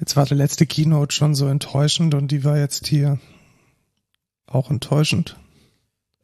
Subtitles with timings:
[0.00, 3.18] Jetzt war die letzte Keynote schon so enttäuschend und die war jetzt hier
[4.46, 5.36] auch enttäuschend.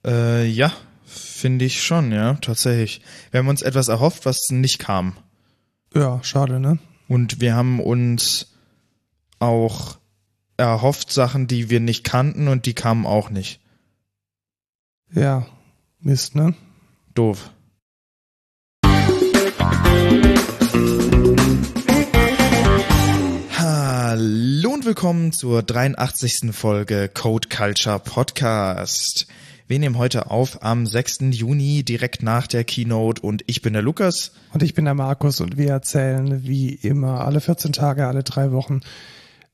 [0.05, 0.73] Äh, ja,
[1.05, 3.01] finde ich schon, ja, tatsächlich.
[3.31, 5.17] Wir haben uns etwas erhofft, was nicht kam.
[5.95, 6.79] Ja, schade, ne?
[7.09, 8.55] Und wir haben uns
[9.39, 9.99] auch
[10.57, 13.61] erhofft Sachen, die wir nicht kannten und die kamen auch nicht.
[15.13, 15.47] Ja,
[16.01, 16.55] Mist, ne?
[17.15, 17.51] Doof.
[24.21, 26.53] Hallo und willkommen zur 83.
[26.53, 29.27] Folge Code Culture Podcast.
[29.67, 31.21] Wir nehmen heute auf am 6.
[31.31, 34.33] Juni direkt nach der Keynote und ich bin der Lukas.
[34.53, 38.53] Und ich bin der Markus und wir erzählen wie immer alle 14 Tage, alle drei
[38.53, 38.83] Wochen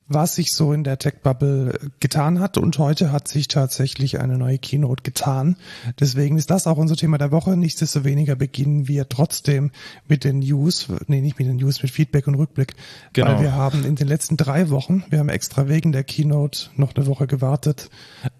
[0.07, 2.57] was sich so in der Tech-Bubble getan hat.
[2.57, 5.57] Und heute hat sich tatsächlich eine neue Keynote getan.
[5.99, 7.57] Deswegen ist das auch unser Thema der Woche.
[7.57, 9.71] Nichtsdestoweniger beginnen wir trotzdem
[10.07, 12.75] mit den News, nee, nicht mit den News, mit Feedback und Rückblick.
[13.13, 13.27] Genau.
[13.27, 16.95] Weil wir haben in den letzten drei Wochen, wir haben extra wegen der Keynote noch
[16.95, 17.89] eine Woche gewartet,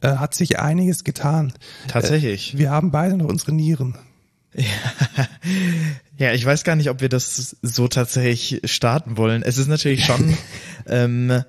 [0.01, 1.53] äh, hat sich einiges getan.
[1.87, 2.53] Tatsächlich.
[2.53, 3.97] Äh, wir haben beide noch unsere Nieren.
[4.53, 4.63] Ja.
[6.17, 9.43] ja, ich weiß gar nicht, ob wir das so tatsächlich starten wollen.
[9.43, 10.35] Es ist natürlich schon
[10.87, 11.43] ähm,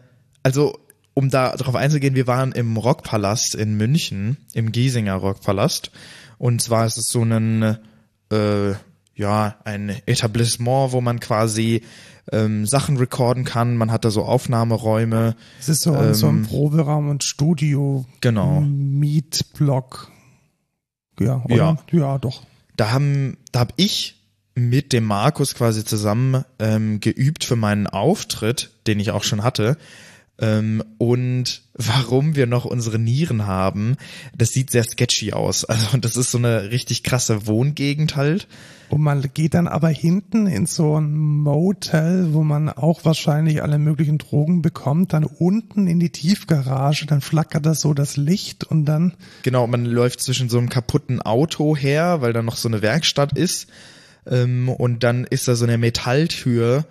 [0.48, 0.78] also
[1.12, 5.90] um da drauf einzugehen, wir waren im Rockpalast in München, im Giesinger Rockpalast.
[6.38, 7.76] Und zwar ist es so ein,
[8.32, 8.70] äh,
[9.14, 11.82] ja, ein Etablissement, wo man quasi
[12.32, 13.76] ähm, Sachen recorden kann.
[13.76, 15.36] Man hat da so Aufnahmeräume.
[15.60, 18.06] Es ist so, ähm, so ein Proberaum und Studio.
[18.22, 18.60] Genau.
[18.62, 20.10] Mietblock.
[21.20, 21.56] Ja, oder?
[21.56, 21.78] Ja.
[21.98, 22.42] ja, doch.
[22.76, 24.14] Da haben, da hab ich
[24.54, 29.76] mit dem Markus quasi zusammen ähm, geübt für meinen Auftritt, den ich auch schon hatte.
[30.40, 33.96] Ähm, und warum wir noch unsere Nieren haben,
[34.36, 35.64] das sieht sehr sketchy aus.
[35.64, 38.46] Also das ist so eine richtig krasse Wohngegend halt.
[38.88, 43.78] Und man geht dann aber hinten in so ein Motel, wo man auch wahrscheinlich alle
[43.78, 48.86] möglichen Drogen bekommt, dann unten in die Tiefgarage, dann flackert das so das Licht und
[48.86, 49.14] dann.
[49.42, 53.36] Genau, man läuft zwischen so einem kaputten Auto her, weil da noch so eine Werkstatt
[53.36, 53.68] ist.
[54.26, 56.86] Ähm, und dann ist da so eine Metalltür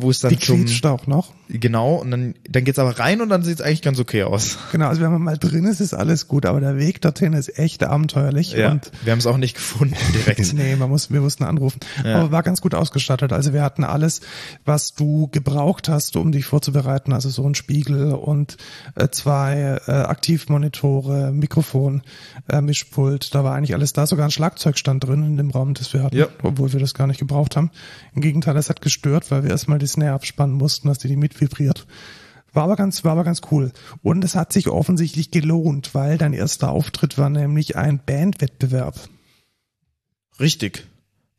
[0.00, 1.32] wo es dann die zum auch noch.
[1.48, 4.58] Genau, und dann, dann geht's aber rein und dann sieht's eigentlich ganz okay aus.
[4.70, 7.58] Genau, also wenn man mal drin ist, ist alles gut, aber der Weg dorthin ist
[7.58, 8.52] echt abenteuerlich.
[8.52, 10.52] Ja, und wir haben es auch nicht gefunden direkt.
[10.54, 11.80] nee, man muss, wir mussten anrufen.
[12.04, 12.20] Ja.
[12.20, 13.32] Aber war ganz gut ausgestattet.
[13.32, 14.20] Also wir hatten alles,
[14.64, 17.12] was du gebraucht hast, um dich vorzubereiten.
[17.12, 18.56] Also so ein Spiegel und
[18.94, 22.02] äh, zwei äh, Aktivmonitore, Mikrofon,
[22.48, 23.34] äh, Mischpult.
[23.34, 24.06] Da war eigentlich alles da.
[24.06, 26.26] Sogar ein Schlagzeugstand drin in dem Raum, das wir hatten, ja.
[26.42, 27.70] obwohl wir das gar nicht gebraucht haben.
[28.14, 31.16] Im Gegenteil, das hat gestört, weil wir erstmal die Snare abspannen mussten, dass die, die
[31.16, 31.86] mitvibriert.
[32.52, 33.72] War aber ganz, war aber ganz cool.
[34.02, 38.98] Und es hat sich offensichtlich gelohnt, weil dein erster Auftritt war nämlich ein Bandwettbewerb.
[40.40, 40.86] Richtig.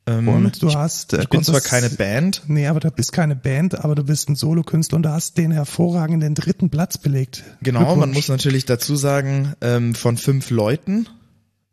[0.06, 2.44] Ähm, und du hast, äh, ich bin zwar keine Band.
[2.48, 5.52] Nee, aber du bist keine Band, aber du bist ein Solokünstler und du hast den
[5.52, 7.44] hervorragenden dritten Platz belegt.
[7.62, 11.08] Genau, man muss natürlich dazu sagen, ähm, von fünf Leuten.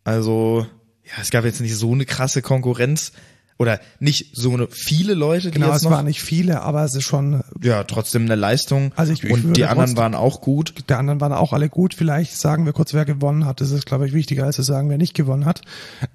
[0.05, 0.67] Also,
[1.05, 3.13] ja, es gab jetzt nicht so eine krasse Konkurrenz
[3.59, 5.51] oder nicht so eine viele Leute.
[5.51, 8.93] Die genau, es waren nicht viele, aber es ist schon ja trotzdem eine Leistung.
[8.97, 10.75] Also ich, ich und die anderen waren auch gut.
[10.89, 11.95] Die anderen waren auch alle gut.
[11.95, 13.61] Vielleicht sagen wir kurz, wer gewonnen hat.
[13.61, 15.63] Das ist glaube ich wichtiger, als zu sagen, wer nicht gewonnen hat.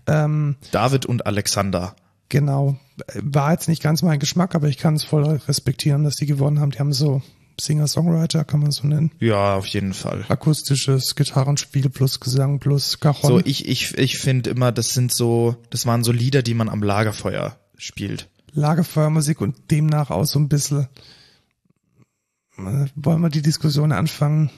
[0.08, 1.96] Ähm, David und Alexander.
[2.30, 2.78] Genau,
[3.16, 6.62] war jetzt nicht ganz mein Geschmack, aber ich kann es voll respektieren, dass die gewonnen
[6.62, 6.72] haben.
[6.72, 7.22] Die haben so
[7.64, 9.12] Singer-Songwriter, kann man so nennen.
[9.20, 10.26] Ja, auf jeden Fall.
[10.28, 13.32] Akustisches Gitarrenspiel plus Gesang plus Cajon.
[13.32, 16.70] So, ich, ich, ich finde immer, das sind so, das waren so Lieder, die man
[16.70, 18.28] am Lagerfeuer spielt.
[18.54, 20.88] Lagerfeuermusik und demnach auch so ein bisschen,
[22.58, 24.50] äh, wollen wir die Diskussion anfangen?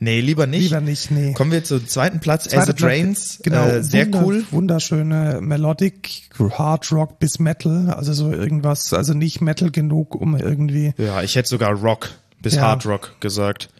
[0.00, 0.62] Nee, lieber nicht.
[0.64, 1.32] Lieber nicht, nee.
[1.32, 3.40] Kommen wir zum zweiten Platz, Zweite As It Rains.
[3.42, 4.44] Genau, äh, sehr wunder, cool.
[4.50, 10.94] Wunderschöne Melodic, Hard Rock bis Metal, also so irgendwas, also nicht Metal genug, um irgendwie.
[10.98, 12.10] Ja, ich hätte sogar Rock
[12.40, 12.62] bis ja.
[12.62, 13.70] Hard Rock gesagt.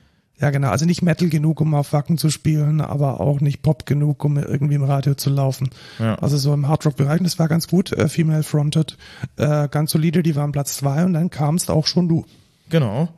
[0.41, 3.87] Ja, genau, also nicht Metal genug, um auf Wacken zu spielen, aber auch nicht Pop
[3.87, 5.71] genug, um irgendwie im Radio zu laufen.
[5.99, 6.15] Ja.
[6.17, 8.97] Also so im Hard Rock Bereich, das war ganz gut, äh, Female Fronted,
[9.37, 12.25] äh, ganz solide, die waren Platz zwei und dann kamst auch schon du.
[12.71, 13.09] Genau.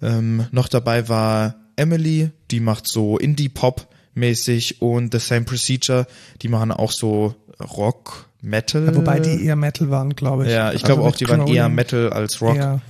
[0.00, 6.06] Ähm, noch dabei war Emily, die macht so Indie-Pop mäßig und The Same Procedure,
[6.42, 8.86] die machen auch so Rock, Metal.
[8.86, 10.52] Ja, wobei die eher Metal waren, glaube ich.
[10.52, 12.56] Ja, ich also glaube auch, die waren eher Metal als Rock.
[12.56, 12.80] Ja.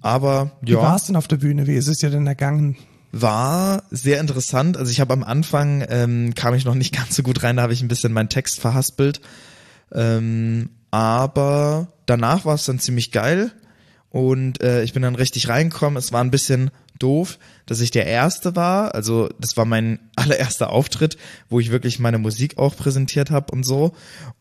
[0.00, 0.68] Aber ja.
[0.68, 1.66] Wie war es denn auf der Bühne?
[1.66, 2.76] Wie ist es dir denn ergangen?
[3.12, 4.76] War sehr interessant.
[4.76, 7.62] Also ich habe am Anfang ähm, kam ich noch nicht ganz so gut rein, da
[7.62, 9.20] habe ich ein bisschen meinen Text verhaspelt.
[9.92, 13.52] Ähm, aber danach war es dann ziemlich geil
[14.08, 15.96] und äh, ich bin dann richtig reingekommen.
[15.96, 18.94] Es war ein bisschen doof, dass ich der Erste war.
[18.94, 21.16] Also das war mein allererster Auftritt,
[21.48, 23.92] wo ich wirklich meine Musik auch präsentiert habe und so.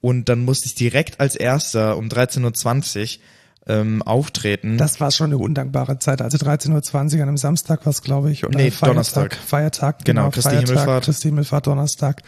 [0.01, 3.23] Und dann musste ich direkt als Erster um 13.20 Uhr
[3.69, 4.77] ähm, auftreten.
[4.77, 6.21] Das war schon eine undankbare Zeit.
[6.21, 8.45] Also 13.20 Uhr an einem Samstag war es, glaube ich.
[8.45, 9.36] Oder Nee, Feiertag, Donnerstag.
[9.36, 11.06] Feiertag, Genau, genau, Christi Feiertag, Himmelfahrt.
[11.06, 12.21] Christi Himmelfahrt, Donnerstag.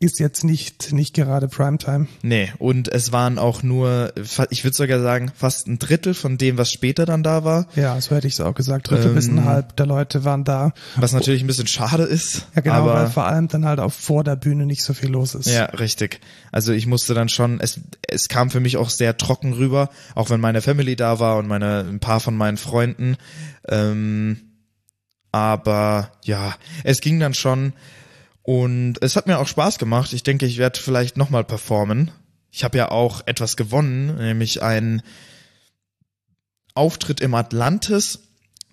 [0.00, 2.06] Ist jetzt nicht, nicht gerade Primetime.
[2.22, 4.12] Nee, und es waren auch nur,
[4.50, 7.66] ich würde sogar sagen, fast ein Drittel von dem, was später dann da war.
[7.76, 8.90] Ja, so hätte ich es auch gesagt.
[8.90, 10.72] Drittel bis ein Ähm, halb der Leute waren da.
[10.96, 12.46] Was natürlich ein bisschen schade ist.
[12.54, 15.10] Ja, genau, weil aber vor allem dann halt auch vor der Bühne nicht so viel
[15.10, 15.48] los ist.
[15.48, 16.20] Ja, richtig.
[16.52, 20.30] Also ich musste dann schon, es, es kam für mich auch sehr trocken rüber, auch
[20.30, 23.16] wenn meine Family da war und meine, ein paar von meinen Freunden.
[23.66, 24.42] Ähm,
[25.32, 26.54] aber ja,
[26.84, 27.72] es ging dann schon
[28.42, 30.12] und es hat mir auch Spaß gemacht.
[30.12, 32.12] Ich denke, ich werde vielleicht nochmal performen.
[32.52, 35.02] Ich habe ja auch etwas gewonnen, nämlich einen
[36.74, 38.20] Auftritt im Atlantis.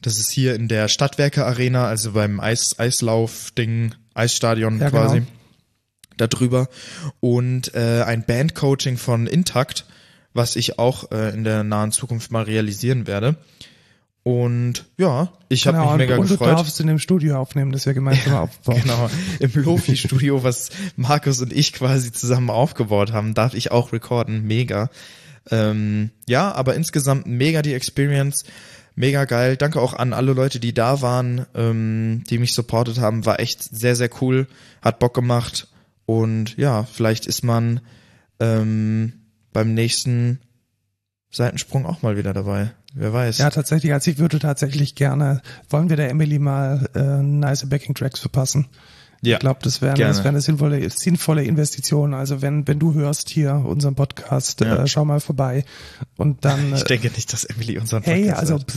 [0.01, 5.31] Das ist hier in der Stadtwerke Arena, also beim Eis, Eislauf-Ding, Eisstadion Ja, quasi genau.
[6.17, 6.69] darüber
[7.19, 9.85] und äh, ein Bandcoaching von Intakt,
[10.33, 13.35] was ich auch äh, in der nahen Zukunft mal realisieren werde.
[14.23, 16.57] Und ja, ich habe Genau, mich mega und du gefreut.
[16.57, 18.81] darfst in dem Studio aufnehmen, das wir gemeinsam aufbauen.
[18.81, 19.09] Genau,
[19.39, 24.47] im Lofi-Studio, was Markus und ich quasi zusammen aufgebaut haben, darf ich auch recorden.
[24.47, 24.89] Mega.
[25.51, 28.45] Ähm, ja, aber insgesamt mega die Experience.
[28.95, 29.57] Mega geil.
[29.57, 33.25] Danke auch an alle Leute, die da waren, ähm, die mich supportet haben.
[33.25, 34.47] War echt sehr, sehr cool.
[34.81, 35.67] Hat Bock gemacht.
[36.05, 37.81] Und ja, vielleicht ist man
[38.39, 39.13] ähm,
[39.53, 40.39] beim nächsten
[41.31, 42.71] Seitensprung auch mal wieder dabei.
[42.93, 43.39] Wer weiß.
[43.39, 43.91] Ja, tatsächlich.
[43.93, 48.67] Also ich würde tatsächlich gerne, wollen wir der Emily mal äh, nice Backing Tracks verpassen?
[49.23, 52.13] Ja, Ich glaube, das wäre das wäre eine sinnvolle, sinnvolle Investition.
[52.13, 54.83] Also wenn, wenn du hörst hier unseren Podcast, Ja.
[54.83, 55.63] äh, schau mal vorbei
[56.17, 56.73] und dann.
[56.75, 58.75] ich äh, denke nicht, dass Emily unseren Hey, Podcast also hört.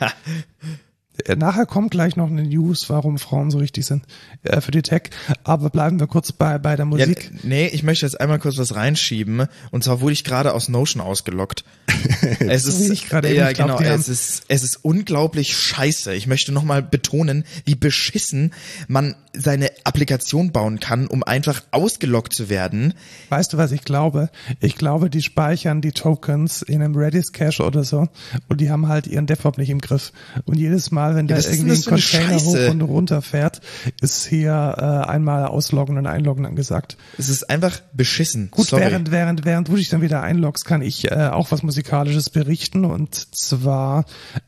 [0.00, 0.06] Äh,
[1.36, 4.04] nachher kommt gleich noch eine News, warum Frauen so richtig sind
[4.42, 5.10] äh, für die Tech.
[5.44, 7.30] Aber bleiben wir kurz bei bei der Ja, Musik.
[7.42, 9.46] nee, ich möchte jetzt einmal kurz was reinschieben.
[9.70, 11.64] Und zwar wurde ich gerade aus Notion ausgelockt.
[12.40, 16.14] es ist, ich gerade ja, glaub, genau, es ist, es ist unglaublich scheiße.
[16.14, 18.52] Ich möchte nochmal betonen, wie beschissen
[18.88, 22.94] man seine Applikation bauen kann, um einfach ausgelockt zu werden.
[23.30, 24.30] Weißt du, was ich glaube?
[24.60, 28.08] Ich glaube, die speichern die Tokens in einem Redis Cache oder so
[28.48, 30.12] und die haben halt ihren DevOps nicht im Griff.
[30.44, 33.60] Und jedes Mal, wenn Ja, da irgendwie ein Container hoch und runter fährt,
[34.00, 36.96] ist hier äh, einmal ausloggen und einloggen angesagt.
[37.18, 38.50] Es ist einfach beschissen.
[38.50, 38.82] Gut, Sorry.
[38.82, 42.84] während, während, während du dich dann wieder einloggst, kann ich äh, auch was Musikalisches berichten.
[42.84, 44.04] Und zwar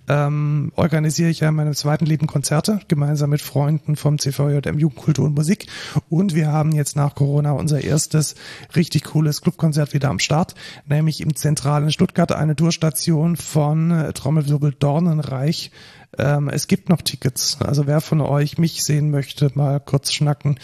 [0.09, 5.35] ähm, organisiere ich ja meine zweiten lieben Konzerte gemeinsam mit Freunden vom CVJM Jugendkultur und
[5.35, 5.67] Musik.
[6.09, 8.35] Und wir haben jetzt nach Corona unser erstes
[8.75, 10.55] richtig cooles Clubkonzert wieder am Start,
[10.87, 15.71] nämlich im zentralen Stuttgart eine Tourstation von Trommelwirbel Dornenreich.
[16.19, 17.59] Ähm, es gibt noch Tickets.
[17.61, 20.59] Also wer von euch mich sehen möchte, mal kurz schnacken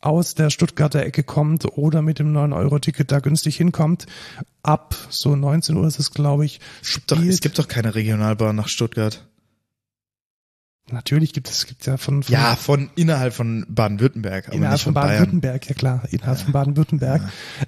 [0.00, 4.06] aus der Stuttgarter Ecke kommt oder mit dem 9-Euro-Ticket da günstig hinkommt.
[4.62, 6.60] Ab so 19 Uhr ist es, glaube ich.
[7.06, 9.26] Doch, es Spielt, gibt doch keine Regionalbahn nach Stuttgart.
[10.92, 15.02] Natürlich gibt es, gibt ja von, von Ja, von innerhalb von Baden-Württemberg, innerhalb von von.
[15.02, 17.22] Baden-Württemberg, ja klar, innerhalb von Baden-Württemberg,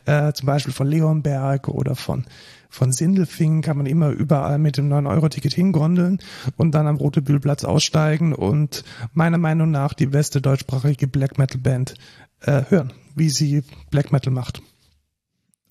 [0.07, 2.27] äh, zum Beispiel von Leonberg oder von
[2.73, 6.21] von Sindelfingen kann man immer überall mit dem 9-Euro-Ticket hingondeln
[6.57, 11.95] und dann am Rotebühlplatz aussteigen und meiner Meinung nach die beste deutschsprachige Black Metal Band
[12.43, 14.63] äh, hören, wie sie Black Metal macht.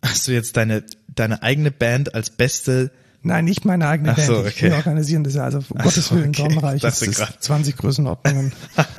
[0.01, 2.91] Hast du jetzt deine, deine eigene Band als beste
[3.21, 4.27] Nein, nicht meine eigene Ach Band.
[4.27, 4.69] so, Ich- okay.
[4.69, 5.43] Wir organisieren das ja.
[5.43, 6.47] Also um Gottes so, Willen, okay.
[6.47, 8.53] Dornreich ist, ist 20 Größenordnungen.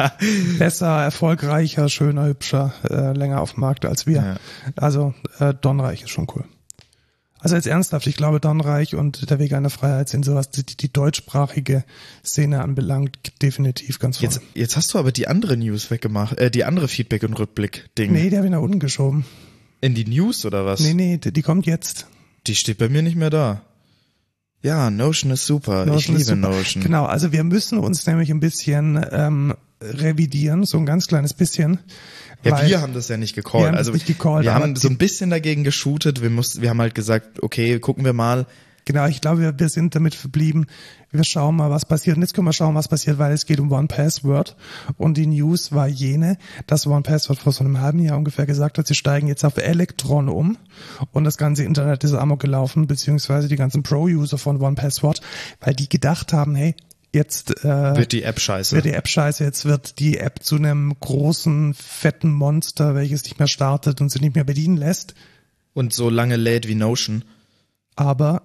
[0.58, 4.16] Besser, erfolgreicher, schöner, hübscher, äh, länger auf dem Markt als wir.
[4.16, 4.36] Ja.
[4.76, 6.44] Also äh, Dornreich ist schon cool.
[7.42, 10.92] Also jetzt ernsthaft, ich glaube, Dornreich und der Weg einer Freiheit sind sowas, die, die
[10.92, 11.84] deutschsprachige
[12.22, 14.34] Szene anbelangt, definitiv ganz vorne.
[14.34, 18.12] Jetzt, jetzt hast du aber die andere News weggemacht, äh, die andere Feedback- und Rückblick-Ding.
[18.12, 19.24] Nee, der habe ich nach unten geschoben.
[19.80, 20.80] In die News oder was?
[20.80, 22.06] Nee, nee, die, die kommt jetzt.
[22.46, 23.62] Die steht bei mir nicht mehr da.
[24.62, 25.86] Ja, Notion ist super.
[25.86, 26.56] Notion ich liebe super.
[26.56, 26.82] Notion.
[26.82, 31.78] Genau, also wir müssen uns nämlich ein bisschen ähm, revidieren, so ein ganz kleines bisschen.
[32.44, 33.66] Ja, wir haben das ja nicht Wir gecallt.
[33.66, 36.22] haben das Also nicht gecallt, wir haben so ein bisschen dagegen geshootet.
[36.22, 38.46] Wir mussten, wir haben halt gesagt, okay, gucken wir mal.
[38.90, 40.66] Genau, ich glaube, wir, wir sind damit verblieben.
[41.12, 42.16] Wir schauen mal, was passiert.
[42.16, 44.56] Und jetzt können wir schauen, was passiert, weil es geht um One Password.
[44.96, 48.78] Und die News war jene, dass One Password vor so einem halben Jahr ungefähr gesagt
[48.78, 50.58] hat, sie steigen jetzt auf Electron um.
[51.12, 55.20] Und das ganze Internet ist amok gelaufen, beziehungsweise die ganzen Pro-User von One Password,
[55.60, 56.74] weil die gedacht haben, hey,
[57.12, 58.74] jetzt äh, Wird die App scheiße.
[58.74, 63.38] wird die App scheiße, jetzt wird die App zu einem großen, fetten Monster, welches nicht
[63.38, 65.14] mehr startet und sich nicht mehr bedienen lässt.
[65.74, 67.24] und so lange lädt wie Notion.
[67.94, 68.42] Aber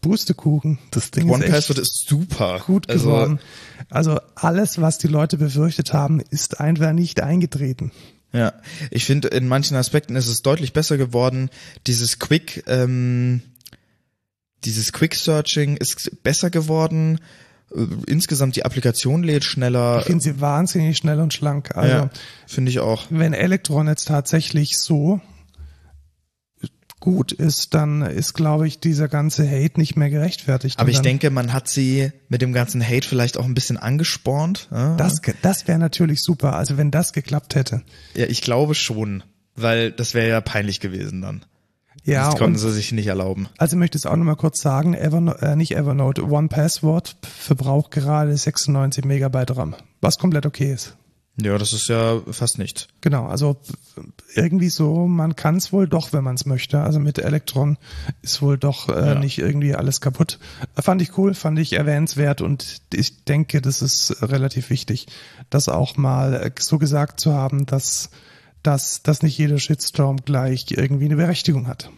[0.00, 2.62] Pustekuchen, das Ding One ist echt Password ist super.
[2.64, 3.40] gut also, geworden.
[3.90, 7.90] Also alles, was die Leute befürchtet haben, ist einfach nicht eingetreten.
[8.32, 8.52] Ja,
[8.90, 11.50] ich finde, in manchen Aspekten ist es deutlich besser geworden.
[11.86, 13.42] Dieses Quick, ähm,
[14.64, 17.20] dieses Quick Searching ist besser geworden.
[17.74, 20.00] Äh, Insgesamt die Applikation lädt schneller.
[20.00, 21.74] Ich finde sie wahnsinnig schnell und schlank.
[21.76, 22.10] Also ja,
[22.46, 23.06] finde ich auch.
[23.10, 25.20] wenn Elektron jetzt tatsächlich so
[27.00, 30.78] gut ist, dann ist, glaube ich, dieser ganze Hate nicht mehr gerechtfertigt.
[30.78, 34.68] Aber ich denke, man hat sie mit dem ganzen Hate vielleicht auch ein bisschen angespornt.
[34.70, 36.56] Das, das wäre natürlich super.
[36.56, 37.82] Also wenn das geklappt hätte.
[38.14, 39.22] ja ich glaube schon,
[39.56, 41.44] weil das wäre ja peinlich gewesen dann.
[42.04, 43.48] Ja, das konnten sie sich nicht erlauben.
[43.58, 47.90] Also ich möchte es auch nochmal kurz sagen, Evernote, äh, nicht Evernote, One Password verbraucht
[47.90, 50.96] gerade 96 Megabyte RAM, was komplett okay ist.
[51.40, 52.88] Ja, das ist ja fast nichts.
[53.00, 53.56] Genau, also
[54.34, 56.80] irgendwie so, man kann es wohl doch, wenn man es möchte.
[56.80, 57.78] Also mit Elektron
[58.22, 59.14] ist wohl doch äh, Ja.
[59.14, 60.40] nicht irgendwie alles kaputt.
[60.74, 65.06] Fand ich cool, fand ich erwähnenswert und ich denke, das ist relativ wichtig,
[65.48, 68.10] das auch mal äh, so gesagt zu haben, dass,
[68.64, 71.90] dass, dass nicht jeder Shitstorm gleich irgendwie eine Berechtigung hat.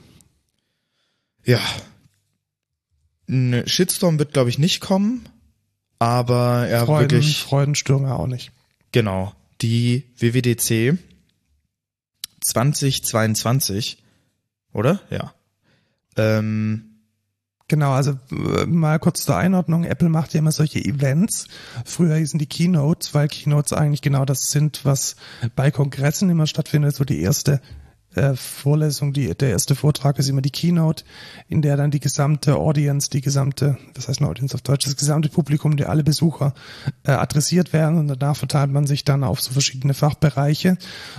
[1.46, 1.60] Ja.
[3.26, 5.26] Ein Shitstorm wird, glaube ich, nicht kommen.
[5.98, 7.38] Aber ja, Freuden, wirklich.
[7.42, 8.52] Freudenstürme auch nicht.
[8.92, 10.98] Genau, die WWDC
[12.40, 14.02] 2022,
[14.72, 15.00] oder?
[15.10, 15.34] Ja.
[16.16, 16.90] Ähm,
[17.70, 19.84] Genau, also äh, mal kurz zur Einordnung.
[19.84, 21.46] Apple macht ja immer solche Events.
[21.84, 25.14] Früher hießen die Keynotes, weil Keynotes eigentlich genau das sind, was
[25.54, 26.96] bei Kongressen immer stattfindet.
[26.96, 27.60] So die erste
[28.14, 31.04] äh, Vorlesung, die, der erste Vortrag ist immer die Keynote,
[31.48, 34.96] in der dann die gesamte Audience, die gesamte, was heißt eine Audience auf Deutsch, das
[34.96, 36.54] gesamte Publikum, die alle Besucher
[37.04, 40.76] äh, adressiert werden und danach verteilt man sich dann auf so verschiedene Fachbereiche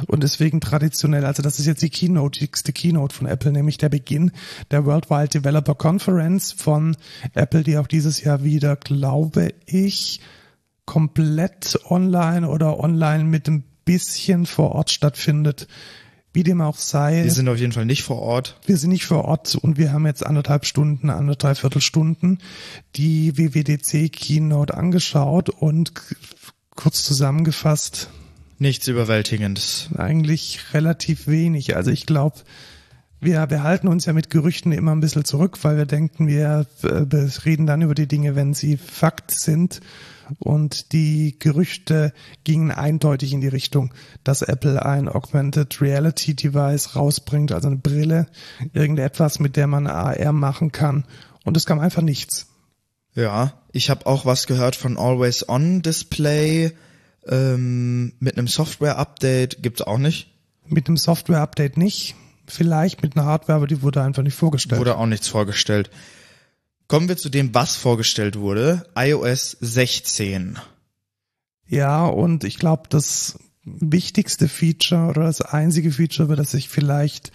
[0.08, 4.32] und deswegen traditionell, also das ist jetzt die Keynote-igste Keynote von Apple, nämlich der Beginn
[4.70, 6.98] der Worldwide Developer Conference von
[7.34, 10.20] Apple, die auch dieses Jahr wieder, glaube ich,
[10.86, 15.68] komplett online oder online mit ein bisschen vor Ort stattfindet.
[16.34, 17.24] Wie dem auch sei.
[17.24, 18.58] wir sind auf jeden Fall nicht vor Ort.
[18.66, 22.40] Wir sind nicht vor Ort und wir haben jetzt anderthalb Stunden, anderthalb Viertelstunden
[22.96, 25.92] die WWDC Keynote angeschaut und
[26.76, 28.10] kurz zusammengefasst
[28.60, 29.90] Nichts Überwältigendes.
[29.98, 31.76] eigentlich relativ wenig.
[31.76, 32.38] Also ich glaube,
[33.20, 36.66] wir, wir halten uns ja mit Gerüchten immer ein bisschen zurück, weil wir denken, wir
[36.84, 39.82] äh, reden dann über die Dinge, wenn sie Fakt sind.
[40.40, 47.52] Und die Gerüchte gingen eindeutig in die Richtung, dass Apple ein Augmented Reality Device rausbringt,
[47.52, 48.28] also eine Brille,
[48.74, 51.06] irgendetwas, mit der man AR machen kann.
[51.44, 52.48] Und es kam einfach nichts.
[53.14, 56.72] Ja, ich habe auch was gehört von Always On Display
[57.28, 60.30] ähm, mit einem Software Update gibt's auch nicht.
[60.68, 62.16] Mit dem Software-Update nicht.
[62.48, 64.80] Vielleicht mit einer Hardware, aber die wurde einfach nicht vorgestellt.
[64.80, 65.90] Wurde auch nichts vorgestellt.
[66.92, 68.86] Kommen wir zu dem, was vorgestellt wurde.
[68.98, 70.60] iOS 16.
[71.66, 77.32] Ja, und ich glaube, das wichtigste Feature oder das einzige Feature, über das sich vielleicht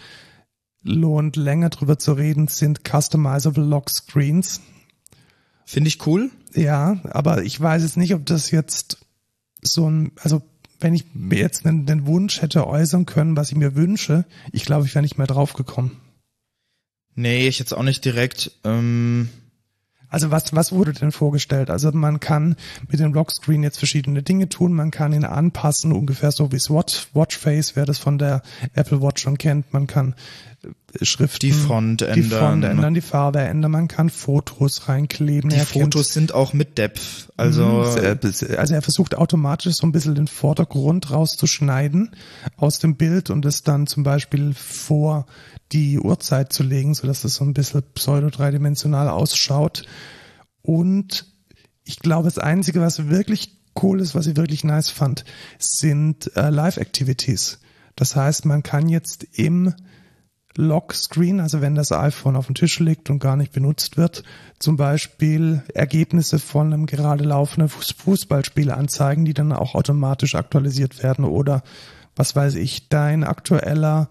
[0.83, 4.61] lohnt, länger drüber zu reden, sind Customizable Lock Screens.
[5.65, 6.29] Finde ich cool.
[6.53, 8.99] Ja, aber ich weiß jetzt nicht, ob das jetzt
[9.63, 10.43] so ein, also
[10.79, 14.65] wenn ich mir jetzt den, den Wunsch hätte äußern können, was ich mir wünsche, ich
[14.65, 15.99] glaube, ich wäre nicht mehr drauf gekommen.
[17.15, 18.51] Nee, ich jetzt auch nicht direkt.
[18.63, 19.29] Ähm,
[20.09, 21.69] Also was, was wurde denn vorgestellt?
[21.69, 22.55] Also man kann
[22.89, 24.73] mit dem Lockscreen jetzt verschiedene Dinge tun.
[24.73, 28.41] Man kann ihn anpassen, ungefähr so wie Watch, Watchface, wer das von der
[28.73, 29.73] Apple Watch schon kennt.
[29.73, 30.15] Man kann
[31.01, 32.39] Schriften, Die Font die ändern.
[32.39, 33.71] Font ändern, die Farbe ändern.
[33.71, 35.49] Man kann Fotos reinkleben.
[35.51, 37.31] die Fotos sind auch mit Depth.
[37.37, 42.15] Also Mhm, also er versucht automatisch so ein bisschen den Vordergrund rauszuschneiden
[42.55, 45.27] aus dem Bild und es dann zum Beispiel vor
[45.71, 49.85] die Uhrzeit zu legen, sodass es so ein bisschen pseudo-dreidimensional ausschaut.
[50.63, 51.25] Und
[51.83, 55.23] ich glaube, das Einzige, was wirklich cool ist, was ich wirklich nice fand,
[55.59, 57.59] sind äh, Live-Activities.
[57.95, 59.73] Das heißt, man kann jetzt im
[60.57, 64.23] Lockscreen, also wenn das iPhone auf dem Tisch liegt und gar nicht benutzt wird,
[64.59, 71.01] zum Beispiel Ergebnisse von einem gerade laufenden Fuß- Fußballspiel anzeigen, die dann auch automatisch aktualisiert
[71.03, 71.63] werden oder
[72.15, 74.09] was weiß ich, dein aktueller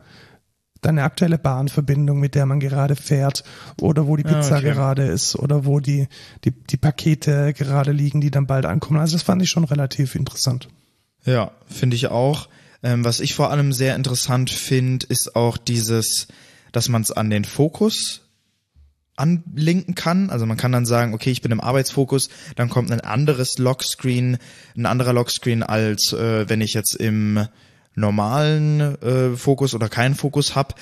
[0.83, 3.43] deine aktuelle Bahnverbindung, mit der man gerade fährt
[3.81, 4.67] oder wo die Ah, Pizza okay.
[4.71, 6.07] gerade ist oder wo die,
[6.45, 9.01] die, die Pakete gerade liegen, die dann bald ankommen.
[9.01, 10.69] Also das fand ich schon relativ interessant.
[11.25, 12.49] Ja, finde ich auch.
[12.83, 16.29] Ähm, was ich vor allem sehr interessant finde, ist auch dieses,
[16.73, 18.23] dass man es an den Fokus
[19.17, 20.31] anlinken kann.
[20.31, 24.39] Also man kann dann sagen, okay, ich bin im Arbeitsfokus, dann kommt ein anderes Lockscreen,
[24.77, 27.49] ein anderer Lockscreen als äh, wenn ich jetzt im
[27.95, 30.79] normalen äh, Fokus oder keinen Fokus hab.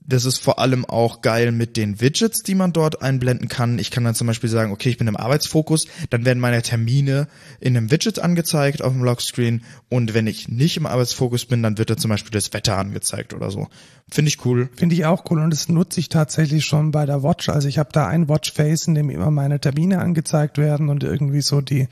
[0.00, 3.78] Das ist vor allem auch geil mit den Widgets, die man dort einblenden kann.
[3.78, 7.28] Ich kann dann zum Beispiel sagen, okay, ich bin im Arbeitsfokus, dann werden meine Termine
[7.60, 11.78] in einem Widget angezeigt auf dem Lockscreen und wenn ich nicht im Arbeitsfokus bin, dann
[11.78, 13.68] wird da zum Beispiel das Wetter angezeigt oder so.
[14.10, 14.70] Finde ich cool.
[14.74, 17.50] Finde ich auch cool und das nutze ich tatsächlich schon bei der Watch.
[17.50, 21.42] Also ich habe da ein Watchface, in dem immer meine Termine angezeigt werden und irgendwie
[21.42, 21.88] so die,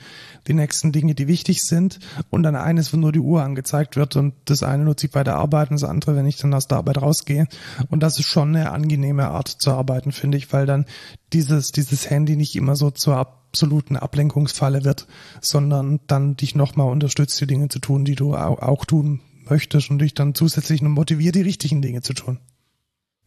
[0.47, 1.99] die nächsten Dinge, die wichtig sind
[2.31, 5.23] und dann eines, wo nur die Uhr angezeigt wird und das eine nutze ich bei
[5.23, 7.47] der Arbeit und das andere, wenn ich dann aus der Arbeit rausgehe.
[7.89, 10.85] Und das ist schon eine angenehme Art zu arbeiten, finde ich, weil dann
[11.33, 15.07] dieses, dieses Handy nicht immer so zur absoluten Ablenkungsfalle wird,
[15.41, 19.99] sondern dann dich nochmal unterstützt, die Dinge zu tun, die du auch, tun möchtest und
[19.99, 22.39] dich dann zusätzlich noch motiviert, die richtigen Dinge zu tun.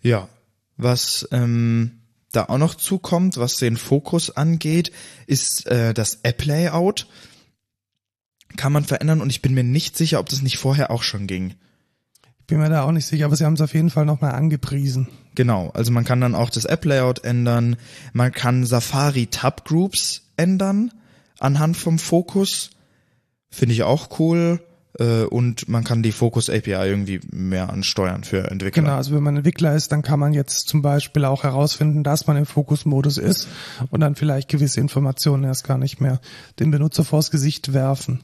[0.03, 0.29] Ja.
[0.77, 2.01] Was ähm,
[2.33, 4.93] da auch noch zukommt, was den Fokus angeht,
[5.27, 7.07] ist äh, das App-Layout.
[8.57, 11.27] Kann man verändern und ich bin mir nicht sicher, ob das nicht vorher auch schon
[11.27, 11.55] ging
[12.51, 15.09] bin mir da auch nicht sicher, aber sie haben es auf jeden Fall nochmal angepriesen.
[15.35, 17.77] Genau, also man kann dann auch das App-Layout ändern,
[18.13, 20.93] man kann Safari-Tab-Groups ändern
[21.39, 22.71] anhand vom Fokus,
[23.51, 24.61] finde ich auch cool
[24.99, 28.83] äh, und man kann die Focus API irgendwie mehr ansteuern für Entwickler.
[28.83, 32.27] Genau, also wenn man Entwickler ist, dann kann man jetzt zum Beispiel auch herausfinden, dass
[32.27, 33.49] man im Fokusmodus ist
[33.91, 36.21] und dann vielleicht gewisse Informationen erst gar nicht mehr
[36.59, 38.21] dem Benutzer vors Gesicht werfen.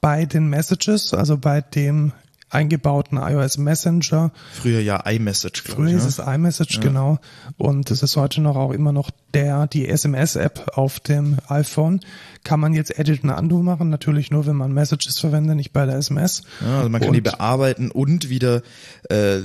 [0.00, 2.12] Bei den Messages, also bei dem
[2.52, 4.30] eingebauten iOS Messenger.
[4.52, 5.62] Früher ja iMessage.
[5.62, 6.24] Früher ich, ist ne?
[6.24, 6.80] es iMessage, ja.
[6.80, 7.18] genau.
[7.56, 12.00] Und es ist heute noch auch immer noch der, die SMS-App auf dem iPhone
[12.44, 15.86] kann man jetzt Edit und Undo machen, natürlich nur, wenn man Messages verwendet, nicht bei
[15.86, 16.42] der SMS.
[16.60, 18.62] Ja, also man kann und, die bearbeiten und wieder
[19.08, 19.38] äh,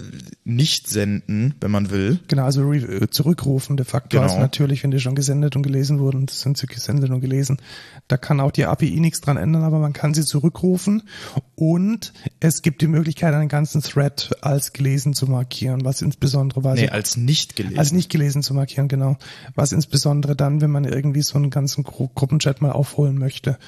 [0.44, 2.20] nicht senden, wenn man will.
[2.28, 4.18] Genau, also äh, zurückrufen de facto.
[4.18, 4.24] Genau.
[4.24, 7.58] Also natürlich, wenn die schon gesendet und gelesen wurden, sind sie gesendet und gelesen.
[8.08, 11.04] Da kann auch die API nichts dran ändern, aber man kann sie zurückrufen
[11.56, 16.74] und es gibt die Möglichkeit, einen ganzen Thread als gelesen zu markieren, was insbesondere war.
[16.76, 17.78] Nee, als nicht gelesen.
[17.78, 19.18] Als nicht gelesen zu markieren, genau.
[19.54, 23.60] Was insbesondere dann, wenn man irgendwie so einen ganzen Gru Gruppenchat mal aufholen möchte,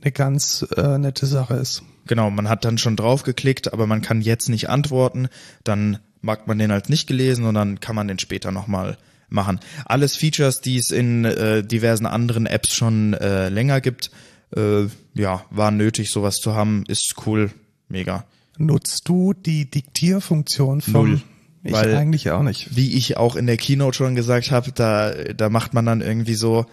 [0.00, 1.82] eine ganz äh, nette Sache ist.
[2.06, 5.28] Genau, man hat dann schon drauf geklickt, aber man kann jetzt nicht antworten,
[5.64, 8.96] dann mag man den als nicht gelesen und dann kann man den später nochmal
[9.28, 9.58] machen.
[9.84, 14.12] Alles Features, die es in äh, diversen anderen Apps schon äh, länger gibt,
[14.54, 17.50] äh, ja, war nötig, sowas zu haben, ist cool,
[17.88, 18.24] mega.
[18.56, 21.22] Nutzt du die Diktierfunktion von Null.
[21.66, 22.76] Ich weil, eigentlich auch nicht.
[22.76, 26.34] Wie ich auch in der Keynote schon gesagt habe, da, da macht man dann irgendwie
[26.34, 26.66] so,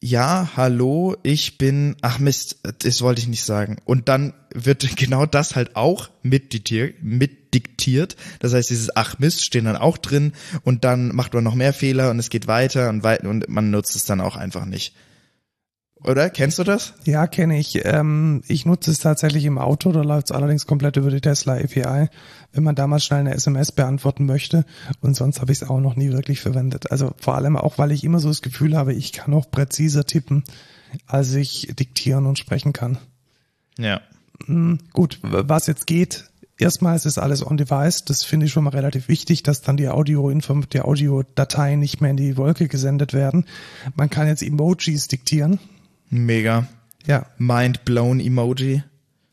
[0.00, 3.78] ja, hallo, ich bin, ach Mist, das wollte ich nicht sagen.
[3.84, 8.16] Und dann wird genau das halt auch mitdiktiert, mitdiktiert.
[8.40, 11.72] Das heißt, dieses ach Mist stehen dann auch drin und dann macht man noch mehr
[11.72, 14.94] Fehler und es geht weiter und weiter und man nutzt es dann auch einfach nicht.
[16.04, 16.30] Oder?
[16.30, 16.92] Kennst du das?
[17.04, 17.84] Ja, kenne ich.
[17.84, 21.54] Ähm, ich nutze es tatsächlich im Auto, da läuft es allerdings komplett über die Tesla
[21.54, 22.08] API,
[22.52, 24.64] wenn man damals schnell eine SMS beantworten möchte.
[25.00, 26.90] Und sonst habe ich es auch noch nie wirklich verwendet.
[26.90, 30.04] Also vor allem auch, weil ich immer so das Gefühl habe, ich kann auch präziser
[30.04, 30.44] tippen,
[31.06, 32.98] als ich diktieren und sprechen kann.
[33.78, 34.00] Ja.
[34.44, 36.26] Hm, gut, was jetzt geht,
[36.58, 38.06] Erstmal ist es alles on-device.
[38.06, 42.12] Das finde ich schon mal relativ wichtig, dass dann die Audio die Audiodateien nicht mehr
[42.12, 43.44] in die Wolke gesendet werden.
[43.94, 45.58] Man kann jetzt Emojis diktieren.
[46.10, 46.66] Mega.
[47.06, 47.26] Ja.
[47.38, 48.82] Mind blown Emoji.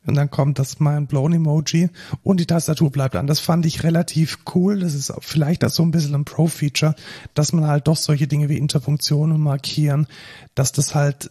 [0.06, 1.88] Und dann kommt das Mind blown Emoji
[2.22, 3.26] und die Tastatur bleibt an.
[3.26, 4.80] Das fand ich relativ cool.
[4.80, 6.94] Das ist vielleicht auch so ein bisschen ein Pro-Feature,
[7.32, 10.06] dass man halt doch solche Dinge wie Interpunktionen markieren,
[10.54, 11.30] dass das halt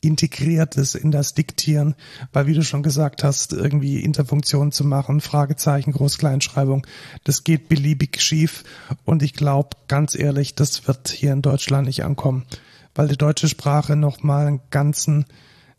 [0.00, 1.94] integriert ist in das Diktieren,
[2.32, 6.84] weil wie du schon gesagt hast, irgendwie Interfunktionen zu machen, Fragezeichen, Groß-Kleinschreibung,
[7.22, 8.64] das geht beliebig schief
[9.04, 12.46] und ich glaube, ganz ehrlich, das wird hier in Deutschland nicht ankommen
[12.94, 15.26] weil die deutsche Sprache nochmal einen ganzen,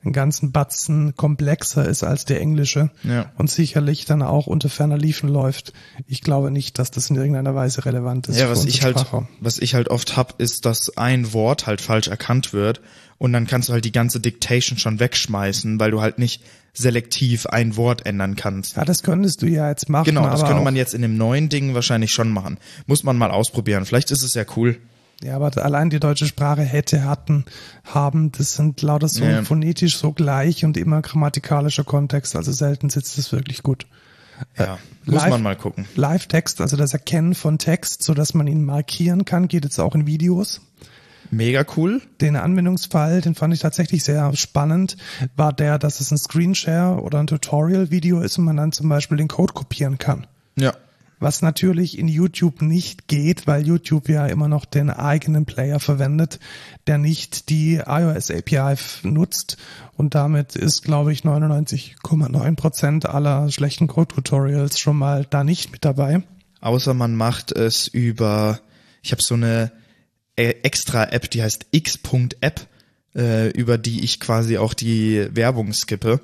[0.03, 3.31] einen ganzen Batzen komplexer ist als der englische ja.
[3.37, 5.73] und sicherlich dann auch unter ferner Liefen läuft.
[6.07, 8.39] Ich glaube nicht, dass das in irgendeiner Weise relevant ist.
[8.39, 9.05] Ja, was ich halt,
[9.39, 12.81] was ich halt oft hab, ist, dass ein Wort halt falsch erkannt wird
[13.17, 17.45] und dann kannst du halt die ganze Dictation schon wegschmeißen, weil du halt nicht selektiv
[17.45, 18.75] ein Wort ändern kannst.
[18.75, 20.05] Ja, das könntest du ja jetzt machen.
[20.05, 22.57] Genau, das könnte man jetzt in dem neuen Ding wahrscheinlich schon machen.
[22.87, 23.85] Muss man mal ausprobieren.
[23.85, 24.77] Vielleicht ist es ja cool.
[25.21, 27.45] Ja, aber allein die deutsche Sprache hätte, hatten,
[27.85, 29.43] haben, das sind lauter so ja.
[29.43, 33.87] phonetisch so gleich und immer grammatikalischer Kontext, also selten sitzt das wirklich gut.
[34.57, 35.85] Ja, äh, muss Live, man mal gucken.
[35.95, 39.95] Live-Text, also das Erkennen von Text, so dass man ihn markieren kann, geht jetzt auch
[39.95, 40.61] in Videos.
[41.31, 42.01] Mega cool.
[42.19, 44.97] Den Anwendungsfall, den fand ich tatsächlich sehr spannend,
[45.35, 49.17] war der, dass es ein Screenshare oder ein Tutorial-Video ist und man dann zum Beispiel
[49.17, 50.27] den Code kopieren kann.
[50.57, 50.73] Ja
[51.23, 56.39] was natürlich in YouTube nicht geht, weil YouTube ja immer noch den eigenen Player verwendet,
[56.85, 59.57] der nicht die iOS API nutzt
[59.95, 65.85] und damit ist, glaube ich, 99,9 Prozent aller schlechten Code-Tutorials schon mal da nicht mit
[65.85, 66.23] dabei.
[66.61, 68.59] außer man macht es über,
[69.01, 69.71] ich habe so eine
[70.35, 72.67] äh, extra App, die heißt x.app,
[73.15, 76.19] äh, über die ich quasi auch die Werbung skippe.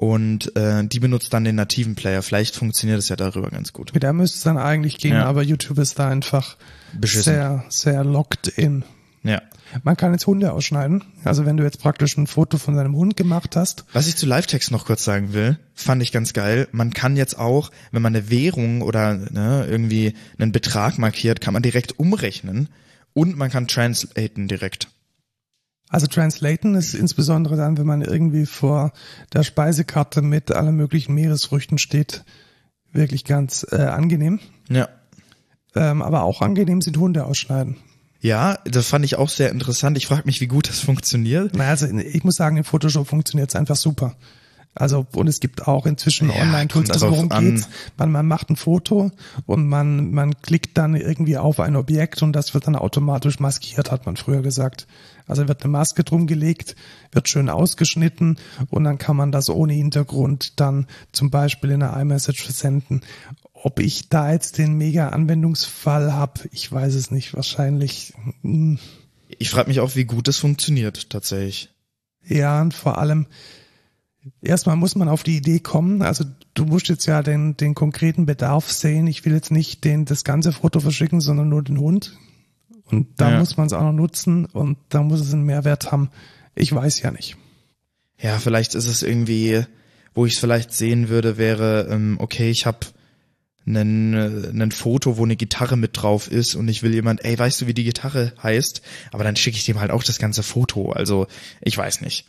[0.00, 2.22] Und äh, die benutzt dann den nativen Player.
[2.22, 3.92] Vielleicht funktioniert es ja darüber ganz gut.
[3.92, 5.26] Mit der müsste es dann eigentlich gehen, Ja.
[5.26, 6.56] aber YouTube ist da einfach
[6.98, 7.34] Beschissen.
[7.34, 8.82] sehr, sehr locked in.
[9.24, 9.42] Ja.
[9.84, 11.04] Man kann jetzt Hunde ausschneiden.
[11.22, 14.24] Also wenn du jetzt praktisch ein Foto von deinem Hund gemacht hast, Was ich zu
[14.24, 16.66] Live-Text noch kurz sagen will, fand ich ganz geil.
[16.72, 21.52] Man kann jetzt auch, wenn man eine Währung oder ne, irgendwie einen Betrag markiert, kann
[21.52, 22.70] man direkt umrechnen
[23.12, 24.88] und man kann translaten direkt.
[25.90, 28.92] Also Translaten ist insbesondere dann, wenn man irgendwie vor
[29.32, 32.24] der Speisekarte mit allen möglichen Meeresfrüchten steht,
[32.92, 34.38] wirklich ganz äh, angenehm.
[34.68, 34.88] Ja.
[35.74, 37.76] Ähm, aber auch angenehm sind Hunde ausschneiden.
[38.20, 39.96] Ja, das fand ich auch sehr interessant.
[39.96, 41.52] Ich frage mich, wie gut das funktioniert.
[41.56, 44.14] Na, also ich muss sagen, im Photoshop funktioniert es einfach super.
[44.74, 46.90] Also und es gibt auch inzwischen Ja, Online-Tools.
[46.90, 47.44] Also worum an.
[47.44, 47.68] geht's?
[47.98, 49.10] Man, man macht ein Foto
[49.46, 53.90] und man man klickt dann irgendwie auf ein Objekt und das wird dann automatisch maskiert,
[53.90, 54.86] hat man früher gesagt.
[55.26, 56.76] Also wird eine Maske drum gelegt,
[57.12, 62.00] wird schön ausgeschnitten und dann kann man das ohne Hintergrund dann zum Beispiel in einer
[62.00, 63.02] iMessage versenden.
[63.52, 67.34] Ob ich da jetzt den mega Anwendungsfall habe, ich weiß es nicht.
[67.34, 68.14] Wahrscheinlich.
[68.42, 68.78] hm,
[69.38, 71.70] Ich frage mich auch, wie gut das funktioniert tatsächlich.
[72.26, 73.26] Ja, und vor allem,
[74.42, 76.02] erstmal muss man auf die Idee kommen.
[76.02, 79.06] Also du musst jetzt ja den, den konkreten Bedarf sehen.
[79.06, 82.16] Ich will jetzt nicht den, das ganze Foto verschicken, sondern nur den Hund.
[82.84, 83.38] Und da Ja.
[83.38, 86.10] muss man es auch noch nutzen und da muss es einen Mehrwert haben.
[86.54, 87.36] Ich weiß ja nicht.
[88.20, 89.64] Ja, vielleicht ist es irgendwie,
[90.14, 92.80] wo ich es vielleicht sehen würde, wäre, ähm, okay, ich habe
[93.66, 97.38] einen, äh, einen Foto, wo eine Gitarre mit drauf ist und ich will jemand, ey,
[97.38, 98.82] weißt du, wie die Gitarre heißt?
[99.12, 100.90] Aber dann schicke ich dem halt auch das ganze Foto.
[100.92, 101.28] Also,
[101.60, 102.26] ich weiß nicht.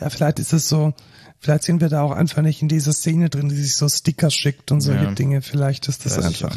[0.00, 0.94] Ja, vielleicht ist es so,
[1.38, 4.30] vielleicht sind wir da auch einfach nicht in dieser Szene drin, die sich so Sticker
[4.30, 5.10] schickt und solche Ja.
[5.12, 5.42] Dinge.
[5.42, 6.56] Vielleicht ist das ich einfach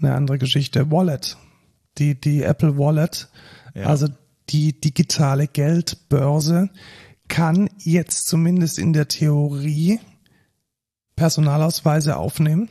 [0.00, 0.90] eine andere Geschichte.
[0.90, 1.36] Wallet.
[1.98, 3.28] Die, die Apple Wallet,
[3.74, 3.84] Ja.
[3.86, 4.08] also
[4.50, 6.70] die digitale Geldbörse,
[7.28, 10.00] kann jetzt zumindest in der Theorie
[11.16, 12.68] Personalausweise aufnehmen.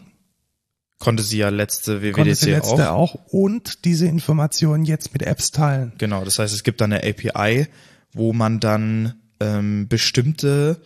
[0.99, 3.15] Konnte sie ja letzte Konnte sie WWDC letzte auch.
[3.15, 3.33] auch.
[3.33, 5.93] Und diese Informationen jetzt mit Apps teilen.
[5.97, 7.67] Genau, das heißt, es gibt dann eine API,
[8.13, 10.79] wo man dann ähm, bestimmte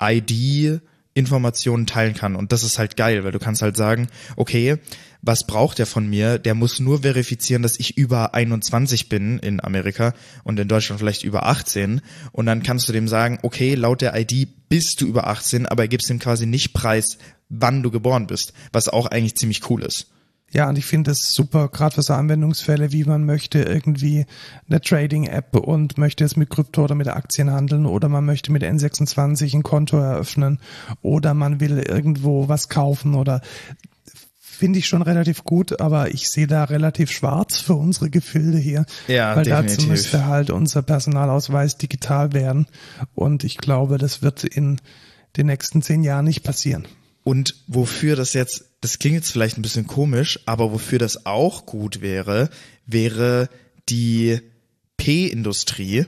[0.00, 2.36] ID-Informationen teilen kann.
[2.36, 4.78] Und das ist halt geil, weil du kannst halt sagen, okay,
[5.22, 6.38] was braucht der von mir?
[6.38, 11.24] Der muss nur verifizieren, dass ich über 21 bin in Amerika und in Deutschland vielleicht
[11.24, 12.00] über 18.
[12.32, 15.84] Und dann kannst du dem sagen, okay, laut der ID bist du über 18, aber
[15.84, 19.82] er gibst ihm quasi nicht preis, wann du geboren bist, was auch eigentlich ziemlich cool
[19.82, 20.06] ist.
[20.50, 24.24] Ja, und ich finde es super, gerade für so Anwendungsfälle, wie man möchte irgendwie
[24.68, 28.62] eine Trading-App und möchte jetzt mit Krypto oder mit Aktien handeln oder man möchte mit
[28.62, 30.60] N26 ein Konto eröffnen
[31.02, 33.42] oder man will irgendwo was kaufen oder
[34.58, 38.86] finde ich schon relativ gut, aber ich sehe da relativ schwarz für unsere Gefilde hier.
[39.06, 39.88] Ja, weil dazu definitiv.
[39.88, 42.66] müsste halt unser Personalausweis digital werden
[43.14, 44.80] und ich glaube, das wird in
[45.36, 46.88] den nächsten zehn Jahren nicht passieren.
[47.22, 51.66] Und wofür das jetzt, das klingt jetzt vielleicht ein bisschen komisch, aber wofür das auch
[51.66, 52.50] gut wäre,
[52.86, 53.48] wäre
[53.88, 54.40] die
[54.96, 56.06] P-Industrie.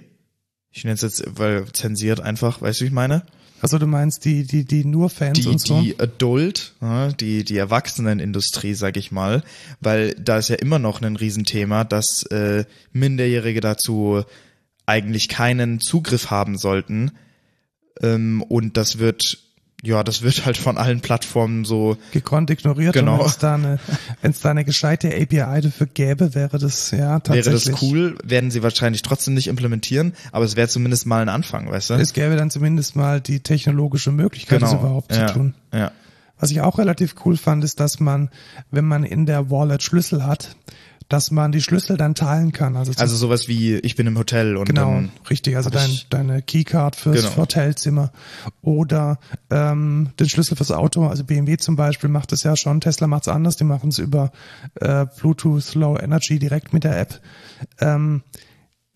[0.70, 3.24] Ich nenne es jetzt, weil zensiert einfach, weißt du, wie ich meine?
[3.62, 5.80] Also du meinst die, die, die nur Fans Die, und so?
[5.80, 6.74] die Adult,
[7.20, 9.42] die, die Erwachsenenindustrie, sag ich mal,
[9.80, 14.24] weil da ist ja immer noch ein Riesenthema, dass äh, Minderjährige dazu
[14.86, 17.12] eigentlich keinen Zugriff haben sollten.
[18.00, 19.38] Ähm, und das wird,
[19.82, 22.92] ja, das wird halt von allen Plattformen so gekonnt ignoriert.
[22.92, 23.14] Genau.
[23.14, 23.78] Und wenn es da eine,
[24.20, 27.46] wenn es da eine gescheite API dafür gäbe, wäre das ja tatsächlich.
[27.66, 31.28] wäre das cool, werden sie wahrscheinlich trotzdem nicht implementieren, aber es wäre zumindest mal ein
[31.28, 31.94] Anfang, weißt du?
[31.94, 35.20] Es gäbe dann zumindest mal die technologische Möglichkeit, das überhaupt Genau.
[35.22, 35.54] ja, zu tun.
[35.72, 35.92] Ja.
[36.38, 38.30] Was ich auch relativ cool fand, ist, dass man,
[38.70, 40.56] wenn man in der Wallet Schlüssel hat,
[41.10, 42.76] dass man die Schlüssel dann teilen kann.
[42.76, 45.56] Also, Also sowas wie, ich bin im Hotel und genau, dann, richtig.
[45.56, 47.36] Also dein, deine Keycard fürs Genau.
[47.36, 48.12] Hotelzimmer
[48.62, 49.18] oder
[49.50, 51.04] ähm, den Schlüssel fürs Auto.
[51.06, 52.80] Also BMW zum Beispiel macht das ja schon.
[52.80, 53.56] Tesla macht's anders.
[53.56, 54.30] Die machen es über
[54.76, 57.20] äh, Bluetooth Low Energy direkt mit der App.
[57.80, 58.22] Ähm,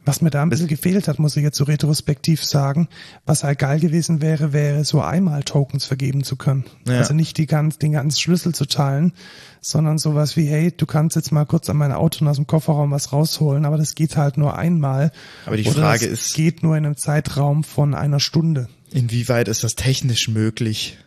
[0.05, 2.89] was mir da ein bisschen gefehlt hat, muss ich jetzt so retrospektiv sagen,
[3.25, 6.65] was halt geil gewesen wäre, wäre so einmal Tokens vergeben zu können.
[6.87, 6.99] Ja.
[6.99, 9.13] Also nicht die ganz, den ganzen Schlüssel zu teilen,
[9.61, 12.47] sondern sowas wie, hey, du kannst jetzt mal kurz an mein Auto und aus dem
[12.47, 15.11] Kofferraum was rausholen, aber das geht halt nur einmal.
[15.47, 18.69] Aber die Oder Frage es ist- geht nur in einem Zeitraum von einer Stunde.
[18.91, 20.99] inwieweit ist das technisch möglich?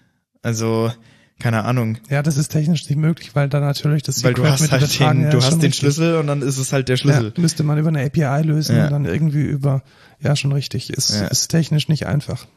[0.42, 0.92] Also,
[1.40, 4.72] keine Ahnung, Ja, das ist technisch nicht möglich, weil da natürlich das weil du hast
[4.72, 5.72] halt den, ja, du hast den.
[5.72, 7.34] Schlüssel und dann ist es halt der Schlüssel.
[7.36, 8.86] Ja, müsste man über eine API lösen Ja.
[8.86, 9.84] und dann irgendwie über,
[10.20, 10.90] ja, schon richtig.
[10.90, 12.48] Ist, ist technisch nicht einfach.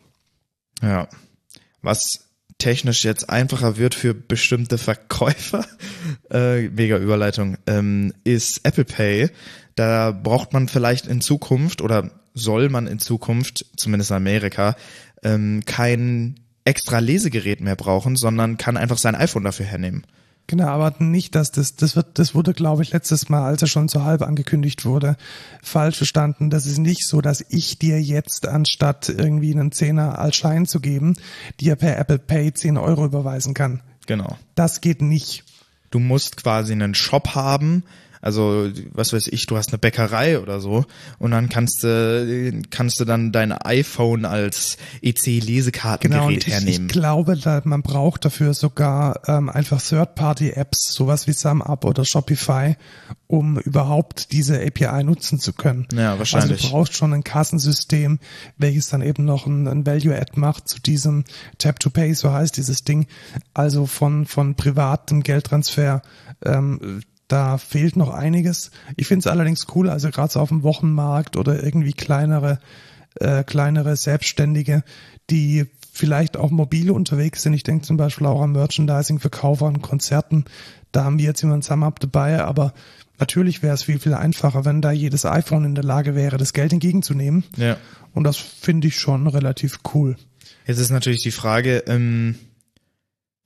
[0.83, 1.09] Ja.
[1.83, 2.27] Was
[2.59, 5.65] technisch jetzt einfacher wird für bestimmte Verkäufer,
[6.31, 9.31] äh, mega Überleitung, ähm, ist Apple Pay.
[9.75, 14.77] Da braucht man vielleicht in Zukunft oder soll man in Zukunft, zumindest in Amerika,
[15.23, 20.05] ähm, kein extra Lesegerät mehr brauchen, sondern kann einfach sein iPhone dafür hernehmen.
[20.51, 23.69] Genau, aber nicht, dass das, das wird, das wurde, glaube ich, letztes Mal, als er
[23.69, 25.17] schon so halb angekündigt wurde,
[25.63, 26.51] falsch verstanden.
[26.51, 30.81] Das ist nicht so, dass ich dir jetzt anstatt irgendwie einen Zehner als Schein zu
[30.81, 31.15] geben,
[31.61, 33.81] dir per Apple Pay 10 Euro überweisen kann.
[34.07, 34.37] Genau.
[34.57, 35.45] Das geht nicht.
[35.93, 37.85] Du musst quasi einen Shop haben,
[38.21, 40.85] also, was weiß ich, du hast eine Bäckerei oder so
[41.19, 46.87] und dann kannst du, kannst du dann dein iPhone als EC-Lesekartengerät genau, ich, hernehmen.
[46.87, 52.77] Ich glaube, man braucht dafür sogar ähm, einfach Third-Party-Apps, sowas wie SumUp oder Shopify,
[53.27, 55.87] um überhaupt diese API nutzen zu können.
[55.95, 56.53] Ja, wahrscheinlich.
[56.53, 58.19] Also du brauchst schon ein Kassensystem,
[58.59, 61.25] welches dann eben noch ein, ein Value-Add macht zu diesem
[61.57, 63.07] Tap-to-Pay, so heißt dieses Ding.
[63.55, 66.03] Also von, von privatem Geldtransfer
[66.45, 67.01] ähm,
[67.31, 68.73] da fehlt noch einiges.
[68.97, 72.59] Ich finde es allerdings cool, also gerade so auf dem Wochenmarkt oder irgendwie kleinere,
[73.21, 74.83] äh, kleinere Selbstständige,
[75.31, 77.55] die vielleicht auch mobil unterwegs sind.
[77.55, 80.45] Ich denke zum Beispiel auch an Merchandising, Verkauf an Konzerten.
[80.91, 82.75] Da haben wir jetzt jemanden zusammen dabei, aber
[83.21, 86.53] natürlich wäre es viel, viel einfacher, wenn da jedes iPhone in der Lage wäre, das
[86.53, 87.45] Geld entgegenzunehmen.
[87.57, 87.77] Ja.
[88.13, 90.17] Und das finde ich schon relativ cool.
[90.67, 92.35] Jetzt ist natürlich die Frage, ähm,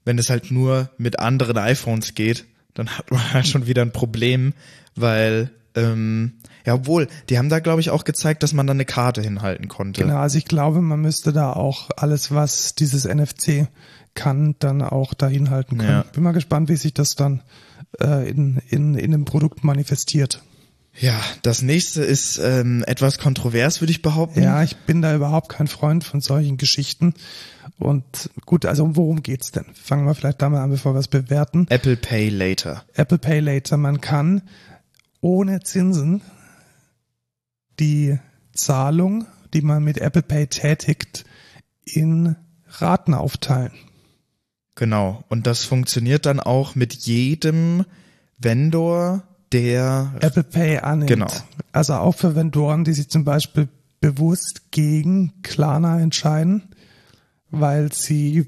[0.06, 3.92] wenn es halt nur mit anderen iPhones geht, dann hat man halt schon wieder ein
[3.92, 4.52] Problem,
[4.94, 6.34] weil ähm,
[6.66, 9.68] ja, obwohl, die haben da, glaube ich, auch gezeigt, dass man da eine Karte hinhalten
[9.68, 10.02] konnte.
[10.02, 13.68] Genau, also ich glaube, man müsste da auch alles, was dieses NFC
[14.14, 15.90] kann, dann auch da hinhalten können.
[15.90, 16.04] Ja.
[16.12, 17.42] Bin mal gespannt, wie sich das dann
[18.00, 20.42] äh, in, in, in dem Produkt manifestiert.
[20.96, 24.42] Ja, das nächste ist ähm, etwas kontrovers, würde ich behaupten.
[24.42, 27.14] Ja, ich bin da überhaupt kein Freund von solchen Geschichten.
[27.78, 29.64] Und gut, also worum geht's denn?
[29.74, 31.66] Fangen wir vielleicht da mal an, bevor wir es bewerten.
[31.70, 32.84] Apple Pay Later.
[32.94, 33.76] Apple Pay Later.
[33.76, 34.42] Man kann
[35.20, 36.22] ohne Zinsen
[37.80, 38.18] die
[38.52, 41.24] Zahlung, die man mit Apple Pay tätigt,
[41.84, 42.36] in
[42.68, 43.72] Raten aufteilen.
[44.76, 45.24] Genau.
[45.28, 47.84] Und das funktioniert dann auch mit jedem
[48.38, 51.08] Vendor, der Apple Pay annimmt.
[51.08, 51.28] Genau.
[51.72, 53.68] Also auch für Vendoren, die sich zum Beispiel
[54.00, 56.73] bewusst gegen Klarna entscheiden,
[57.60, 58.46] weil sie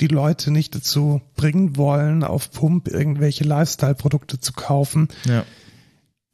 [0.00, 5.08] die Leute nicht dazu bringen wollen, auf Pump irgendwelche Lifestyle-Produkte zu kaufen.
[5.24, 5.44] Ja.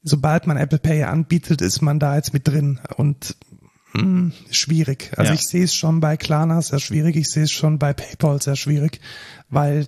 [0.03, 3.37] Sobald man Apple Pay anbietet, ist man da jetzt mit drin und
[3.93, 5.13] mh, schwierig.
[5.17, 5.35] Also Ja.
[5.35, 8.57] ich sehe es schon bei Klarna sehr schwierig, ich sehe es schon bei PayPal sehr
[8.57, 9.01] schwierig,
[9.51, 9.87] weil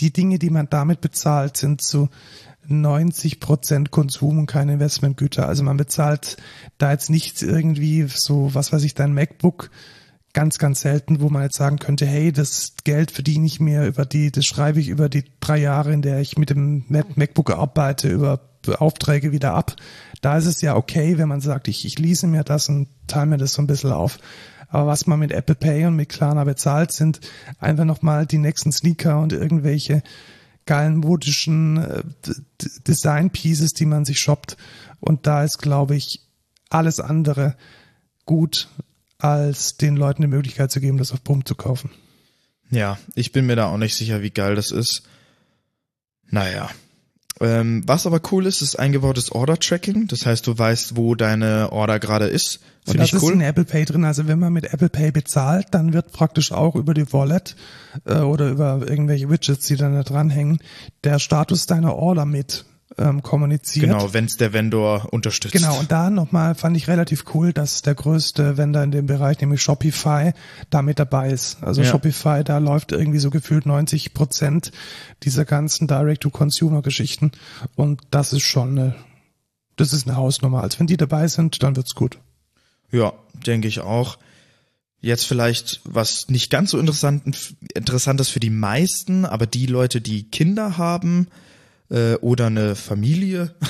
[0.00, 2.08] die Dinge, die man damit bezahlt, sind zu
[2.66, 5.46] 90 Prozent Konsum und keine Investmentgüter.
[5.48, 6.38] Also man bezahlt
[6.78, 9.70] da jetzt nicht irgendwie so, was weiß ich, dein MacBook
[10.34, 14.06] ganz, ganz selten, wo man jetzt sagen könnte, hey, das Geld verdiene ich mir über
[14.06, 17.50] die, das schreibe ich über die drei Jahre, in der ich mit dem Mac- MacBook
[17.50, 18.40] arbeite, über
[18.78, 19.76] Aufträge wieder ab.
[20.20, 23.26] Da ist es ja okay, wenn man sagt, ich, ich lease mir das und teile
[23.26, 24.18] mir das so ein bisschen auf.
[24.68, 27.20] Aber was man mit Apple Pay und mit Klarna bezahlt, sind
[27.58, 30.02] einfach nochmal die nächsten Sneaker und irgendwelche
[30.64, 34.56] geilen modischen äh, D- D- Design Pieces, die man sich shoppt.
[35.00, 36.20] Und da ist, glaube ich,
[36.70, 37.56] alles andere
[38.24, 38.68] gut,
[39.22, 41.90] als den Leuten die Möglichkeit zu geben, das auf Pump zu kaufen.
[42.70, 45.02] Ja, ich bin mir da auch nicht sicher, wie geil das ist.
[46.30, 46.70] Naja.
[47.40, 50.06] Ähm, was aber cool ist, ist eingebautes Order-Tracking.
[50.06, 52.60] Das heißt, du weißt, wo deine Order gerade ist.
[52.86, 53.32] Und Finde das ich ist cool.
[53.32, 54.04] in Apple Pay drin.
[54.04, 57.56] Also wenn man mit Apple Pay bezahlt, dann wird praktisch auch über die Wallet
[58.04, 60.60] äh, oder über irgendwelche Widgets, die dann da dranhängen,
[61.04, 62.64] der Status deiner Order mit
[62.98, 63.86] ähm, kommuniziert.
[63.86, 65.52] Genau, wenn es der Vendor unterstützt.
[65.52, 69.40] Genau, und da nochmal fand ich relativ cool, dass der größte Vendor in dem Bereich,
[69.40, 70.32] nämlich Shopify,
[70.70, 71.62] da mit dabei ist.
[71.62, 71.90] Also Ja.
[71.90, 74.72] Shopify, da läuft irgendwie so gefühlt 90 Prozent
[75.22, 77.32] dieser ganzen Direct-to-Consumer-Geschichten.
[77.74, 78.94] Und das ist schon eine,
[79.76, 80.62] das ist eine Hausnummer.
[80.62, 82.18] Als wenn die dabei sind, dann wird's gut.
[82.90, 83.12] Ja,
[83.46, 84.18] denke ich auch.
[85.00, 90.30] Jetzt vielleicht was nicht ganz so interessant, interessantes für die meisten, aber die Leute, die
[90.30, 91.26] Kinder haben
[91.92, 93.54] äh, oder eine Familie.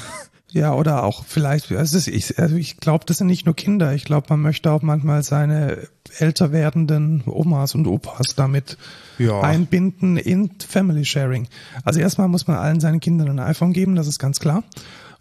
[0.55, 3.95] Ja, oder auch vielleicht, also ich, also ich glaube, das sind nicht nur Kinder.
[3.95, 8.77] Ich glaube, man möchte auch manchmal seine älter werdenden Omas und Opas damit
[9.17, 9.41] Ja.
[9.41, 11.49] einbinden in Family Sharing.
[11.85, 14.63] Also erstmal muss man allen seinen Kindern ein iPhone geben, das ist ganz klar.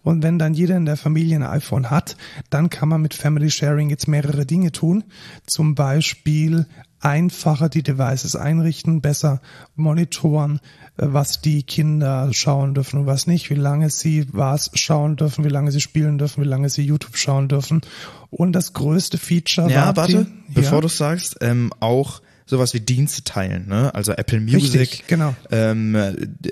[0.03, 2.17] Und wenn dann jeder in der Familie ein iPhone hat,
[2.49, 5.05] dann kann man mit Family Sharing jetzt mehrere Dinge tun.
[5.47, 6.65] Zum Beispiel
[6.99, 9.41] einfacher die Devices einrichten, besser
[9.75, 10.59] monitoren,
[10.97, 15.49] was die Kinder schauen dürfen und was nicht, wie lange sie was schauen dürfen, wie
[15.49, 17.81] lange sie spielen dürfen, wie lange sie YouTube schauen dürfen.
[18.29, 22.73] Und das größte Feature Ja, war warte, die, bevor ja, du sagst, ähm, auch sowas
[22.73, 23.95] wie Dienste teilen, ne?
[23.95, 25.33] Also Apple Music, Richtig, genau.
[25.51, 25.93] ähm,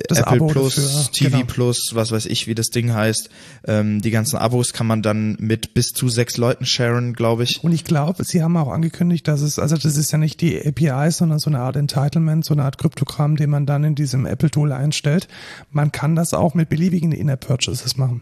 [0.08, 1.46] Das Apple Abo Plus, dafür, TV genau.
[1.46, 3.30] Plus, was weiß ich, wie das Ding heißt.
[3.68, 7.64] Ähm, die ganzen Abos kann man dann mit bis zu sechs Leuten sharen, glaube ich.
[7.64, 10.58] Und ich glaube, sie haben auch angekündigt, dass es, also das ist ja nicht die
[10.66, 14.26] API, sondern so eine Art Entitlement, so eine Art Kryptogramm, den man dann in diesem
[14.26, 15.28] Apple-Tool einstellt.
[15.70, 18.22] Man kann das auch mit beliebigen In-App-Purchases machen.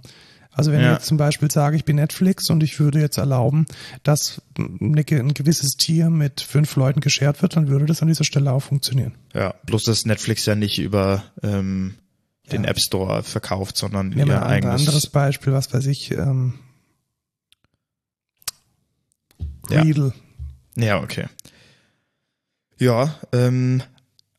[0.58, 0.88] Also wenn Ja.
[0.94, 3.68] ich jetzt zum Beispiel sage, ich bin Netflix und ich würde jetzt erlauben,
[4.02, 4.96] dass ein
[5.34, 9.14] gewisses Tier mit fünf Leuten geshared wird, dann würde das an dieser Stelle auch funktionieren.
[9.36, 11.94] Ja, bloß dass Netflix ja nicht über ähm,
[12.52, 12.72] den Ja.
[12.72, 14.80] App Store verkauft, sondern Nehmen ihr ein eigenes.
[14.82, 16.56] anderes Beispiel, was weiß ich, ähm,
[19.70, 19.82] Ja.
[19.82, 20.14] Readle.
[20.76, 21.26] Ja, okay.
[22.80, 23.84] Ja, ähm,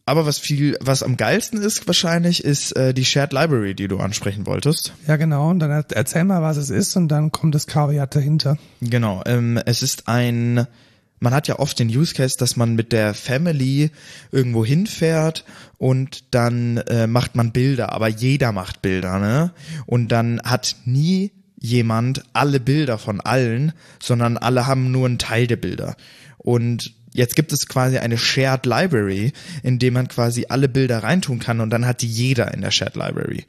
[0.09, 3.99] aber was viel, was am geilsten ist wahrscheinlich, ist äh, die Shared Library, die du
[3.99, 4.93] ansprechen wolltest.
[5.07, 5.51] Ja, genau.
[5.51, 8.59] Und dann er- erzähl mal, was es ist und dann kommt das Kaviar dahinter.
[8.81, 10.67] Genau, ähm, es ist ein,
[11.21, 13.91] man hat ja oft den Use Case, dass man mit der Family
[14.33, 15.45] irgendwo hinfährt
[15.79, 19.53] und dann äh, macht man Bilder, aber jeder macht Bilder, ne?
[19.87, 25.47] Und dann hat nie jemand alle Bilder von allen, sondern alle haben nur einen Teil
[25.49, 25.97] der Bilder.
[26.39, 31.41] Und jetzt gibt es quasi eine Shared Library, in dem man quasi alle Bilder reintun
[31.41, 33.45] kann und dann hat die jeder in der Shared Library.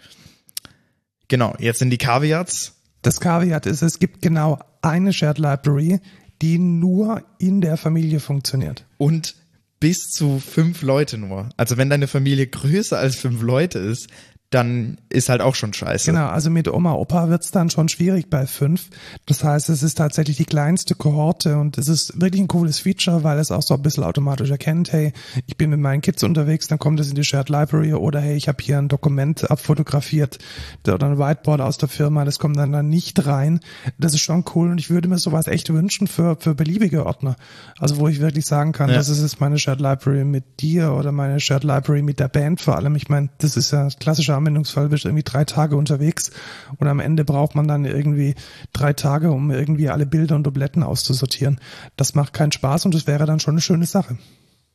[1.27, 2.73] Genau, jetzt sind die Caveats.
[3.03, 6.01] Das Kaviar ist, es gibt genau eine Shared Library,
[6.41, 8.85] die nur in der Familie funktioniert.
[8.97, 9.35] und
[9.79, 11.47] bis zu fünf Leute nur.
[11.55, 14.09] Also wenn deine Familie größer als fünf Leute ist,
[14.51, 16.11] dann ist halt auch schon scheiße.
[16.11, 18.89] Genau, also mit Oma, Opa wird's dann schon schwierig bei fünf.
[19.27, 23.23] Das heißt, es ist tatsächlich die kleinste Kohorte und es ist wirklich ein cooles Feature,
[23.23, 25.13] weil es auch so ein bisschen automatisch erkennt, hey,
[25.45, 28.35] ich bin mit meinen Kids unterwegs, dann kommt es in die Shared Library oder hey,
[28.35, 30.39] ich habe hier ein Dokument abfotografiert
[30.87, 33.59] oder ein Whiteboard aus der Firma, das kommt dann, dann nicht rein.
[33.99, 37.35] Das ist schon cool und ich würde mir sowas echt wünschen für, für beliebige Ordner.
[37.77, 38.95] Also wo ich wirklich sagen kann, Ja.
[38.95, 42.61] das ist jetzt meine Shared Library mit dir oder meine Shared Library mit der Band
[42.61, 42.95] vor allem.
[42.95, 46.31] Ich meine, das ist ja klassischer Anwendungsfall, bist irgendwie drei Tage unterwegs
[46.77, 48.35] und am Ende braucht man dann irgendwie
[48.73, 51.59] drei Tage, um irgendwie alle Bilder und Dubletten auszusortieren.
[51.95, 54.17] Das macht keinen Spaß und das wäre dann schon eine schöne Sache.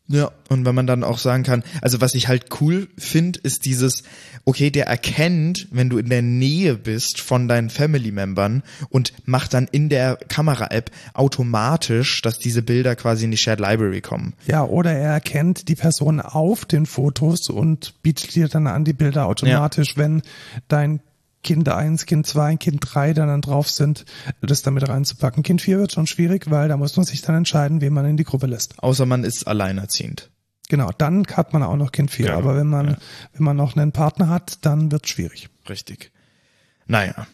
[0.06, 3.64] Ja, und wenn man dann auch sagen kann, also was ich halt cool finde, ist
[3.64, 4.02] dieses,
[4.44, 9.66] okay, der erkennt, wenn du in der Nähe bist von deinen Family-Membern und macht dann
[9.70, 14.34] in der Kamera-App automatisch, dass diese Bilder quasi in die Shared Library kommen.
[14.46, 18.92] Ja, oder er erkennt die Person auf den Fotos und bietet dir dann an die
[18.92, 20.20] Bilder automatisch, wenn
[20.68, 21.00] dein
[21.44, 24.04] Kind 1, Kind 2, Kind 3 dann, dann drauf sind,
[24.40, 25.44] das damit reinzupacken.
[25.44, 28.16] Kind 4 wird schon schwierig, weil da muss man sich dann entscheiden, wen man in
[28.16, 28.82] die Gruppe lässt.
[28.82, 30.30] Außer man ist alleinerziehend.
[30.68, 32.26] Genau, dann hat man auch noch Kind 4.
[32.26, 32.96] Ja, aber wenn man, ja.
[33.34, 35.50] wenn man noch einen Partner hat, dann wird schwierig.
[35.68, 36.10] Richtig.
[36.86, 37.26] Naja.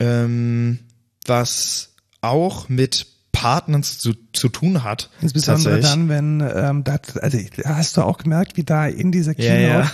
[0.00, 0.80] Ähm,
[1.26, 5.10] was auch mit Partnern zu, zu tun hat.
[5.20, 9.54] Insbesondere dann, wenn, ähm, das, also hast du auch gemerkt, wie da in dieser Ja,
[9.54, 9.92] Keynote ja.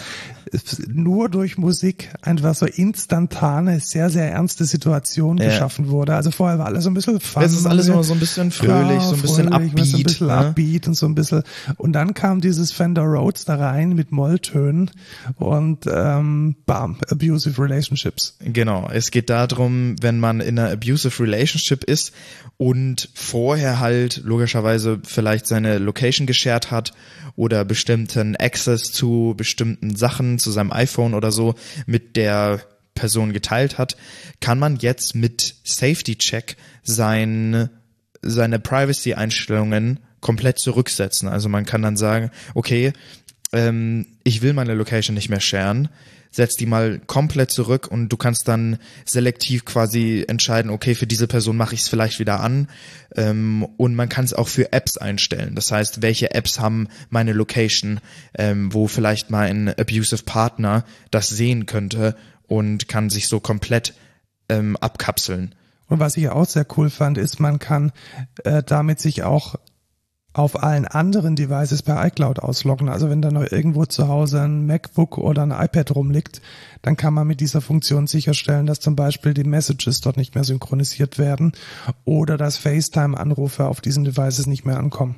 [0.53, 5.47] es nur durch Musik einfach so instantane, sehr, sehr ernste Situation Ja.
[5.47, 6.15] geschaffen wurde.
[6.15, 7.43] Also vorher war alles so ein bisschen fun.
[7.43, 9.87] Es ist alles immer so ein bisschen fröhlich, so ein bisschen fröhlich, upbeat.
[9.87, 10.37] So ein bisschen ne?
[10.37, 11.43] upbeat und so ein bisschen.
[11.77, 14.91] Und dann kam dieses Fender Rhodes da rein mit Molltönen
[15.37, 18.37] und ähm, bam, abusive relationships.
[18.41, 22.13] Genau, es geht darum, wenn man in einer abusive relationship ist
[22.57, 26.93] und vorher halt logischerweise vielleicht seine Location geshared hat
[27.35, 31.55] oder bestimmten Access zu bestimmten Sachen, zu seinem iPhone oder so
[31.87, 32.61] mit der
[32.95, 33.97] Person geteilt hat,
[34.41, 37.71] kann man jetzt mit Safety Check sein,
[38.23, 41.29] seine Privacy-Einstellungen komplett zurücksetzen.
[41.29, 42.93] Also man kann dann sagen, okay,
[43.53, 45.89] ähm, ich will meine Location nicht mehr sharen,
[46.39, 51.27] setz die mal komplett zurück und du kannst dann selektiv quasi entscheiden, okay, für diese
[51.27, 52.69] Person mache ich es vielleicht wieder an
[53.17, 55.57] ähm, und man kann es auch für Apps einstellen.
[55.57, 57.99] Das heißt, welche Apps haben meine Location,
[58.39, 62.15] ähm, wo vielleicht mein abusive Partner das sehen könnte
[62.47, 63.95] und kann sich so komplett
[64.49, 65.57] ähm, abkapseln.
[65.89, 67.91] Und was ich auch sehr cool fand, ist, man kann
[68.45, 69.57] äh, damit sich auch
[70.39, 72.89] auf allen anderen Devices per iCloud ausloggen.
[72.89, 76.41] Also wenn da noch irgendwo zu Hause ein MacBook oder ein iPad rumliegt,
[76.83, 80.45] dann kann man mit dieser Funktion sicherstellen, dass zum Beispiel die Messages dort nicht mehr
[80.45, 81.53] synchronisiert werden
[82.05, 85.17] oder dass FaceTime-Anrufe auf diesen Devices nicht mehr ankommen.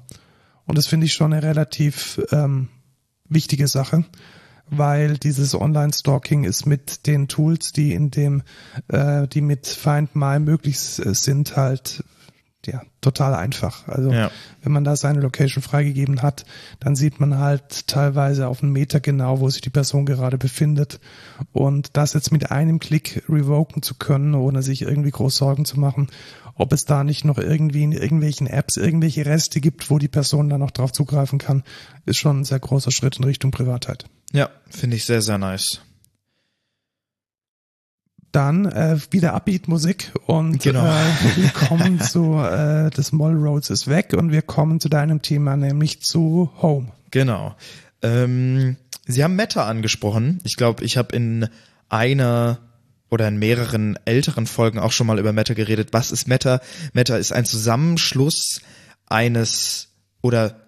[0.67, 2.69] Und das finde ich schon eine relativ ähm,
[3.29, 4.05] wichtige Sache,
[4.71, 8.43] weil dieses Online-Stalking ist mit den Tools, die in dem,
[8.89, 12.05] äh, die mit Find My möglich s- sind, halt
[12.67, 13.89] ja total einfach.
[13.89, 14.31] Also Ja.
[14.63, 16.45] wenn man da seine Location freigegeben hat,
[16.81, 21.01] dann sieht man halt teilweise auf einen Meter genau, wo sich die Person gerade befindet.
[21.53, 25.81] Und das jetzt mit einem Klick revoken zu können, ohne sich irgendwie groß Sorgen zu
[25.81, 26.09] machen,
[26.55, 30.51] ob es da nicht noch irgendwie in irgendwelchen Apps irgendwelche Reste gibt, wo die Person
[30.51, 31.63] dann noch drauf zugreifen kann,
[32.05, 34.05] ist schon ein sehr großer Schritt in Richtung Privatheit.
[34.33, 35.81] Ja, finde ich sehr, sehr nice.
[38.33, 40.87] Dann äh, wieder Upbeat-Musik und Genau.
[40.87, 45.21] äh, wir kommen zu, äh, das Moll Roads ist weg und wir kommen zu deinem
[45.23, 46.93] Thema, nämlich zu Home.
[47.11, 47.57] Genau.
[48.03, 48.77] Ähm,
[49.07, 50.41] Sie haben Meta angesprochen.
[50.45, 51.49] Ich glaube, ich habe in
[51.89, 52.59] einer
[53.11, 55.89] oder in mehreren älteren Folgen auch schon mal über Meta geredet.
[55.91, 56.61] Was ist Meta?
[56.93, 58.61] Meta ist ein Zusammenschluss
[59.09, 59.89] eines
[60.23, 60.61] oder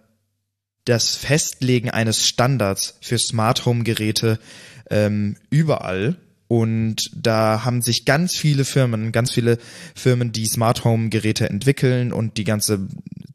[0.84, 4.40] das Festlegen eines Standards für Smart Home Geräte
[4.90, 6.16] ähm, überall.
[6.52, 9.56] Und da haben sich ganz viele Firmen, ganz viele
[9.94, 12.88] Firmen, die Smart Home Geräte entwickeln und die ganze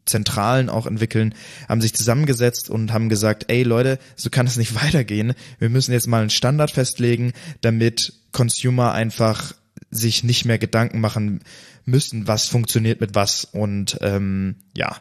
[0.06, 1.34] Zentralen auch entwickeln,
[1.68, 5.34] haben sich zusammengesetzt und haben gesagt, ey Leute, so kann es nicht weitergehen.
[5.58, 9.54] Wir müssen jetzt mal einen Standard festlegen, damit Consumer einfach
[9.90, 11.40] sich nicht mehr Gedanken machen
[11.86, 13.46] müssen, was funktioniert mit was.
[13.46, 14.96] Und ähm, ja,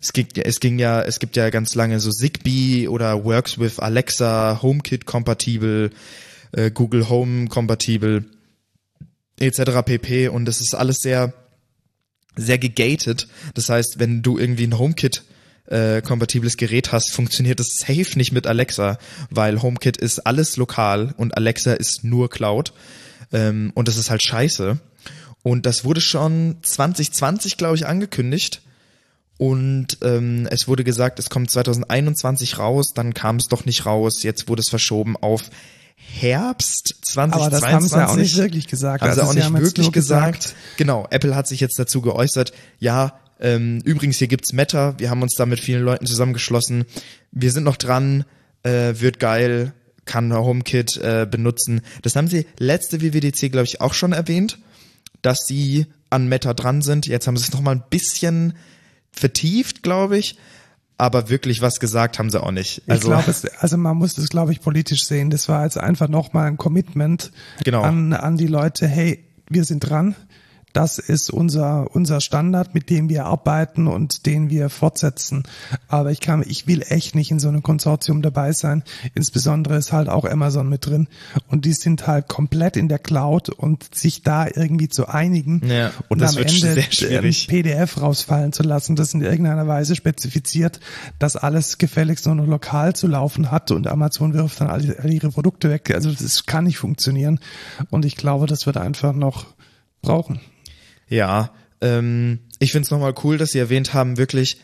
[0.00, 3.78] es ging, es ging ja, es gibt ja ganz lange so Zigbee oder Works with
[3.78, 5.92] Alexa, HomeKit kompatibel,
[6.52, 8.24] äh, Google Home kompatibel,
[9.38, 9.82] etc.
[9.84, 10.28] pp.
[10.28, 11.32] Und es ist alles sehr,
[12.36, 13.28] sehr gegated.
[13.54, 15.24] Das heißt, wenn du irgendwie ein HomeKit
[15.66, 18.98] äh, kompatibles Gerät hast, funktioniert es safe nicht mit Alexa,
[19.30, 22.72] weil HomeKit ist alles lokal und Alexa ist nur Cloud.
[23.32, 24.78] Ähm, und das ist halt scheiße.
[25.42, 28.62] Und das wurde schon 2020, glaube ich, angekündigt.
[29.38, 34.22] Und ähm, es wurde gesagt, es kommt 2021 raus, dann kam es doch nicht raus,
[34.22, 35.44] jetzt wurde es verschoben auf
[36.12, 37.34] Herbst 2022.
[37.34, 39.02] Aber das haben sie ja auch nicht wirklich gesagt.
[39.02, 40.54] Haben sie Also auch nicht wirklich nur gesagt.
[40.76, 45.22] Genau, Apple hat sich jetzt dazu geäußert, ja, ähm, übrigens, hier gibt's Meta, wir haben
[45.22, 46.84] uns da mit vielen Leuten zusammengeschlossen.
[47.32, 48.24] Wir sind noch dran,
[48.62, 49.72] äh, wird geil,
[50.04, 51.80] kann HomeKit äh, benutzen.
[52.02, 54.58] Das haben sie letzte WWDC, glaube ich, auch schon erwähnt,
[55.22, 57.06] dass sie an Meta dran sind.
[57.06, 58.54] Jetzt haben sie es noch mal ein bisschen
[59.12, 60.36] vertieft, glaube ich.
[61.00, 62.82] Aber wirklich was gesagt haben sie auch nicht.
[62.86, 65.30] Ich glaube, es, also man muss das, glaube ich, politisch sehen.
[65.30, 67.32] Das war jetzt einfach nochmal ein Commitment
[67.64, 67.80] Genau.
[67.82, 70.14] an, an die Leute, hey, wir sind dran.
[70.72, 75.42] Das ist unser, unser Standard, mit dem wir arbeiten und den wir fortsetzen.
[75.88, 78.84] Aber ich kann, ich will echt nicht in so einem Konsortium dabei sein.
[79.14, 81.08] Insbesondere ist halt auch Amazon mit drin.
[81.48, 85.90] Und die sind halt komplett in der Cloud und sich da irgendwie zu einigen Ja,
[86.08, 90.80] und das am Ende ein PDF rausfallen zu lassen, das in irgendeiner Weise spezifiziert,
[91.18, 95.12] dass alles gefälligst nur noch lokal zu laufen hat und Amazon wirft dann alle, alle
[95.12, 95.92] ihre Produkte weg.
[95.92, 97.40] Also das kann nicht funktionieren.
[97.90, 99.46] Und ich glaube, das wird einfach noch
[100.02, 100.40] brauchen.
[101.10, 101.52] Ja,
[101.82, 104.58] ähm, ich find's nochmal cool, dass Sie erwähnt haben, wirklich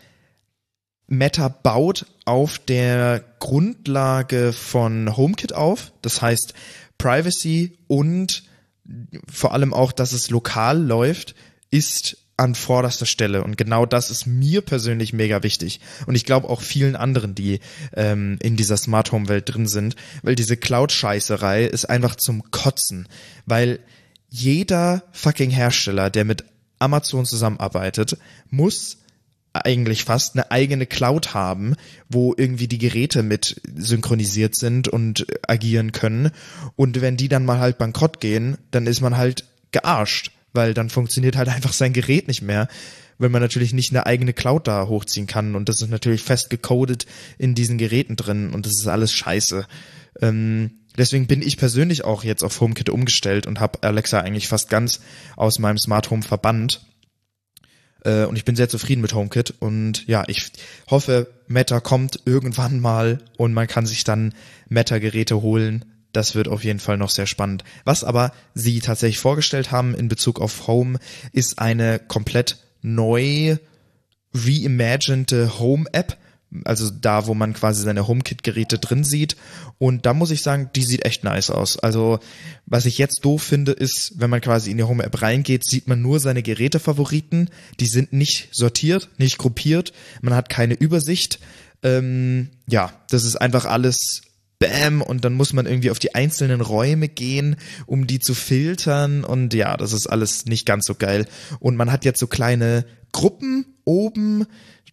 [1.09, 5.93] Meta baut auf der Grundlage von HomeKit auf.
[6.03, 6.55] Das heißt
[6.99, 8.45] Privacy und
[9.31, 11.35] vor allem auch, dass es lokal läuft,
[11.71, 13.43] ist an vorderster Stelle.
[13.43, 15.81] Und genau das ist mir persönlich mega wichtig.
[16.07, 17.61] Und ich glaube auch vielen anderen, die
[17.95, 23.09] ähm, in dieser Smart Home Welt drin sind, weil diese Cloud-Scheißerei ist einfach zum Kotzen.
[23.47, 23.81] Weil
[24.29, 26.45] jeder fucking Hersteller, der mit
[26.79, 28.19] Amazon zusammenarbeitet,
[28.51, 28.99] muss
[29.65, 31.75] eigentlich fast eine eigene Cloud haben,
[32.09, 36.31] wo irgendwie die Geräte mit synchronisiert sind und agieren können.
[36.77, 40.91] Und wenn die dann mal halt bankrott gehen, dann ist man halt gearscht, weil dann
[40.91, 42.69] funktioniert halt einfach sein Gerät nicht mehr,
[43.19, 45.55] wenn man natürlich nicht eine eigene Cloud da hochziehen kann.
[45.55, 47.07] Und das ist natürlich fest gecodet
[47.39, 49.67] in diesen Geräten drin und das ist alles scheiße.
[50.21, 54.71] Ähm, deswegen bin ich persönlich auch jetzt auf HomeKit umgestellt und habe Alexa eigentlich fast
[54.71, 55.01] ganz
[55.37, 56.87] aus meinem Smart Home verbannt.
[58.05, 60.53] Äh, und ich bin sehr zufrieden mit HomeKit und ja, ich
[60.91, 64.35] hoffe, Meta kommt irgendwann mal und man kann sich dann
[64.69, 65.85] Meta-Geräte holen.
[66.13, 67.63] Das wird auf jeden Fall noch sehr spannend.
[67.85, 70.99] Was aber sie tatsächlich vorgestellt haben in Bezug auf Home,
[71.33, 73.59] ist eine komplett neu
[74.33, 76.17] reimaginete Home-App.
[76.65, 79.37] Also da, wo man quasi seine HomeKit-Geräte drin sieht.
[79.79, 81.79] Und da muss ich sagen, die sieht echt nice aus.
[81.79, 82.21] Also
[82.67, 86.03] was ich jetzt doof finde, ist, wenn man quasi in die Home-App reingeht, sieht man
[86.03, 87.51] nur seine Gerätefavoriten.
[87.81, 89.93] Die sind nicht sortiert, nicht gruppiert.
[90.23, 91.41] Man hat keine Übersicht.
[91.83, 94.23] Ähm, ja, das ist einfach alles
[94.59, 99.23] Bam und dann muss man irgendwie auf die einzelnen Räume gehen, um die zu filtern
[99.23, 101.27] und ja, das ist alles nicht ganz so geil.
[101.61, 104.47] Und man hat jetzt so kleine Gruppen oben,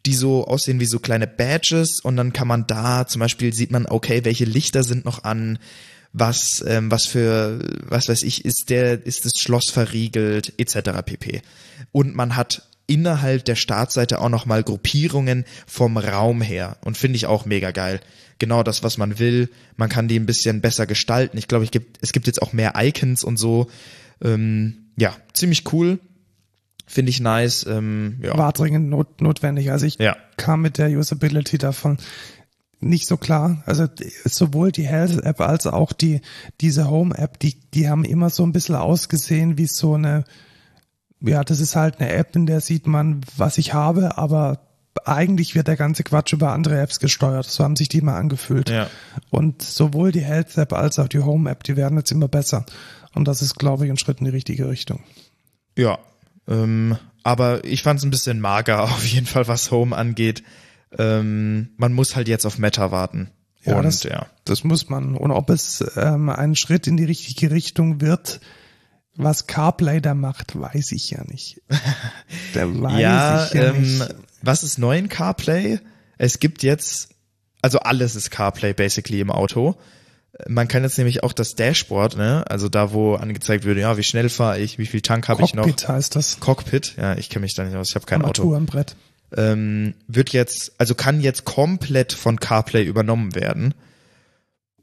[0.06, 3.72] die so aussehen wie so kleine Badges und dann kann man da zum Beispiel sieht
[3.72, 5.60] man, okay, welche Lichter sind noch an,
[6.12, 11.02] was, ähm, was für, was weiß ich, ist der, ist das Schloss verriegelt, etc.
[11.04, 11.42] pp.
[11.92, 17.26] Und man hat innerhalb der Startseite auch nochmal Gruppierungen vom Raum her und finde ich
[17.26, 18.02] auch mega geil.
[18.40, 19.50] Genau das, was man will.
[19.78, 21.38] Man kann die ein bisschen besser gestalten.
[21.38, 23.68] Ich glaube, ich gibt, es gibt jetzt auch mehr Icons und so.
[24.22, 26.00] Ähm, ja, ziemlich cool.
[26.86, 27.66] Finde ich nice.
[27.66, 28.38] Ähm, ja.
[28.38, 29.72] War dringend not notwendig.
[29.72, 30.16] Also ich Ja.
[30.38, 31.98] kam mit der Usability davon
[32.80, 33.64] nicht so klar.
[33.66, 33.88] Also
[34.26, 36.22] sowohl die Health App als auch die
[36.60, 40.26] diese Home App, die die haben immer so ein bisschen ausgesehen wie so eine
[41.22, 44.60] ja, das ist halt eine App, in der sieht man, was ich habe, aber
[45.06, 47.46] eigentlich wird der ganze Quatsch über andere Apps gesteuert.
[47.46, 48.70] So haben sich die mal angefühlt.
[48.70, 48.90] Ja.
[49.32, 52.66] Und sowohl die Health App als auch die Home App, die werden jetzt immer besser.
[53.16, 55.00] Und das ist, glaube ich, ein Schritt in die richtige Richtung.
[55.78, 55.98] Ja.
[56.48, 60.44] Ähm, aber ich fand es ein bisschen mager, auf jeden Fall, was Home angeht.
[60.98, 63.32] Ähm, man muss halt jetzt auf Meta warten.
[63.64, 64.28] Ja, Und das, ja.
[64.44, 65.16] das muss man.
[65.16, 68.42] Und ob es ähm, ein Schritt in die richtige Richtung wird,
[69.16, 71.62] was CarPlay da macht, weiß ich ja nicht.
[72.54, 74.16] Da weiß ja, ich ja ähm, nicht.
[74.42, 75.80] was ist neu in CarPlay?
[76.18, 77.10] Es gibt jetzt,
[77.62, 79.76] also alles ist CarPlay basically im Auto.
[80.48, 84.04] Man kann jetzt nämlich auch das Dashboard, ne, also da, wo angezeigt wird, ja, wie
[84.04, 85.64] schnell fahre ich, wie viel Tank habe ich noch.
[85.66, 86.40] Cockpit heißt das.
[86.40, 88.42] Cockpit, ja, ich kenne mich da nicht aus, ich habe kein Auto.
[88.42, 88.96] Armatur am Brett.
[89.38, 93.76] ähm, wird jetzt, also kann jetzt komplett von CarPlay übernommen werden.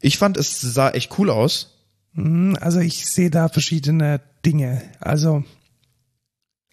[0.01, 1.77] Ich fand, es sah echt cool aus.
[2.15, 4.83] Hm, Also ich sehe da verschiedene Dinge.
[5.01, 5.45] Also,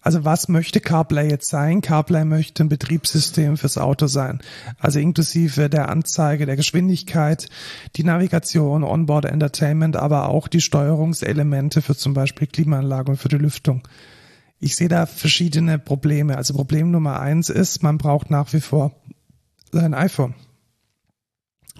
[0.08, 1.82] also was möchte CarPlay jetzt sein?
[1.82, 4.40] CarPlay möchte ein Betriebssystem fürs Auto sein.
[4.80, 7.50] Also inklusive der Anzeige der Geschwindigkeit,
[7.98, 13.36] die Navigation, Onboard Entertainment, aber auch die Steuerungselemente für zum Beispiel Klimaanlage und für die
[13.36, 13.86] Lüftung.
[14.62, 16.38] Ich sehe da verschiedene Probleme.
[16.38, 18.94] Also Problem Nummer eins ist, man braucht nach wie vor
[19.74, 20.36] sein iPhone.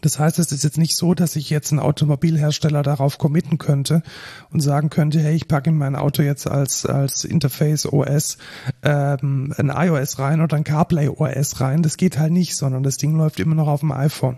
[0.02, 4.04] Das heißt, es ist jetzt nicht so, dass ich jetzt ein Automobilhersteller darauf committen könnte
[4.52, 8.38] und sagen könnte, hey, ich packe in mein Auto jetzt als, als Interface OS
[8.84, 11.84] ähm, ein iOS rein oder ein CarPlay OS rein.
[11.84, 14.38] Das geht halt nicht, sondern das Ding läuft immer noch auf dem iPhone.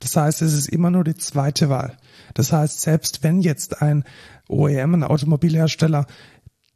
[0.00, 1.96] Das heißt, es ist immer nur die zweite Wahl.
[2.34, 4.04] Das heißt, selbst wenn jetzt ein
[4.48, 6.06] OEM, ein Automobilhersteller,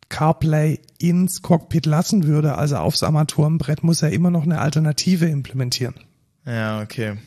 [0.08, 5.94] CarPlay ins Cockpit lassen würde, also aufs Armaturenbrett, muss er immer noch eine Alternative implementieren.
[6.46, 7.18] Ja, okay.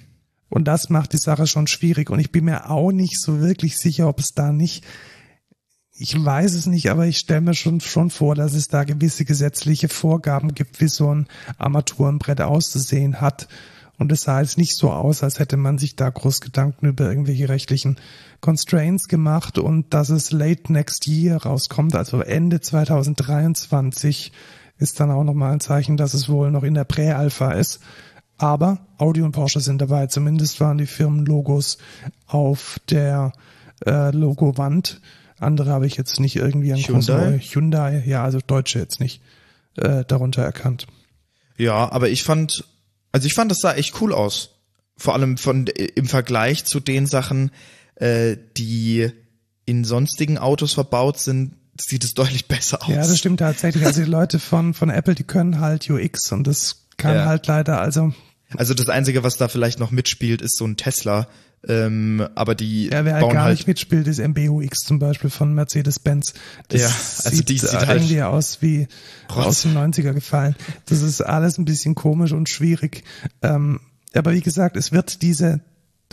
[0.52, 2.10] Und das macht die Sache schon schwierig.
[2.10, 4.84] Und ich bin mir auch nicht so wirklich sicher, ob es da nicht,
[5.94, 9.24] ich weiß es nicht, aber ich stelle mir schon, schon vor, dass es da gewisse
[9.24, 11.28] gesetzliche Vorgaben gibt, wie so ein
[11.58, 13.48] Armaturenbrett auszusehen hat.
[13.98, 17.08] Und es sah jetzt nicht so aus, als hätte man sich da groß Gedanken über
[17.08, 17.98] irgendwelche rechtlichen
[18.42, 24.34] Constraints gemacht und dass es late next year rauskommt, also Ende 2023
[24.80, 27.80] ist dann auch nochmal ein Zeichen, dass es wohl noch in der Prä-Alpha ist.
[28.42, 30.08] Aber Audi und Porsche sind dabei.
[30.08, 31.78] Zumindest waren die Firmenlogos
[32.26, 33.34] auf der
[33.86, 35.00] äh, Logowand.
[35.40, 37.40] Andere habe ich jetzt nicht irgendwie an Hyundai?
[37.40, 39.22] Hyundai, ja, also Deutsche jetzt nicht
[39.78, 40.88] äh, darunter erkannt.
[41.58, 42.64] Ja, aber ich fand,
[43.12, 44.56] also ich fand, das sah echt cool aus.
[44.98, 47.52] Vor allem von im Vergleich zu den Sachen,
[47.96, 49.12] äh, die
[49.66, 52.90] in sonstigen Autos verbaut sind, sieht es deutlich besser aus.
[52.90, 53.86] Ja, das stimmt tatsächlich.
[53.86, 57.26] Also die Leute von, von Apple, die können halt UX und das kann Ja.
[57.26, 58.14] halt leider, also
[58.58, 61.28] Also das Einzige, was da vielleicht noch mitspielt, ist so ein Tesla.
[61.68, 65.30] Ähm, aber die ja, wer halt bauen gar halt nicht mitspielt, ist MBUX zum Beispiel
[65.30, 66.34] von Mercedes-Benz.
[66.72, 66.88] Ja,
[67.24, 68.88] also die sieht halt irgendwie aus wie
[69.30, 69.46] Rotz.
[69.46, 70.56] aus den 90er gefallen.
[70.88, 73.04] Das ist alles ein bisschen komisch und schwierig.
[73.44, 73.80] Ähm,
[74.16, 75.62] aber wie gesagt, es wird diese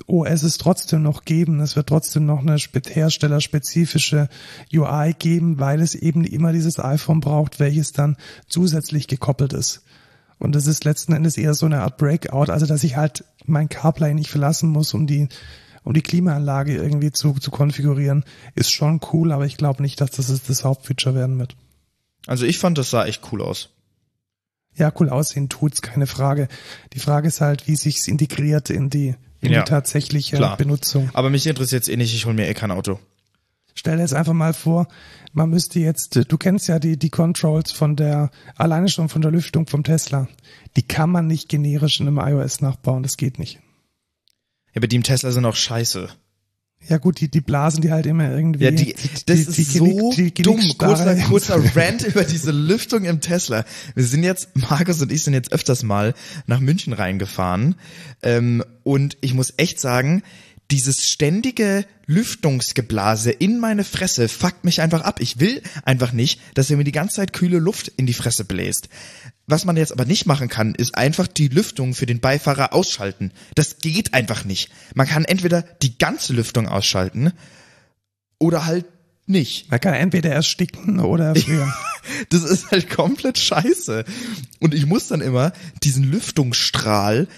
[0.06, 1.60] OS trotzdem noch geben.
[1.60, 4.28] Es wird trotzdem noch eine spe- herstellerspezifische
[4.72, 8.16] UI geben, weil es eben immer dieses iPhone braucht, welches dann
[8.48, 9.82] zusätzlich gekoppelt ist.
[10.38, 13.68] Und das ist letzten Endes eher so eine Art Breakout, also dass ich halt mein
[13.68, 15.28] CarPlay nicht verlassen muss, um die,
[15.82, 18.24] um die Klimaanlage irgendwie zu, zu konfigurieren,
[18.54, 21.56] ist schon cool, aber ich glaube nicht, dass das das Hauptfeature werden wird.
[22.26, 23.70] Also ich fand, das sah echt cool aus.
[24.76, 26.46] Ja, cool aussehen tut's, keine Frage.
[26.92, 30.56] Die Frage ist halt, wie sich's integriert in die, in Ja, die tatsächliche klar.
[30.56, 31.10] Benutzung.
[31.14, 33.00] Aber mich interessiert jetzt eh nicht, ich hol mir eh kein Auto.
[33.78, 34.88] Stell dir jetzt einfach mal vor,
[35.32, 39.30] man müsste jetzt, du kennst ja die, die Controls von der, alleine schon von der
[39.30, 40.26] Lüftung vom Tesla.
[40.76, 43.60] Die kann man nicht generisch in einem iOS nachbauen, das geht nicht.
[44.72, 46.08] Ja, aber die im Tesla sind auch scheiße.
[46.88, 48.64] Ja gut, die, die blasen die halt immer irgendwie.
[48.64, 48.94] Ja, die,
[49.26, 50.56] das ist so Genick- die dumm.
[50.56, 53.64] Genickstarre Kurzer, kurzer Rant über diese Lüftung im Tesla.
[53.94, 56.14] Wir sind jetzt, Markus und ich sind jetzt öfters mal
[56.46, 57.76] nach München reingefahren.
[58.22, 60.22] Ähm, und ich muss echt sagen,
[60.70, 65.20] dieses ständige Lüftungsgeblase in meine Fresse fuckt mich einfach ab.
[65.20, 68.44] Ich will einfach nicht, dass er mir die ganze Zeit kühle Luft in die Fresse
[68.44, 68.88] bläst.
[69.46, 73.32] Was man jetzt aber nicht machen kann, ist einfach die Lüftung für den Beifahrer ausschalten.
[73.54, 74.70] Das geht einfach nicht.
[74.94, 77.32] Man kann entweder die ganze Lüftung ausschalten
[78.38, 78.84] oder halt
[79.26, 79.70] nicht.
[79.70, 81.72] Man kann entweder ersticken oder frieren.
[82.30, 84.04] Das ist halt komplett scheiße.
[84.60, 85.52] Und ich muss dann immer
[85.82, 87.28] diesen Lüftungsstrahl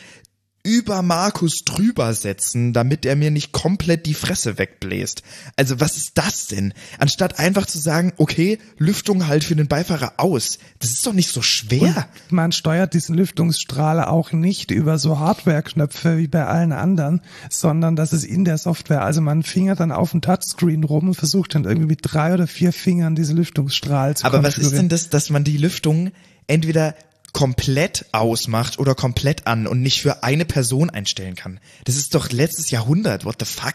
[0.63, 5.23] über Markus drüber setzen, damit er mir nicht komplett die Fresse wegbläst.
[5.57, 6.75] Also was ist das denn?
[6.99, 10.59] Anstatt einfach zu sagen, okay, Lüftung halt für den Beifahrer aus.
[10.79, 12.09] Das ist doch nicht so schwer.
[12.29, 17.97] Und man steuert diesen Lüftungsstrahler auch nicht über so Hardware-Knöpfe wie bei allen anderen, sondern
[17.97, 19.03] das ist in der Software.
[19.03, 22.47] Also man fingert dann auf dem Touchscreen rum und versucht dann irgendwie mit drei oder
[22.47, 26.11] vier Fingern diese Lüftungsstrahl zu Aber was ist denn das, dass man die Lüftung
[26.47, 26.95] entweder
[27.33, 31.61] komplett ausmacht oder komplett an und nicht für eine Person einstellen kann.
[31.85, 33.24] Das ist doch letztes Jahrhundert.
[33.24, 33.74] What the fuck?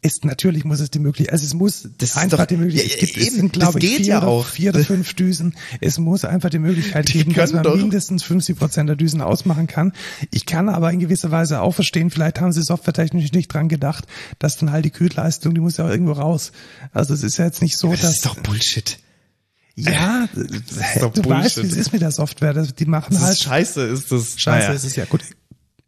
[0.00, 2.94] Ist natürlich muss es die Möglichkeit, also es muss Das einfach doch- die Möglichkeit, Ja,
[2.94, 4.46] es, gibt, es eben, sind glaube das ich vier, ja oder, auch.
[4.46, 5.54] vier oder fünf Düsen.
[5.80, 9.22] Es muss einfach die Möglichkeit Die geben, dass man doch- mindestens 50 Prozent der Düsen
[9.22, 9.94] ausmachen kann.
[10.30, 14.04] Ich kann aber in gewisser Weise auch verstehen, vielleicht haben sie softwaretechnisch nicht dran gedacht,
[14.38, 16.52] dass dann halt die Kühlleistung, die muss ja auch irgendwo raus.
[16.92, 18.98] Also es ist ja jetzt nicht so, Das dass ist doch Bullshit.
[19.76, 20.28] Ja,
[21.00, 22.52] doch du weißt, wie es ist mit der Software.
[22.52, 24.34] Das- Die machen Das halt ist scheiße, ist das.
[24.40, 24.72] Scheiße, Naja.
[24.76, 25.22] ist es ja gut.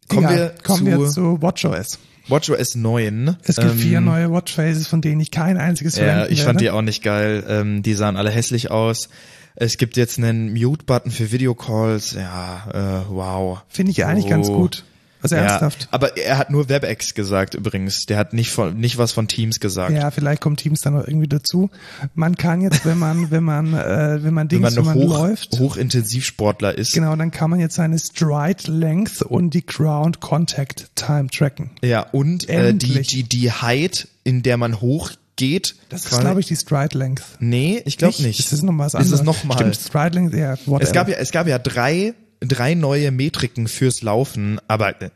[0.09, 1.99] Kommen Egal, wir kommen zu- wir zu WatchOS.
[2.29, 3.37] WatchOS 9.
[3.43, 6.57] Es gibt ähm, vier neue Watchfaces, von denen ich kein einziges Ja, ich fand werde.
[6.59, 7.43] die auch nicht geil.
[7.47, 9.07] Ähm, die sahen alle hässlich aus.
[9.55, 12.13] Es gibt jetzt einen Mute-Button für Videocalls.
[12.13, 13.63] Ja, äh, wow.
[13.69, 14.55] Finde ich eigentlich ganz Oh.
[14.57, 14.83] gut.
[15.31, 15.87] Also Ja, ernsthaft.
[15.91, 18.05] aber er hat nur WebEx gesagt übrigens.
[18.05, 19.93] Der hat nicht von, nicht was von Teams gesagt.
[19.93, 21.69] Ja, vielleicht kommen Teams dann noch irgendwie dazu.
[22.15, 24.95] Man kann jetzt, wenn man, wenn man, äh, wenn man Wenn Dings, man wenn man
[24.95, 26.93] Hoch, läuft, Hochintensivsportler ist.
[26.93, 31.71] genau, dann kann man jetzt seine Stride Length und die Ground Contact Time tracken.
[31.83, 35.75] Ja, und äh, die, die, die Height, in der man hochgeht.
[35.89, 37.23] Das ist, glaube ich, die Stride Length.
[37.39, 38.39] Nee, ich glaube nicht.
[38.39, 39.19] Das ist noch was Ist anderes.
[39.19, 39.55] es noch mal?
[39.55, 40.81] Stimmt, Stride Length, ja, whatever.
[40.81, 45.09] Es gab ja, es gab ja drei, drei neue Metriken fürs Laufen, aber äh,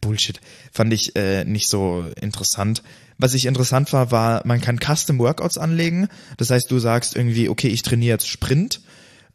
[0.00, 0.40] Bullshit
[0.72, 2.82] fand ich äh, nicht so interessant.
[3.18, 6.08] Was ich interessant war, war, man kann Custom Workouts anlegen.
[6.36, 8.80] Das heißt, du sagst irgendwie, okay, ich trainiere jetzt Sprint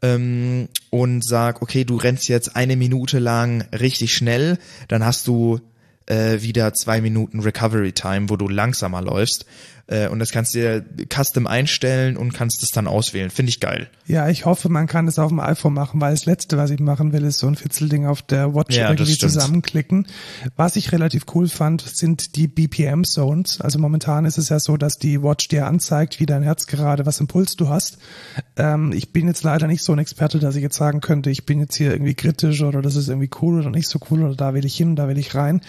[0.02, 4.58] ähm, und sag, okay, du rennst jetzt eine Minute lang richtig schnell,
[4.90, 5.62] dann hast du
[6.08, 9.46] äh, wieder zwei Minuten Recovery Time, wo du langsamer läufst.
[9.90, 13.32] Äh, und das kannst du dir custom einstellen und kannst es dann auswählen.
[13.32, 13.90] Finde ich geil.
[14.06, 16.80] Ja, ich hoffe, man kann das auf dem iPhone machen, weil das letzte, was ich
[16.80, 20.06] machen will, ist so ein Fitzelding auf der Watch Ja, irgendwie zusammenklicken.
[20.56, 23.62] Was ich relativ cool fand, sind die BPM Zones.
[23.62, 27.06] Also momentan ist es ja so, dass die Watch dir anzeigt, wie dein Herz gerade,
[27.06, 27.98] was Impuls du hast.
[28.58, 31.46] Ähm, ich bin jetzt leider nicht so ein Experte, dass ich jetzt sagen könnte, ich
[31.46, 34.36] bin jetzt hier irgendwie kritisch oder das ist irgendwie cool oder nicht so cool oder
[34.36, 35.62] da will ich hin, da will ich rein.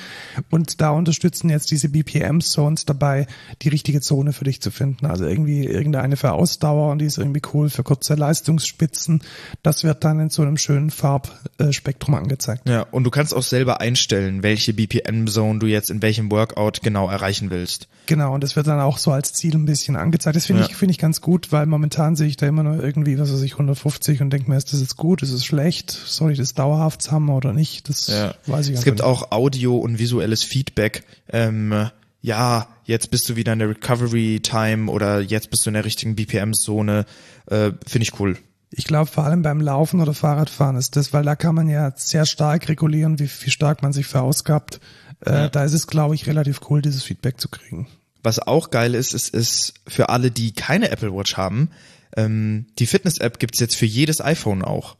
[0.51, 3.27] Und da unterstützen jetzt diese BPM Zones dabei,
[3.62, 5.06] die richtige Zone für dich zu finden.
[5.06, 9.22] Also irgendwie irgendeine für Ausdauer und die ist irgendwie cool für kurze Leistungsspitzen.
[9.62, 12.68] Das wird dann in so einem schönen Farbspektrum angezeigt.
[12.68, 17.08] Ja, und du kannst auch selber einstellen, welche BPM-Zone du jetzt in welchem Workout genau
[17.08, 17.86] erreichen willst.
[18.06, 20.34] Genau, und das wird dann auch so als Ziel ein bisschen angezeigt.
[20.34, 20.68] Das finde Ja.
[20.68, 23.42] ich, finde ich ganz gut, weil momentan sehe ich da immer nur irgendwie, was weiß
[23.42, 26.54] ich, 150 und denke mir, ist das jetzt gut, ist es schlecht, soll ich das
[26.54, 27.88] dauerhaft haben oder nicht?
[27.88, 28.34] Das Ja.
[28.46, 29.06] weiß ich es gibt nicht.
[29.06, 31.04] auch Audio und visuelles Feedback.
[31.32, 31.90] Ähm,
[32.21, 35.85] ja, jetzt bist du wieder in der Recovery Time oder jetzt bist du in der
[35.85, 37.07] richtigen BPM-Zone.
[37.47, 38.37] Äh, Finde ich cool.
[38.73, 41.93] Ich glaube, vor allem beim Laufen oder Fahrradfahren ist das, weil da kann man ja
[41.97, 44.81] sehr stark regulieren, wie, wie stark man sich verausgabt.
[45.21, 47.89] Äh, Da ist es, glaube ich, relativ cool, dieses Feedback zu kriegen.
[48.23, 51.71] Was auch geil ist, ist, ist für alle, die keine Apple Watch haben,
[52.16, 54.97] ähm, die Fitness-App gibt's jetzt für jedes iPhone auch.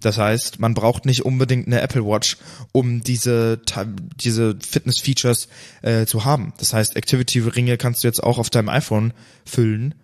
[0.00, 2.36] Das heißt, man braucht nicht unbedingt eine Apple Watch,
[2.72, 3.60] um diese,
[4.16, 5.48] diese Fitness-Features
[5.82, 6.52] äh, zu haben.
[6.58, 9.12] Das heißt, Activity-Ringe kannst du jetzt auch auf deinem iPhone
[9.44, 9.94] füllen.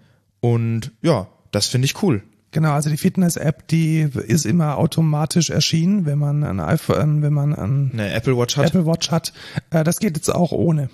[0.40, 2.22] Und ja, das finde ich cool.
[2.50, 7.52] Genau, also die Fitness-App, die ist immer automatisch erschienen, wenn man ein iPhone, wenn man
[7.52, 8.66] ein Eine Apple Watch hat.
[8.66, 9.32] Apple Watch hat.
[9.70, 10.88] Äh, das geht jetzt auch ohne.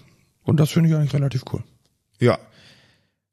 [0.44, 1.62] Und das finde ich eigentlich relativ cool.
[2.18, 2.38] Ja.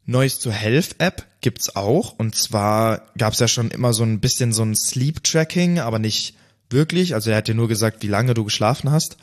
[0.08, 2.18] Neues zur Health App gibt's auch.
[2.18, 6.34] Und zwar gab's ja schon immer so ein bisschen so ein Sleep Tracking, aber nicht
[6.70, 7.14] wirklich.
[7.14, 9.18] Also er hat dir nur gesagt, wie lange du geschlafen hast.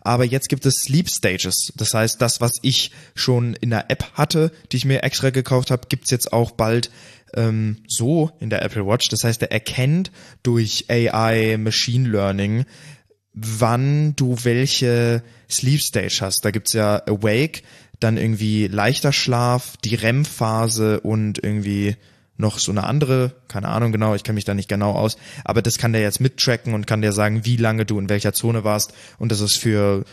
[0.00, 1.72] Aber jetzt gibt es Sleep Stages.
[1.76, 5.70] Das heißt, das, was ich schon in der App hatte, die ich mir extra gekauft
[5.70, 6.90] habe, gibt's jetzt auch bald
[7.34, 9.10] ähm, so in der Apple Watch.
[9.10, 10.10] Das heißt, er erkennt
[10.42, 12.64] durch AI, Machine Learning,
[13.34, 16.44] wann du welche Sleep Stage hast.
[16.44, 17.62] Da gibt's ja Awake,
[18.00, 21.96] dann irgendwie leichter Schlaf, die REM-Phase und irgendwie
[22.36, 25.62] noch so eine andere, keine Ahnung genau, ich kenne mich da nicht genau aus, aber
[25.62, 28.64] das kann der jetzt mittracken und kann dir sagen, wie lange du in welcher Zone
[28.64, 30.04] warst und das ist für,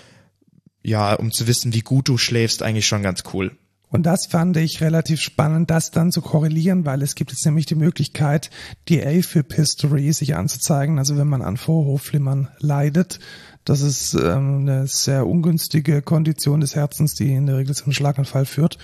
[0.84, 3.58] ja, um zu wissen, wie gut du schläfst, eigentlich schon ganz cool.
[3.90, 7.66] Und das fand ich relativ spannend, das dann zu korrelieren, weil es gibt jetzt nämlich
[7.66, 8.50] die Möglichkeit,
[8.90, 11.00] die AFib History sich anzuzeigen.
[11.00, 13.20] Also wenn man an Vorhofflimmern leidet,
[13.68, 18.46] Das ist ähm, eine sehr ungünstige Kondition des Herzens, die in der Regel zum Schlaganfall
[18.46, 18.78] führt.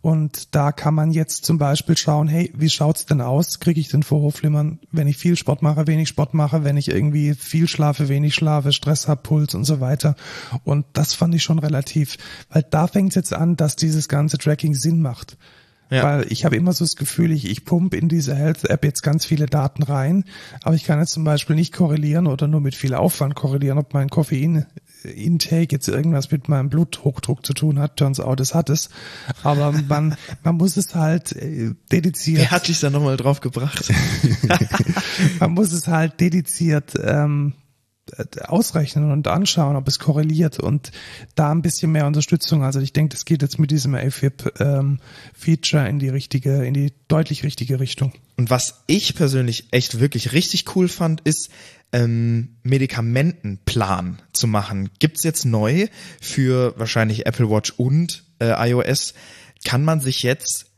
[0.00, 3.60] Und da kann man jetzt zum Beispiel schauen, hey, wie schaut's denn aus?
[3.60, 7.34] Kriege ich den Vorhofflimmern, wenn ich viel Sport mache, wenig Sport mache, wenn ich irgendwie
[7.34, 10.16] viel schlafe, wenig schlafe, Stress habe, Puls und so weiter.
[10.64, 12.16] Und das fand ich schon relativ,
[12.48, 15.36] weil da fängt jetzt an, dass dieses ganze Tracking Sinn macht.
[15.90, 16.04] Ja.
[16.04, 19.26] Weil ich habe immer so das Gefühl, ich, ich pumpe in diese Health-App jetzt ganz
[19.26, 20.24] viele Daten rein,
[20.62, 23.92] aber ich kann jetzt zum Beispiel nicht korrelieren oder nur mit viel Aufwand korrelieren, ob
[23.92, 24.66] mein Koffein
[25.04, 27.96] Intake jetzt irgendwas mit meinem Bluthochdruck zu tun hat.
[27.96, 28.90] Turns out, es hat es.
[29.42, 32.38] Aber man, man muss es halt äh, dediziert.
[32.38, 33.90] Wer hat dich da nochmal drauf gebracht?
[35.40, 37.54] man muss es halt dediziert ähm,
[38.46, 40.92] ausrechnen und anschauen, ob es korreliert und
[41.34, 42.62] da ein bisschen mehr Unterstützung.
[42.62, 46.92] Also ich denke, das geht jetzt mit diesem AFib-Feature ähm, in die richtige, in die
[47.08, 48.12] deutlich richtige Richtung.
[48.36, 51.50] Und was ich persönlich echt wirklich richtig cool fand, ist,
[51.92, 54.90] ähm, Medikamentenplan zu machen.
[54.98, 55.88] Gibt's jetzt neu
[56.20, 59.14] für wahrscheinlich Apple Watch und äh, iOS,
[59.64, 60.69] kann man sich jetzt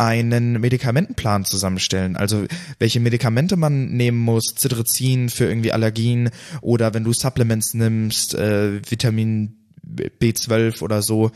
[0.00, 2.16] einen Medikamentenplan zusammenstellen.
[2.16, 2.46] Also
[2.78, 6.30] welche Medikamente man nehmen muss, Cetirizin für irgendwie Allergien
[6.62, 11.32] oder wenn du Supplements nimmst, äh, Vitamin B12 oder so,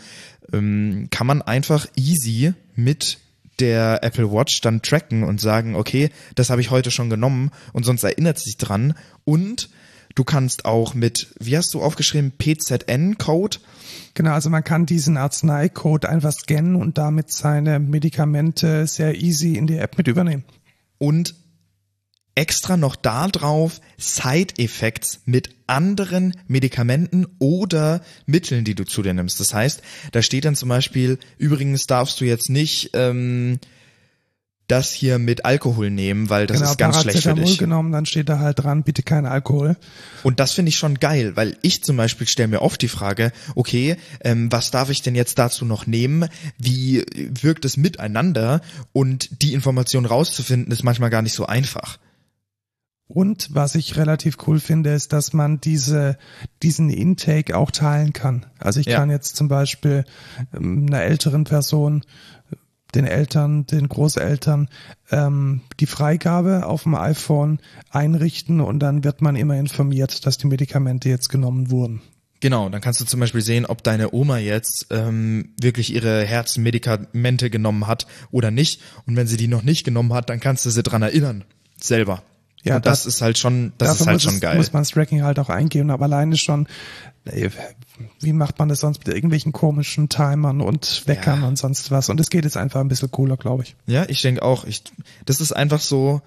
[0.51, 3.19] ähm, kann man einfach easy mit
[3.61, 7.85] der Apple Watch dann tracken und sagen, okay, das habe ich heute schon genommen und
[7.85, 8.95] sonst erinnert sich dran
[9.25, 9.69] und
[10.15, 13.59] du kannst auch mit, wie hast du aufgeschrieben, PZN-Code
[14.15, 19.67] Genau, also man kann diesen Arzneicode einfach scannen und damit seine Medikamente sehr easy in
[19.67, 20.45] die App mit übernehmen.
[20.99, 21.35] Und
[22.37, 29.41] extra noch da drauf Side-Effects mit anderen Medikamenten oder Mitteln, die du zu dir nimmst.
[29.41, 33.59] Das heißt, da steht dann zum Beispiel, übrigens darfst du jetzt nicht ähm,
[34.67, 37.59] das hier mit Alkohol nehmen, weil das genau, ist ganz schlecht für dich.
[37.59, 39.77] genommen, dann steht da halt dran, bitte kein Alkohol.
[40.23, 43.33] Und das finde ich schon geil, weil ich zum Beispiel stelle mir oft die Frage,
[43.55, 46.29] okay, ähm, was darf ich denn jetzt dazu noch nehmen?
[46.59, 48.63] Wie wirkt es miteinander?
[48.93, 51.99] Und die Information rauszufinden, ist manchmal gar nicht so einfach.
[53.07, 56.17] Und was ich relativ cool finde, ist, dass man diese,
[56.63, 58.47] diesen Intake auch teilen kann.
[58.59, 58.97] Also ich ja.
[58.97, 60.05] kann jetzt zum Beispiel
[60.55, 62.03] ähm, einer älteren Person
[62.95, 64.69] den Eltern, den Großeltern
[65.11, 70.47] ähm, die Freigabe auf dem iPhone einrichten und dann wird man immer informiert, dass die
[70.47, 72.03] Medikamente jetzt genommen wurden.
[72.41, 77.49] Genau, dann kannst du zum Beispiel sehen, ob deine Oma jetzt ähm, wirklich ihre Herzmedikamente
[77.49, 78.83] genommen hat oder nicht.
[79.07, 81.45] Und wenn sie die noch nicht genommen hat, dann kannst du sie dran erinnern.
[81.81, 82.23] Selber.
[82.63, 84.57] Ja, und das, das, ist halt schon, das ist halt schon es, geil.
[84.57, 86.67] Muss man das Tracking halt auch eingeben, aber alleine schon,
[87.25, 91.49] wie macht man das sonst mit irgendwelchen komischen Timern und Weckern ja.
[91.49, 92.11] und sonst was?
[92.11, 93.77] Und es geht jetzt einfach ein bisschen cooler, glaube ich.
[93.87, 94.65] Ja, ich denke auch.
[94.65, 94.83] Ich,
[95.25, 96.21] das ist einfach so.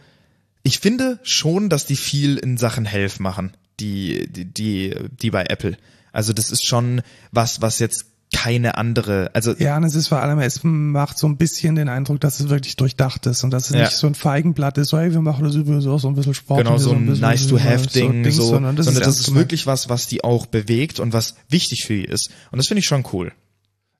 [0.64, 5.44] Ich finde schon, dass die viel in Sachen Health machen, die, die, die, die bei
[5.44, 5.78] Apple.
[6.12, 9.54] Also das ist schon was, was jetzt keine andere, also.
[9.58, 12.50] Ja, und es ist vor allem, es macht so ein bisschen den Eindruck, dass es
[12.50, 13.84] wirklich durchdacht ist und dass es ja.
[13.84, 16.34] nicht so ein Feigenblatt ist, so, hey, wir machen das übrigens auch so ein bisschen
[16.34, 16.64] Sport.
[16.64, 19.20] Genau, so ein, ein nice to have Ding, so, so, sondern das, sondern ist, das
[19.20, 22.30] ist wirklich was, was die auch bewegt und was wichtig für die ist.
[22.52, 23.32] Und das finde ich schon cool.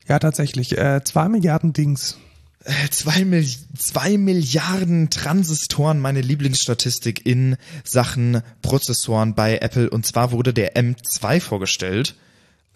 [0.08, 0.78] Ja, tatsächlich.
[0.78, 2.18] Äh, zwei Milliarden Dings.
[2.64, 3.48] Äh, zwei, Mil
[3.78, 9.90] zwei Milliarden Transistoren, meine Lieblingsstatistik in Sachen Prozessoren bei Apple.
[9.90, 12.16] Und zwar wurde der M2 vorgestellt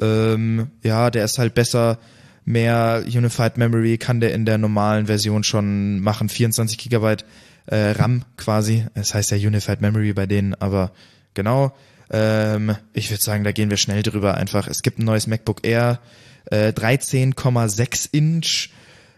[0.01, 1.99] ähm, ja, der ist halt besser,
[2.45, 7.25] mehr Unified Memory kann der in der normalen Version schon machen, 24 Gigabyte
[7.67, 8.85] äh, RAM quasi.
[8.93, 10.91] Es heißt ja Unified Memory bei denen, aber
[11.33, 11.73] genau.
[12.09, 14.67] Ähm, ich würde sagen, da gehen wir schnell drüber einfach.
[14.67, 15.99] Es gibt ein neues MacBook Air,
[16.45, 18.69] äh, 13,6 Inch.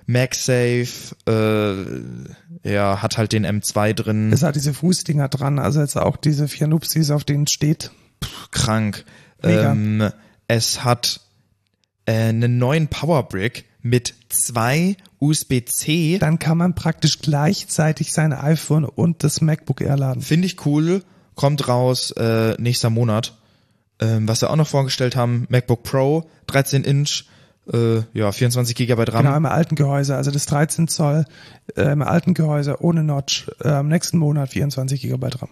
[0.05, 4.34] MagSafe, äh, ja, hat halt den M2 drin.
[4.34, 7.91] Es hat diese Fußdinger dran, also jetzt auch diese vier Nupsis, auf denen steht.
[8.19, 9.05] Puh, krank.
[9.41, 9.71] Mega.
[9.71, 10.09] Ähm,
[10.48, 11.22] es hat
[12.06, 16.18] äh, einen neuen Powerbrick mit zwei USB-C.
[16.20, 20.22] Dann kann man praktisch gleichzeitig sein iPhone und das MacBook Air laden.
[20.22, 21.04] Finde ich cool.
[21.36, 23.38] Kommt raus äh, nächster Monat.
[24.00, 27.26] Ähm, was wir auch noch vorgestellt haben, MacBook Pro, 13 Inch,
[27.72, 29.26] äh, ja, 24 Gigabyte RAM.
[29.26, 31.26] Genau, im alten Gehäuse, also das 13 Zoll
[31.76, 35.50] äh, im alten Gehäuse ohne Notch, äh, im nächsten Monat 24 Gigabyte RAM.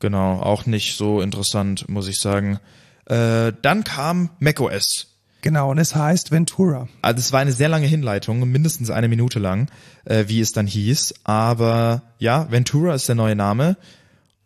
[0.00, 2.58] Genau, auch nicht so interessant, muss ich sagen.
[3.06, 5.14] Äh, dann kam macOS.
[5.42, 6.88] Genau, und es heißt Ventura.
[7.02, 9.68] Also es war eine sehr lange Hinleitung, mindestens eine Minute lang,
[10.06, 11.14] äh, wie es dann hieß.
[11.24, 13.76] Aber ja, Ventura ist der neue Name.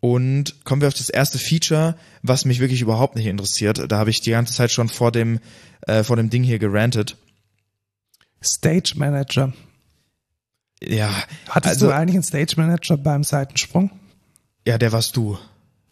[0.00, 3.90] Und kommen wir auf das erste Feature, was mich wirklich überhaupt nicht interessiert.
[3.90, 5.40] Da habe ich die ganze Zeit schon vor dem,
[5.86, 7.16] äh, vor dem Ding hier gerantet.
[8.42, 9.52] Stage Manager.
[10.82, 11.10] Ja.
[11.48, 13.90] Hattest also, du eigentlich einen Stage Manager beim Seitensprung?
[14.66, 15.38] Ja, der warst du.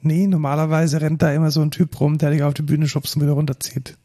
[0.01, 3.17] Nee, normalerweise rennt da immer so ein Typ rum, der dich auf die Bühne schubst
[3.17, 3.97] und wieder runterzieht.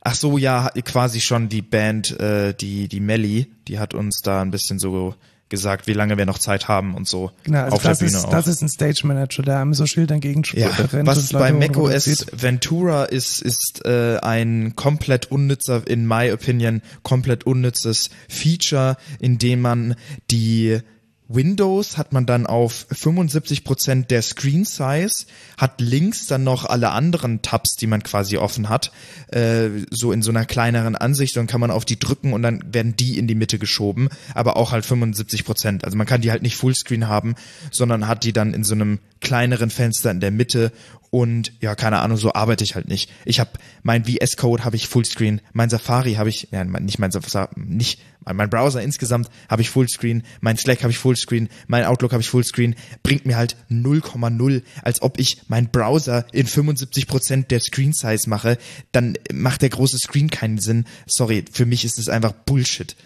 [0.00, 4.40] Ach so, ja, quasi schon die Band, äh, die, die Melly, die hat uns da
[4.42, 5.14] ein bisschen so
[5.48, 8.10] gesagt, wie lange wir noch Zeit haben und so Genau, also auf der das, Bühne
[8.12, 8.30] ist, auch.
[8.30, 12.26] das ist ein Stage Manager, der einem so Schild entgegen ja, rennt was bei macOS.
[12.32, 19.60] Ventura ist, ist äh, ein komplett unnützer, in my opinion, komplett unnützes Feature, in dem
[19.60, 19.96] man
[20.30, 20.80] die
[21.28, 25.26] Windows hat man dann auf 75% der Screen Size,
[25.58, 28.92] hat links dann noch alle anderen Tabs, die man quasi offen hat,
[29.28, 32.62] äh, so in so einer kleineren Ansicht, dann kann man auf die drücken und dann
[32.72, 35.84] werden die in die Mitte geschoben, aber auch halt 75%.
[35.84, 37.34] Also man kann die halt nicht Fullscreen haben,
[37.70, 40.72] sondern hat die dann in so einem kleineren Fenster in der Mitte
[41.10, 43.10] und ja, keine Ahnung, so arbeite ich halt nicht.
[43.24, 43.50] Ich habe
[43.82, 48.00] mein VS Code habe ich Fullscreen, mein Safari habe ich, ja, nicht mein Safari, nicht
[48.24, 52.28] mein Browser insgesamt habe ich Fullscreen, mein Slack habe ich Fullscreen, mein Outlook habe ich
[52.28, 58.28] Fullscreen, bringt mir halt 0,0, als ob ich mein Browser in 75% der Screen Size
[58.28, 58.58] mache,
[58.92, 60.84] dann macht der große Screen keinen Sinn.
[61.06, 62.96] Sorry, für mich ist es einfach Bullshit.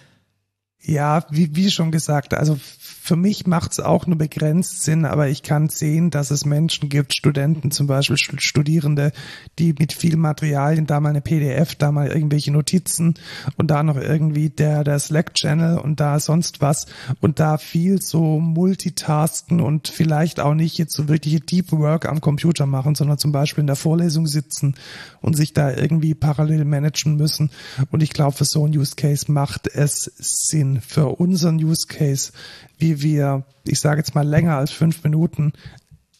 [0.84, 2.58] Ja, wie, wie schon gesagt, also
[3.04, 6.88] für mich macht es auch nur begrenzt Sinn, aber ich kann sehen, dass es Menschen
[6.88, 9.10] gibt, Studenten zum Beispiel, Stu- Studierende,
[9.58, 13.14] die mit viel Materialien, da mal eine PDF, da mal irgendwelche Notizen
[13.56, 16.86] und da noch irgendwie der, der Slack-Channel und da sonst was
[17.20, 22.20] und da viel so multitasken und vielleicht auch nicht jetzt so wirkliche Deep Work am
[22.20, 24.76] Computer machen, sondern zum Beispiel in der Vorlesung sitzen
[25.20, 27.50] und sich da irgendwie parallel managen müssen.
[27.90, 30.80] Und ich glaube, für so einen Use Case macht es Sinn.
[30.80, 32.32] Für unseren Use Case,
[32.82, 35.52] wie wir, ich sage jetzt mal länger als fünf Minuten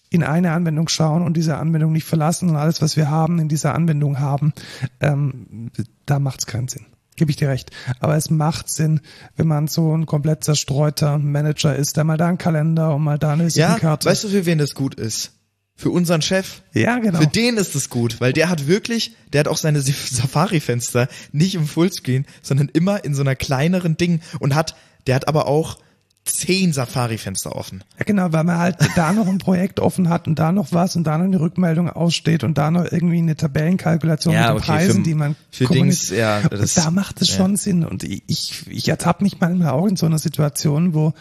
[0.09, 3.49] in eine Anwendung schauen und diese Anwendung nicht verlassen und alles, was wir haben, in
[3.49, 4.53] dieser Anwendung haben,
[5.01, 5.71] ähm,
[6.07, 6.87] da macht es keinen Sinn.
[7.17, 7.71] Gebe ich dir recht.
[8.01, 9.01] Aber es macht Sinn,
[9.37, 13.19] wenn man so ein komplett zerstreuter Manager ist, der mal da einen Kalender und mal
[13.19, 14.09] da eine Ja, Visitenkarte.
[14.09, 15.33] weißt du, für wen das gut ist?
[15.75, 16.63] Für unseren Chef.
[16.75, 17.19] ja, genau.
[17.19, 19.81] Für den ist es gut, weil der hat wirklich, der hat auch seine
[20.33, 25.29] Safari-Fenster nicht im Fullscreen, sondern immer in so einer kleineren Ding und hat, der hat
[25.29, 25.79] aber auch
[26.25, 27.83] zehn Safari-Fenster offen.
[27.99, 30.95] Ja, genau, weil man halt da noch ein Projekt offen hat und da noch was
[30.95, 34.57] und da noch eine Rückmeldung aussteht und da noch irgendwie eine Tabellenkalkulation Ja, mit den
[34.59, 35.67] okay, Preisen, für- die man für.
[35.67, 37.37] Dings, ja, Und das- da macht es ja.
[37.39, 41.13] schon Sinn und ich, ich ertappe mich manchmal auch in so einer Situation, wo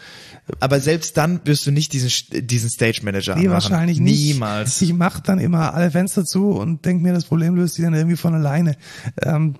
[0.60, 2.10] Aber selbst dann wirst du nicht diesen,
[2.46, 3.52] diesen Stage Manager nee, anmachen.
[3.54, 4.24] wahrscheinlich nicht.
[4.24, 4.80] Niemals.
[4.82, 7.94] Ich mache dann immer alle Fenster zu und denke mir, das Problem löst sich dann
[7.94, 8.76] irgendwie von alleine.
[9.20, 9.56] Ähm,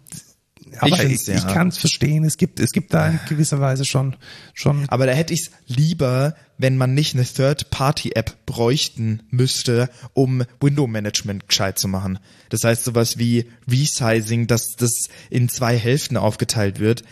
[0.79, 1.53] aber ich, ich, ja.
[1.53, 2.25] kann es verstehen.
[2.25, 4.17] Es gibt, es gibt da in gewisser Weise schon,
[4.55, 10.45] schon Aber da hätte ich es lieber, wenn man nicht eine Third-Party-App bräuchten müsste, um
[10.61, 12.19] Window-Management gescheit zu machen.
[12.49, 17.03] Das heißt sowas wie Resizing, dass das in zwei Hälften aufgeteilt wird.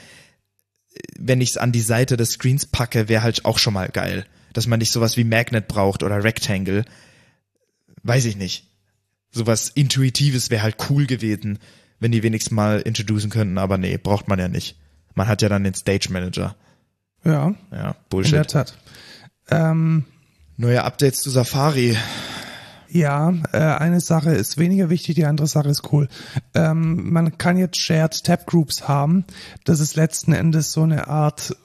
[1.19, 4.27] Wenn ich es an die Seite des Screens packe, wäre halt auch schon mal geil.
[4.53, 6.85] Dass man nicht sowas wie Magnet braucht oder Rectangle.
[8.03, 8.67] Weiß ich nicht.
[9.33, 11.61] Sowas Intuitives wäre halt cool gewesen,
[12.01, 14.77] wenn die wenigstens mal introducen könnten, aber nee, braucht man ja nicht.
[15.15, 16.57] Man hat ja dann den Stage Manager.
[17.25, 18.51] ja, Ja, in der Bullshit.
[18.51, 18.77] Tat.
[19.51, 20.05] Ähm,
[20.57, 21.97] Neue Updates zu Safari.
[22.91, 26.09] Ja, äh, eine Sache ist weniger wichtig, die andere Sache ist cool.
[26.55, 29.25] Ähm, man kann jetzt Shared Tab Groups haben.
[29.65, 31.57] Das ist letzten Endes so eine Art.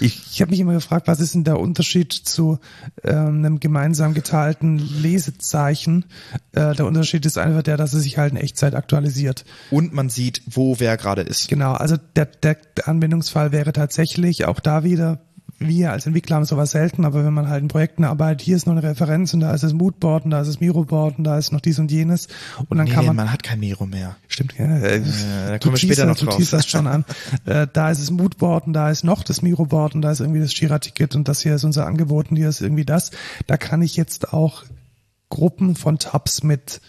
[0.00, 2.58] Ich, ich habe mich immer gefragt, was ist denn der Unterschied zu
[3.04, 6.04] ähm, einem gemeinsam geteilten Lesezeichen?
[6.52, 9.44] Äh, der Unterschied ist einfach der, dass es sich halt in Echtzeit aktualisiert.
[9.70, 11.48] Und man sieht, wo wer gerade ist.
[11.48, 15.20] Genau, also der, der, der Anwendungsfall wäre tatsächlich auch da wieder,
[15.60, 18.66] wir als Entwickler haben sowas selten, aber wenn man halt in Projekten arbeitet, hier ist
[18.66, 21.36] noch eine Referenz und da ist das Moodboard und da ist das Miroboard und da
[21.36, 22.28] ist noch dies und jenes
[22.68, 24.16] und dann Nee, kann man, man hat kein Miro mehr.
[24.28, 26.36] stimmt, ja, äh, da du kommen wir später noch teaserst- du drauf.
[26.36, 27.04] teaserst schon an,
[27.46, 30.40] äh, da ist das Moodboard und da ist noch das Miroboard und da ist irgendwie
[30.40, 33.10] das Jira-Ticket und das hier ist unser Angebot und hier ist irgendwie das.
[33.48, 34.62] Da kann ich jetzt auch
[35.28, 36.80] Gruppen von Tabs mit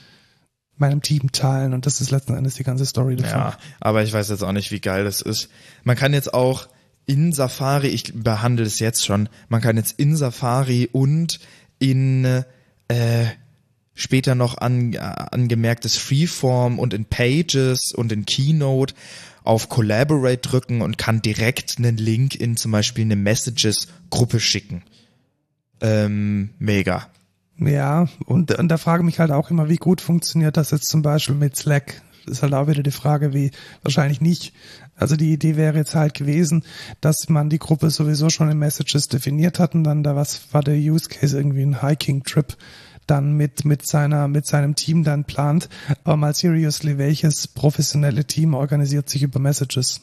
[0.77, 3.37] meinem Team teilen und das ist letzten Endes die ganze Story davon.
[3.39, 5.49] Ja, aber ich weiß jetzt auch nicht, wie geil das ist.
[5.83, 6.67] Man kann jetzt auch
[7.09, 11.39] in Safari, ich behandle es jetzt schon, man kann jetzt in Safari und
[11.79, 12.43] in
[12.87, 13.25] äh,
[13.95, 18.93] später noch an, angemerktes Freeform und in Pages und in Keynote
[19.43, 24.83] auf Collaborate drücken und kann direkt einen Link in zum Beispiel eine Messages-Gruppe schicken.
[25.81, 27.07] Ähm, mega.
[27.57, 30.89] Ja, und, und da frage ich mich halt auch immer, wie gut funktioniert das jetzt
[30.89, 32.03] zum Beispiel mit Slack?
[32.29, 33.51] Ist halt auch wieder die Frage, wie
[33.83, 34.53] wahrscheinlich nicht.
[34.95, 36.63] Also die Idee wäre jetzt halt gewesen,
[37.01, 40.61] dass man die Gruppe sowieso schon in Messages definiert hat und dann da was war
[40.63, 42.55] der Use Case irgendwie ein Hiking Trip
[43.07, 45.67] dann mit mit seiner mit seinem Team dann plant.
[46.03, 50.01] Aber mal seriously, welches professionelle Team organisiert sich über Messages?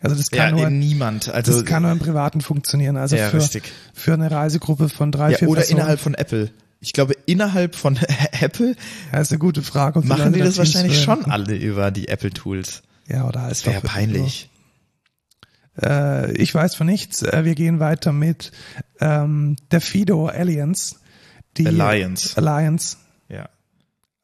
[0.00, 1.28] Also das Ja, kann nur niemand.
[1.30, 2.96] Also das kann nur im Privaten funktionieren.
[2.98, 3.72] Also ja, für richtig.
[3.94, 5.78] für eine Reisegruppe von drei Ja, vier oder Personen.
[5.80, 6.50] innerhalb von Apple.
[6.84, 7.98] Ich glaube, innerhalb von
[8.40, 8.76] Apple
[9.12, 10.00] Ja, ist eine gute Frage.
[10.00, 12.82] machen die das wahrscheinlich schon alle über die Apple Tools.
[13.08, 14.50] Ja, oder Das heißt wäre peinlich.
[15.80, 17.22] Äh, ich weiß von nichts.
[17.22, 18.52] Äh, wir gehen weiter mit
[19.00, 20.96] ähm, der Fido Alliance.
[21.56, 22.36] Die Alliance.
[22.36, 22.96] Alliance.
[23.28, 23.48] Ja.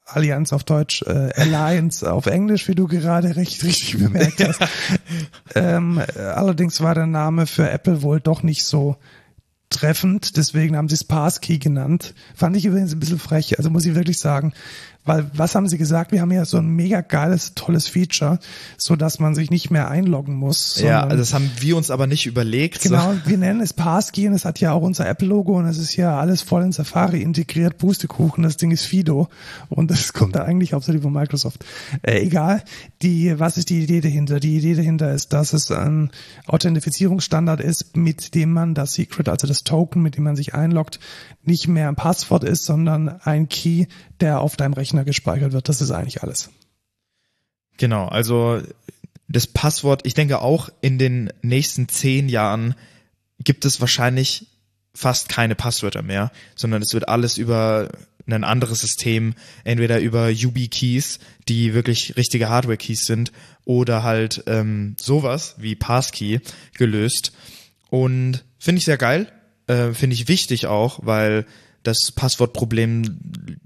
[0.04, 4.60] Allianz auf Deutsch, äh, Alliance auf Englisch, wie du gerade recht richtig bemerkt hast.
[5.54, 8.96] ähm, äh, allerdings war der Name für Apple wohl doch nicht so
[9.70, 12.14] treffend, deswegen haben sie es Passkey genannt.
[12.34, 14.52] Fand ich übrigens ein bisschen frech, also muss ich wirklich sagen.
[15.10, 16.12] Weil, was haben sie gesagt?
[16.12, 18.38] Wir haben ja so ein mega geiles, tolles Feature,
[18.76, 20.80] so dass man sich nicht mehr einloggen muss.
[20.80, 22.82] Ja, sondern- das haben wir uns aber nicht überlegt.
[22.82, 25.96] Genau, wir nennen es Passkey und es hat ja auch unser Apple-Logo und es ist
[25.96, 29.28] ja alles voll in Safari integriert, Pustekuchen, das Ding ist Fido
[29.68, 31.64] und das kommt da eigentlich hauptsächlich von Microsoft.
[32.02, 32.62] Äh, egal,
[33.02, 34.40] die, was ist die Idee dahinter?
[34.40, 36.10] Die Idee dahinter ist, dass es ein
[36.46, 41.00] Authentifizierungsstandard ist, mit dem man das Secret, also das Token, mit dem man sich einloggt,
[41.42, 43.86] nicht mehr ein Passwort ist, sondern ein Key,
[44.20, 45.68] der auf deinem Rechner gespeichert wird.
[45.68, 46.50] Das ist eigentlich alles.
[47.76, 48.60] Genau, also
[49.28, 52.74] das Passwort, ich denke auch in den nächsten zehn Jahren
[53.38, 54.46] gibt es wahrscheinlich
[54.94, 57.90] fast keine Passwörter mehr, sondern es wird alles über
[58.26, 61.18] ein anderes System, entweder über YubiKeys,
[61.48, 63.32] die wirklich richtige Hardware-Keys sind,
[63.64, 66.40] oder halt ähm, sowas wie Passkey
[66.74, 67.32] gelöst.
[67.88, 69.32] Und finde ich sehr geil,
[69.66, 71.46] äh, finde ich wichtig auch, weil
[71.82, 73.58] das Passwortproblem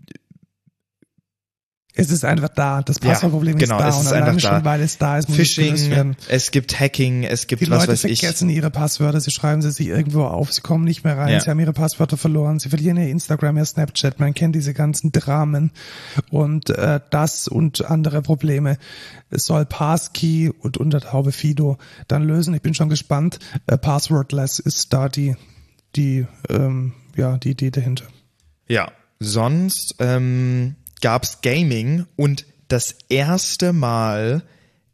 [1.96, 2.82] Es ist einfach da.
[2.82, 4.64] Das Ja, Passwortproblem genau, ist da es ist und alleine einfach schon, da.
[4.64, 6.16] weil es da ist, muss es Phishing, werden.
[6.28, 8.18] es gibt Hacking, es gibt Die was Leute weiß ich.
[8.18, 11.40] vergessen ihre Passwörter, sie schreiben sie sich irgendwo auf, sie kommen nicht mehr rein, Ja.
[11.40, 15.12] sie haben ihre Passwörter verloren, sie verlieren ihr Instagram, ihr Snapchat, man kennt diese ganzen
[15.12, 15.70] Dramen
[16.30, 18.76] und äh, das und andere Probleme
[19.30, 21.78] es soll Passkey und unter der Haube Fido
[22.08, 22.54] dann lösen.
[22.54, 23.38] Ich bin schon gespannt.
[23.66, 25.36] Äh, Passwordless ist da die
[25.96, 28.04] die ähm, ja die Idee dahinter.
[28.68, 28.90] Ja,
[29.20, 30.74] sonst ähm,
[31.04, 34.42] gab's Gaming und das erste Mal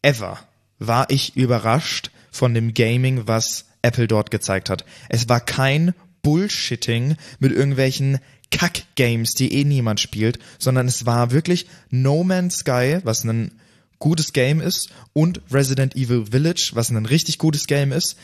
[0.02, 0.40] ever
[0.80, 4.84] war ich überrascht von dem Gaming, was Apple dort gezeigt hat.
[5.08, 8.18] Es war kein Bullshitting mit irgendwelchen
[8.50, 13.52] Kack-Games, die eh niemand spielt, sondern es war wirklich No Man's Sky, was ein
[14.00, 18.16] gutes Game ist, und Resident Evil Village, was ein richtig gutes Game ist.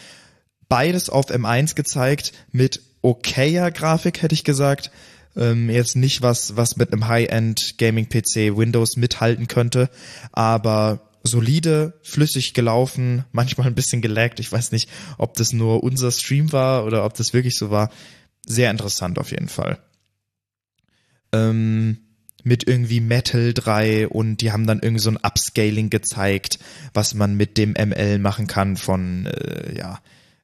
[0.69, 4.91] Beides auf M1 gezeigt mit okayer Grafik, hätte ich gesagt.
[5.37, 9.91] Ähm, jetzt nicht was, was mit einem High-End Gaming-PC Windows mithalten könnte,
[10.33, 14.41] aber solide, flüssig gelaufen, manchmal ein bisschen gelaggt.
[14.41, 17.91] Ich weiß nicht, ob das nur unser Stream war oder ob das wirklich so war.
[18.47, 19.79] Sehr interessant auf jeden Fall.
[21.33, 21.99] Ähm,
[22.45, 26.61] mit irgendwie Metal 3 und die haben dann irgendwie so ein Upscaling gezeigt,
[26.95, 29.99] was man mit dem ML machen kann von, äh, ja,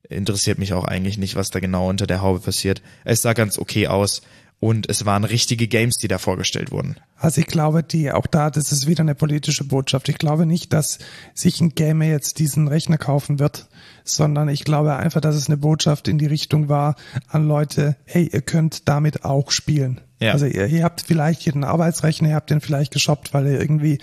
[0.09, 2.83] interessiert mich auch eigentlich nicht, was da genau unter der Haube passiert.
[3.05, 4.23] Es sah ganz okay aus
[4.63, 6.95] und es waren richtige Games, die da vorgestellt wurden.
[7.17, 10.09] Also ich glaube, die auch da, das ist wieder eine politische Botschaft.
[10.09, 11.01] Ich glaube nicht, dass
[11.35, 13.67] sich ein Gamer jetzt diesen Rechner kaufen wird,
[14.05, 16.95] sondern ich glaube einfach, dass es eine Botschaft in die Richtung war
[17.27, 20.01] an Leute, hey, ihr könnt damit auch spielen.
[20.21, 20.31] Ja.
[20.31, 23.61] Also ihr, ihr habt vielleicht hier einen Arbeitsrechner, ihr habt den vielleicht geshoppt, weil ihr
[23.61, 23.99] irgendwie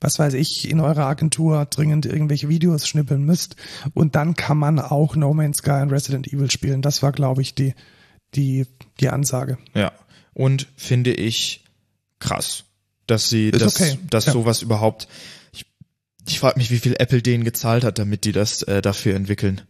[0.00, 3.56] was weiß ich, in eurer Agentur dringend irgendwelche Videos schnippeln müsst.
[3.94, 6.82] Und dann kann man auch No Man's Sky und Resident Evil spielen.
[6.82, 7.74] Das war, glaube ich, die,
[8.36, 8.64] die,
[9.00, 9.58] die Ansage.
[9.74, 9.92] Ja.
[10.34, 11.64] Und finde ich
[12.18, 12.64] krass,
[13.06, 13.98] dass sie Ist das, okay.
[14.10, 14.32] dass Ja.
[14.32, 15.08] sowas überhaupt.
[15.52, 15.66] Ich,
[16.26, 19.62] ich frage mich, wie viel Apple denen gezahlt hat, damit die das äh, dafür entwickeln.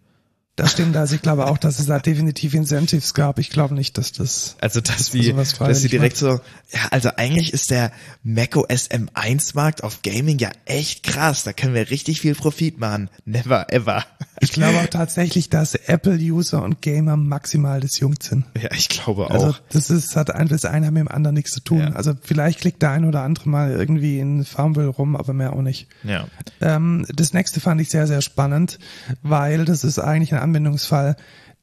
[0.57, 3.39] Das stimmt, also ich glaube auch, dass es da definitiv Incentives gab.
[3.39, 6.41] Ich glaube nicht, dass das Also dass Dass sowas dass sie direkt so,
[6.73, 7.93] ja, also eigentlich ist der
[8.25, 11.45] macOS M1 Markt auf Gaming ja echt krass.
[11.45, 13.09] Da können wir richtig viel Profit machen.
[13.25, 14.05] Never ever.
[14.41, 18.45] Ich glaube auch tatsächlich, dass Apple-User und Gamer maximal disjunkt sind.
[18.61, 19.31] Ja, ich glaube auch.
[19.31, 21.81] Also das ist, hat ein, das eine mit dem anderen nichts zu tun.
[21.81, 21.93] Ja.
[21.93, 25.63] Also vielleicht klickt der ein oder andere mal irgendwie in Farmville rum, aber mehr auch
[25.63, 25.89] nicht.
[26.05, 26.27] ja.
[26.61, 28.79] Ähm, das nächste fand ich sehr, sehr spannend,
[29.23, 31.17] weil das ist eigentlich ein Anwendungsfall,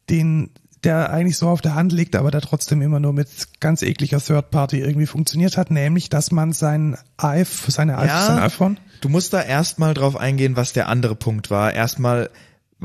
[0.09, 0.49] den
[0.83, 3.27] der eigentlich so auf der Hand liegt, aber der trotzdem immer nur mit
[3.59, 8.27] ganz ekliger Third Party irgendwie funktioniert hat, nämlich, dass man sein iPhone, seine Ja.
[8.27, 11.73] sein iPhone Du musst da erstmal drauf eingehen, was der andere Punkt war.
[11.73, 12.29] Erstmal,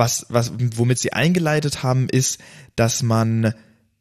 [0.01, 2.39] was, was, womit sie eingeleitet haben, ist,
[2.75, 3.55] dass man,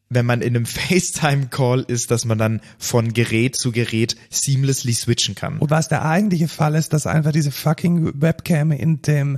[0.07, 5.35] wenn man in einem FaceTime-Call ist, dass man dann von Gerät zu Gerät seamlessly switchen
[5.35, 5.59] kann.
[5.59, 9.37] Und was der eigentliche Fall ist, dass einfach diese fucking Webcam in dem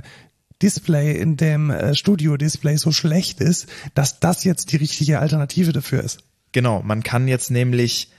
[0.62, 6.04] Display, in dem äh, Studio-Display so schlecht ist, dass das jetzt die richtige Alternative dafür
[6.04, 6.20] ist.
[6.52, 8.12] Genau, man kann jetzt nämlich,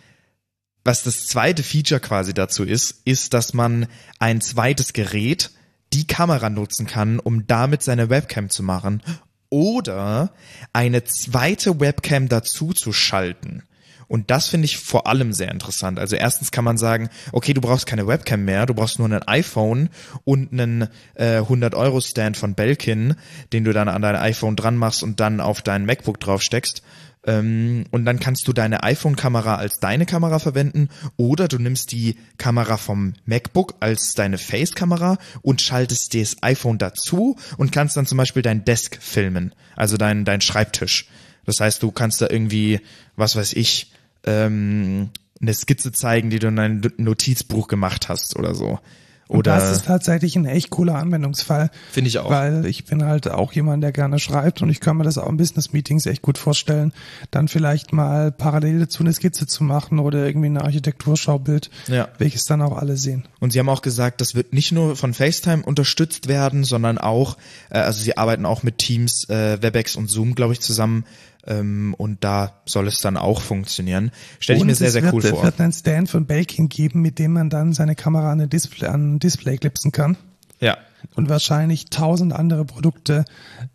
[0.83, 3.87] was das zweite Feature quasi dazu ist, ist, dass man
[4.19, 5.51] ein zweites Gerät,
[5.93, 9.01] die Kamera nutzen kann, um damit seine Webcam zu machen
[9.49, 10.31] oder
[10.73, 13.63] eine zweite Webcam dazu zu schalten.
[14.07, 15.97] Und das finde ich vor allem sehr interessant.
[15.97, 19.27] Also erstens kann man sagen, okay, du brauchst keine Webcam mehr, du brauchst nur ein
[19.27, 19.89] iPhone
[20.23, 23.15] und einen äh, 100-Euro-Stand von Belkin,
[23.53, 26.83] den du dann an dein iPhone dran machst und dann auf dein MacBook draufsteckst.
[27.25, 32.17] Ähm, und dann kannst du deine iPhone-Kamera als deine Kamera verwenden oder du nimmst die
[32.37, 38.17] Kamera vom MacBook als deine Face-Kamera und schaltest das iPhone dazu und kannst dann zum
[38.17, 41.07] Beispiel dein Desk filmen, also dein, dein Schreibtisch.
[41.45, 42.81] Das heißt, du kannst da irgendwie,
[43.15, 43.91] was weiß ich,
[44.25, 45.09] ähm,
[45.41, 48.79] eine Skizze zeigen, die du in dein Notizbuch gemacht hast oder so.
[49.27, 51.71] Oder und das ist tatsächlich ein echt cooler Anwendungsfall.
[51.91, 52.29] Finde ich auch.
[52.29, 55.29] Weil ich bin halt auch jemand, der gerne schreibt und ich kann mir das auch
[55.29, 56.93] in Business-Meetings echt gut vorstellen,
[57.31, 62.09] dann vielleicht mal parallel dazu eine Skizze zu machen oder irgendwie ein Architekturschaubild, Ja.
[62.17, 63.23] welches dann auch alle sehen.
[63.39, 67.37] Und sie haben auch gesagt, das wird nicht nur von FaceTime unterstützt werden, sondern auch,
[67.69, 71.05] äh, also sie arbeiten auch mit Teams, äh, WebEx und Zoom, glaube ich, zusammen.
[71.45, 74.11] Ähm, und da soll es dann auch funktionieren.
[74.39, 75.43] Stelle ich mir sehr, es sehr wird, cool es vor.
[75.43, 78.87] wird einen Stand von Belkin geben, mit dem man dann seine Kamera an ein Display,
[78.87, 80.17] an ein Display klipsen kann.
[80.59, 80.77] Ja.
[81.15, 83.25] Und wahrscheinlich tausend andere Produkte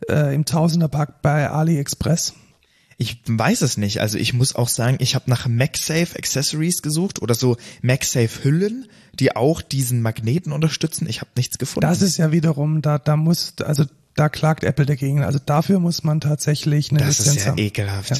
[0.09, 2.35] äh, im Tausenderpack bei AliExpress.
[2.97, 4.01] Ich weiß es nicht.
[4.01, 8.89] Also ich muss auch sagen, ich habe nach MagSafe Accessories gesucht oder so MagSafe Hüllen,
[9.15, 11.09] die auch diesen Magneten unterstützen.
[11.09, 11.87] Ich habe nichts gefunden.
[11.87, 13.85] Das ist ja wiederum, da, da muss, also
[14.19, 15.23] da klagt Apple dagegen.
[15.23, 17.59] Also dafür muss man tatsächlich eine Das Lizenz ist ja haben.
[17.59, 18.11] ekelhaft.
[18.11, 18.17] Ja.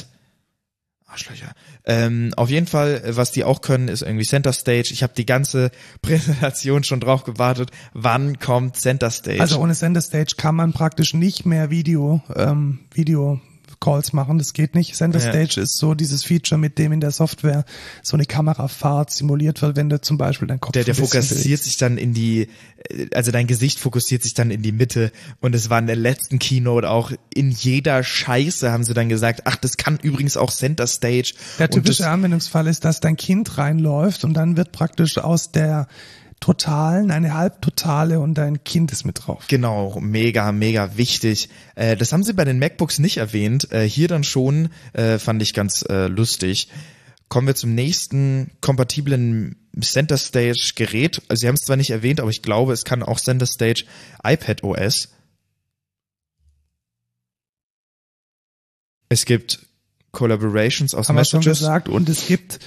[1.07, 1.51] Arschlöcher.
[1.85, 4.89] Ähm, auf jeden Fall, äh, was die auch können, ist irgendwie Center Stage.
[4.91, 5.71] Ich habe die ganze
[6.01, 7.71] Präsentation schon drauf gewartet.
[7.93, 9.41] Wann kommt Center Stage?
[9.41, 13.41] Also ohne Sender Stage kann man praktisch nicht mehr Video, ähm, Video
[13.79, 14.95] Calls machen, das geht nicht.
[14.95, 15.29] Center Ja.
[15.29, 17.65] Stage ist so dieses Feature, mit dem in der Software
[18.03, 21.77] so eine Kamerafahrt simuliert wird, wenn du zum Beispiel deinen Kopf der, der fokussiert sich
[21.77, 22.49] dann in die,
[22.89, 25.95] äh, also dein Gesicht fokussiert sich dann in die Mitte und es war in der
[25.95, 30.51] letzten Keynote auch in jeder Scheiße haben sie dann gesagt, ach, das kann übrigens auch
[30.51, 31.33] Center Stage.
[31.57, 35.87] Der typische das, Anwendungsfall ist, dass dein Kind reinläuft und dann wird praktisch aus der
[36.39, 39.45] totalen eine halbtotale und dein Kind ist mit drauf.
[39.47, 41.49] Genau, mega, mega wichtig.
[41.75, 43.71] Äh, das haben sie bei den MacBooks nicht erwähnt.
[43.71, 46.69] Äh, hier dann schon, äh, fand ich ganz äh, lustig.
[47.27, 51.21] Kommen wir zum nächsten kompatiblen Center Stage Gerät.
[51.27, 53.85] Also sie haben es zwar nicht erwähnt, aber ich glaube, es kann auch Center Stage
[54.23, 55.09] iPad OS.
[59.09, 59.59] Es gibt
[60.11, 61.59] Collaborations aus Haben Messages.
[61.59, 61.89] gesagt.
[61.89, 62.59] Und es gibt,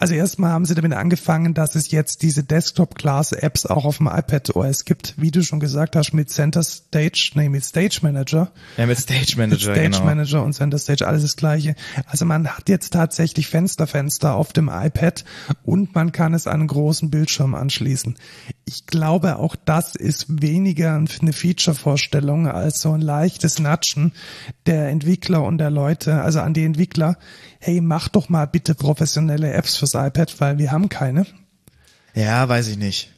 [0.00, 4.54] also erstmal haben sie damit angefangen, dass es jetzt diese Desktop-Class-Apps auch auf dem iPad
[4.54, 8.52] OS gibt, wie du schon gesagt hast, mit Center Stage, nee, mit Stage Manager.
[8.76, 10.04] Ja, mit Stage Manager, Stage genau.
[10.04, 11.74] Manager und Center Stage, alles das gleiche.
[12.06, 15.24] Also man hat jetzt tatsächlich Fensterfenster auf dem iPad
[15.64, 18.16] und man kann es an einen großen Bildschirm anschließen.
[18.64, 24.12] Ich glaube, auch das ist weniger eine Feature-Vorstellung als so ein leichtes Natschen
[24.66, 27.16] der Entwickler und der Leute, also an die Entwickler,
[27.58, 31.26] hey, mach doch mal bitte professionelle Apps fürs iPad, weil wir haben keine.
[32.14, 33.12] Ja, weiß ich nicht.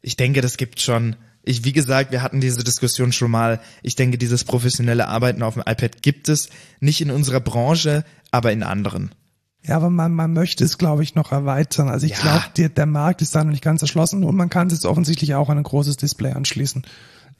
[0.00, 1.16] Ich denke, das gibt schon.
[1.42, 3.60] Ich, wie gesagt, wir hatten diese Diskussion schon mal.
[3.82, 8.52] Ich denke, dieses professionelle Arbeiten auf dem iPad gibt es nicht in unserer Branche, aber
[8.52, 9.10] in anderen.
[9.64, 11.88] Ja, aber man, man möchte es, glaube ich, noch erweitern.
[11.88, 12.18] Also ich Ja.
[12.20, 14.86] glaube, der, der Markt ist da noch nicht ganz erschlossen und man kann es jetzt
[14.86, 16.82] offensichtlich auch an ein großes Display anschließen.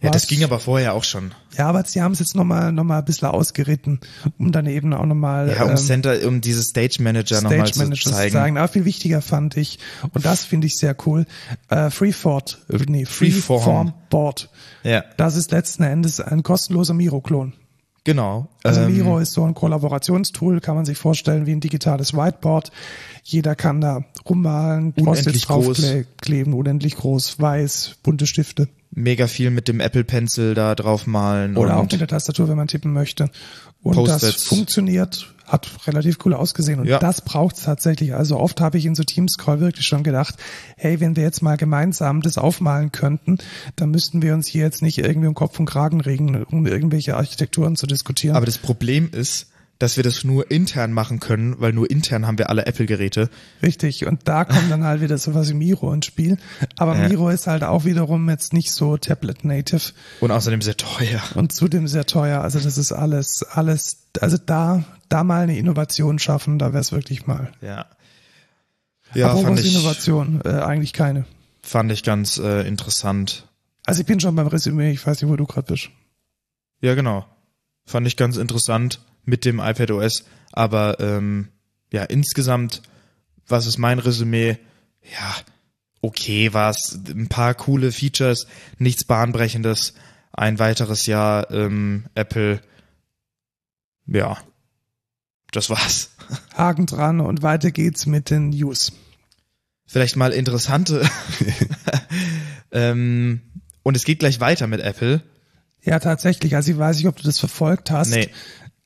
[0.00, 1.32] Ja, das ging aber vorher auch schon.
[1.56, 3.98] Ja, aber sie haben es jetzt nochmal noch mal ein bisschen ausgeritten,
[4.38, 7.78] um dann eben auch nochmal Ja, um Center, um diese Stage Manager nochmal Stage zu
[7.80, 8.32] Manager zu zeigen.
[8.32, 8.58] zeigen.
[8.58, 9.80] Aber viel wichtiger fand ich,
[10.14, 11.26] und das finde ich sehr cool,
[11.68, 13.60] äh, Freeform, äh, nee, Freeform.
[13.60, 14.50] Freeform Board.
[14.84, 17.54] Ja, Das ist letzten Endes ein kostenloser Miro-Klon.
[18.08, 18.48] Genau.
[18.64, 22.72] Also Ähm, Miro ist so ein Kollaborationstool, kann man sich vorstellen wie ein digitales Whiteboard.
[23.22, 25.78] Jeder kann da rummalen, Unendlich groß.
[25.78, 28.68] draufkleben, unendlich groß, weiß, bunte Stifte.
[28.90, 31.56] mega viel mit dem Apple Pencil da drauf malen.
[31.56, 33.30] Oder auch mit der Tastatur, wenn man tippen möchte.
[33.82, 34.44] Und das Post-its.
[34.44, 36.80] funktioniert, hat relativ cool ausgesehen.
[36.80, 36.98] Und Ja.
[36.98, 38.14] das braucht's tatsächlich.
[38.14, 40.36] Also oft habe ich in so Teams-Call wirklich schon gedacht,
[40.76, 43.38] hey, wenn wir jetzt mal gemeinsam das aufmalen könnten,
[43.76, 47.16] dann müssten wir uns hier jetzt nicht irgendwie um Kopf und Kragen regen, um irgendwelche
[47.16, 48.36] Architekturen zu diskutieren.
[48.36, 49.46] Aber das Problem ist,
[49.78, 53.30] dass wir das nur intern machen können, weil nur intern haben wir alle Apple-Geräte.
[53.62, 56.36] Richtig, und da kommt dann halt wieder sowas wie Miro ins Spiel.
[56.76, 57.08] Aber Ja.
[57.08, 61.22] Miro ist halt auch wiederum jetzt nicht so Tablet-native Und außerdem sehr teuer.
[61.36, 62.40] und zudem sehr teuer.
[62.40, 66.90] Also das ist alles, alles, also da, da mal eine Innovation schaffen, da wäre es
[66.90, 67.52] wirklich mal.
[67.60, 67.86] Ja.
[69.14, 71.24] Ja, Apropos fand ich, Innovation, äh, eigentlich keine.
[71.62, 73.46] fand ich ganz äh, interessant.
[73.86, 75.88] Also ich bin schon beim Resümee, ich weiß nicht, wo du gerade bist.
[76.80, 77.24] Ja, genau.
[77.86, 80.24] Fand ich ganz interessant mit dem iPad OS.
[80.52, 81.48] Aber ähm,
[81.92, 82.82] ja, insgesamt,
[83.46, 84.58] was ist mein Resümee?
[85.02, 85.36] Ja,
[86.00, 86.98] okay war's.
[87.08, 88.46] Ein paar coole Features,
[88.78, 89.94] nichts Bahnbrechendes.
[90.32, 92.60] Ein weiteres Jahr ähm, Apple.
[94.06, 94.38] Ja.
[95.52, 96.10] das war's.
[96.54, 98.92] Haken dran und weiter geht's mit den News.
[99.86, 101.08] Vielleicht mal interessante.
[102.72, 103.42] ähm,
[103.82, 105.22] und es geht gleich weiter mit Apple.
[105.82, 106.54] Ja, tatsächlich.
[106.54, 108.10] Also ich weiß nicht, ob du das verfolgt hast.
[108.10, 108.30] Nee.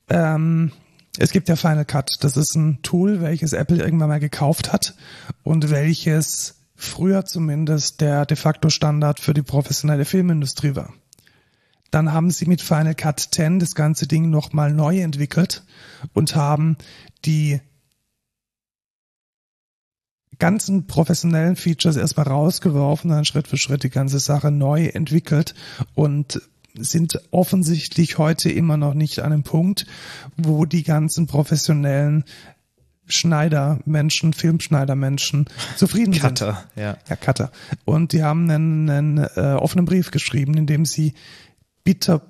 [0.09, 0.73] Ähm,
[1.19, 2.17] es gibt ja Final Cut.
[2.21, 4.95] Das ist ein Tool, welches Apple irgendwann mal gekauft hat
[5.43, 10.93] und welches früher zumindest der de facto Standard für die professionelle Filmindustrie war.
[11.91, 15.65] Dann haben sie mit Final Cut 10 das ganze Ding nochmal neu entwickelt
[16.15, 16.79] und haben
[17.27, 17.61] die
[20.39, 25.55] ganzen professionellen Features erstmal rausgeworfen, dann Schritt für Schritt die ganze Sache neu entwickelt
[25.95, 26.41] und
[26.79, 29.87] sind offensichtlich heute immer noch nicht an einem Punkt,
[30.37, 32.25] wo die ganzen professionellen
[33.07, 35.47] Schneidermenschen, Filmschneidermenschen
[35.77, 36.83] zufrieden Cutter, sind.
[36.85, 36.97] ja.
[37.09, 37.51] Ja, Cutter.
[37.85, 41.15] Und die haben einen, einen äh, offenen Brief geschrieben, in dem sie
[41.85, 42.23] bitter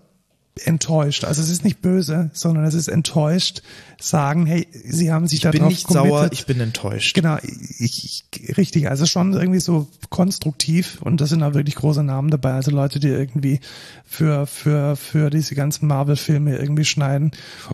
[0.64, 1.24] enttäuscht.
[1.24, 3.62] Also es ist nicht böse, sondern es ist enttäuscht,
[3.98, 6.10] sagen, hey, sie haben sich Ich bin darauf nicht committed.
[6.10, 7.14] sauer, ich bin enttäuscht.
[7.14, 7.38] Genau,
[7.78, 12.30] ich, ich, richtig, also schon irgendwie so konstruktiv und da sind auch wirklich große Namen
[12.30, 13.60] dabei, also Leute, die irgendwie
[14.04, 17.30] für, für, für diese ganzen Marvel-Filme irgendwie schneiden.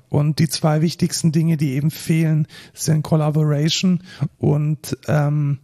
[0.08, 4.02] Und die zwei wichtigsten Dinge, die eben fehlen, sind Collaboration
[4.38, 5.58] und ähm,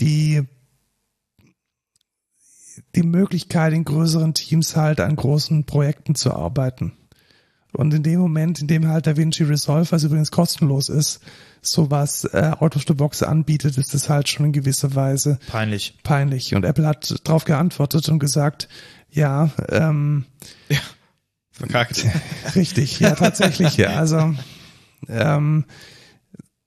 [0.00, 0.42] die
[2.94, 6.92] die Möglichkeit, in größeren Teams halt an großen Projekten zu arbeiten.
[7.72, 11.20] Und in dem Moment, in dem halt DaVinci Resolve, was übrigens kostenlos ist,
[11.60, 15.98] sowas äh, out of the box anbietet, ist das halt schon in gewisser Weise Peinlich.
[16.04, 16.54] peinlich.
[16.54, 18.68] Und Apple hat darauf geantwortet und gesagt,
[19.10, 20.24] ja, ähm,
[20.68, 20.78] Ja.
[21.50, 22.04] Verkackt.
[22.54, 23.90] richtig, ja tatsächlich, ja.
[23.90, 24.34] Also
[25.08, 25.64] ähm,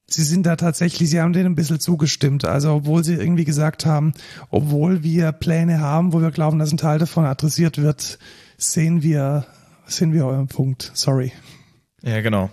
[0.10, 2.46] sie sind da tatsächlich, sie haben denen ein bisschen zugestimmt.
[2.46, 4.14] Also obwohl sie irgendwie gesagt haben,
[4.50, 8.18] obwohl wir Pläne haben, wo wir glauben, dass ein Teil davon adressiert wird,
[8.58, 9.46] sehen wir,
[9.86, 10.92] sehen wir euren Punkt.
[10.94, 11.32] Sorry.
[12.02, 12.50] Ja, genau.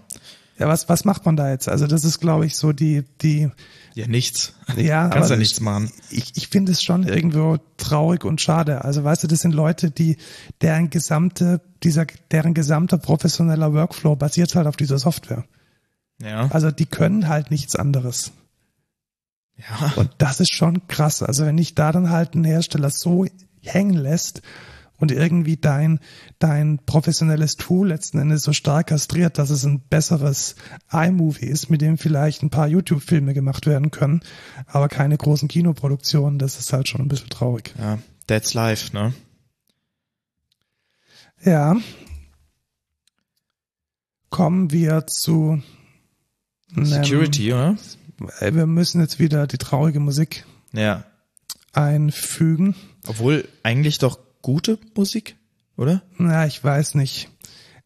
[0.58, 1.68] Ja, was, was macht man da jetzt?
[1.68, 3.50] Also das ist, glaube ich, so die, die,
[3.94, 4.54] Ja, nichts.
[4.76, 5.90] ja, Kannst ja nichts machen.
[6.10, 8.84] ich, ich finde es schon irgendwo traurig und schade.
[8.84, 10.16] Also weißt du, das sind Leute, die
[10.60, 15.44] deren gesamte, dieser, deren gesamter professioneller Workflow basiert halt auf dieser Software.
[16.20, 16.48] Ja.
[16.50, 18.32] Also die können halt nichts anderes.
[19.56, 19.92] Ja.
[19.96, 21.22] Und das ist schon krass.
[21.22, 23.26] Also wenn nicht da dann halt ein Hersteller so
[23.60, 24.42] hängen lässt
[24.98, 26.00] und irgendwie dein,
[26.38, 30.56] dein professionelles Tool letzten Endes so stark kastriert, dass es ein besseres
[30.90, 34.22] iMovie ist, mit dem vielleicht ein paar YouTube-Filme gemacht werden können,
[34.66, 37.74] aber keine großen Kinoproduktionen, das ist halt schon ein bisschen traurig.
[37.78, 37.98] Ja.
[38.26, 39.12] That's life, ne?
[41.42, 41.76] Ja.
[44.30, 45.62] Kommen wir zu
[46.76, 47.76] einem- Security, oder?
[48.40, 51.04] Äh, Wir müssen jetzt wieder die traurige Musik Ja.
[51.72, 52.74] einfügen.
[53.06, 55.36] Obwohl eigentlich doch gute Musik,
[55.76, 56.02] oder?
[56.18, 57.28] Na, ich weiß nicht.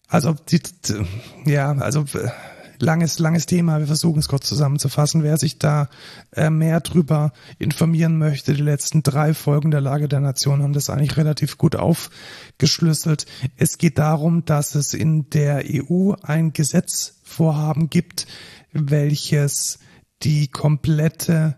[0.08, 2.30] Also, die, die, ja, also äh,
[2.78, 3.78] langes, langes Thema.
[3.78, 5.22] Wir versuchen es kurz zusammenzufassen.
[5.22, 5.88] Wer sich da
[6.32, 10.88] äh, mehr drüber informieren möchte, die letzten drei Folgen der Lage der Nation haben das
[10.88, 13.26] eigentlich relativ gut aufgeschlüsselt.
[13.56, 18.26] Es geht darum, dass es in der EU ein Gesetzvorhaben gibt,
[18.72, 19.78] welches
[20.22, 21.56] die komplette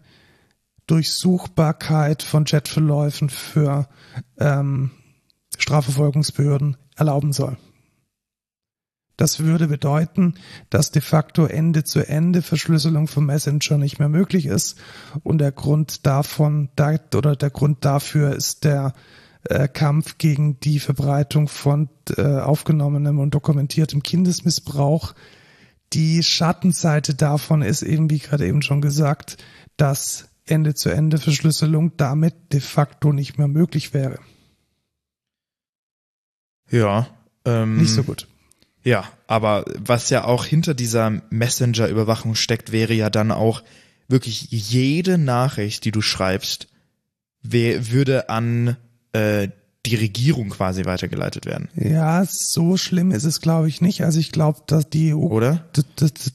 [0.87, 3.89] Durchsuchbarkeit von Chatverläufen für
[4.39, 4.91] ähm,
[5.57, 7.57] Strafverfolgungsbehörden erlauben soll.
[9.17, 10.35] Das würde bedeuten,
[10.71, 14.79] dass de facto Ende-zu-Ende Verschlüsselung von Messenger nicht mehr möglich ist.
[15.23, 18.95] Und der Grund davon, da, oder der Grund dafür ist der
[19.45, 25.15] äh, Kampf gegen die Verbreitung von äh, aufgenommenem und dokumentiertem Kindesmissbrauch.
[25.93, 29.37] Die Schattenseite davon ist eben, wie gerade eben schon gesagt,
[29.77, 34.19] dass Ende-zu-Ende-Verschlüsselung damit de facto nicht mehr möglich wäre.
[36.71, 37.09] Ja.
[37.45, 38.29] Ähm, Nicht so gut.
[38.83, 43.63] Ja, aber was ja auch hinter dieser Messenger-Überwachung steckt, wäre ja dann auch
[44.09, 46.69] wirklich jede Nachricht, die du schreibst,
[47.43, 48.77] würde an
[49.13, 49.49] äh,
[49.87, 54.05] die Regierung quasi weitergeleitet werden, Ja, so schlimm ist es, glaube ich, nicht.
[54.05, 55.65] Also ich glaube, dass die EU, oder?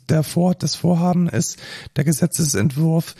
[0.09, 1.57] der Vor, das Vorhaben ist,
[1.95, 3.15] der Gesetzesentwurf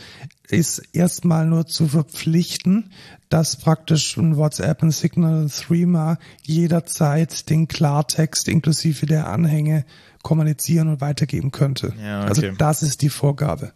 [0.50, 2.92] ist erstmal nur zu verpflichten,
[3.30, 9.86] dass praktisch ein WhatsApp, ein Signal, Threema jederzeit den Klartext inklusive der Anhänge
[10.24, 11.94] kommunizieren und weitergeben könnte.
[12.02, 12.30] Ja, okay.
[12.30, 13.74] Also das ist die Vorgabe.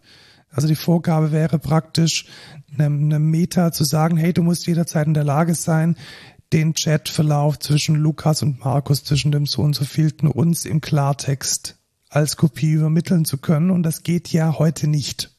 [0.52, 2.26] Also die Vorgabe wäre praktisch,
[2.74, 5.96] einem, einem Meta zu sagen, hey, du musst jederzeit in der Lage sein,
[6.52, 11.76] den Chatverlauf zwischen Lukas und Markus, zwischen dem so und so vielten uns im Klartext
[12.08, 13.70] als Kopie übermitteln zu können.
[13.70, 15.30] Und das geht ja heute nicht,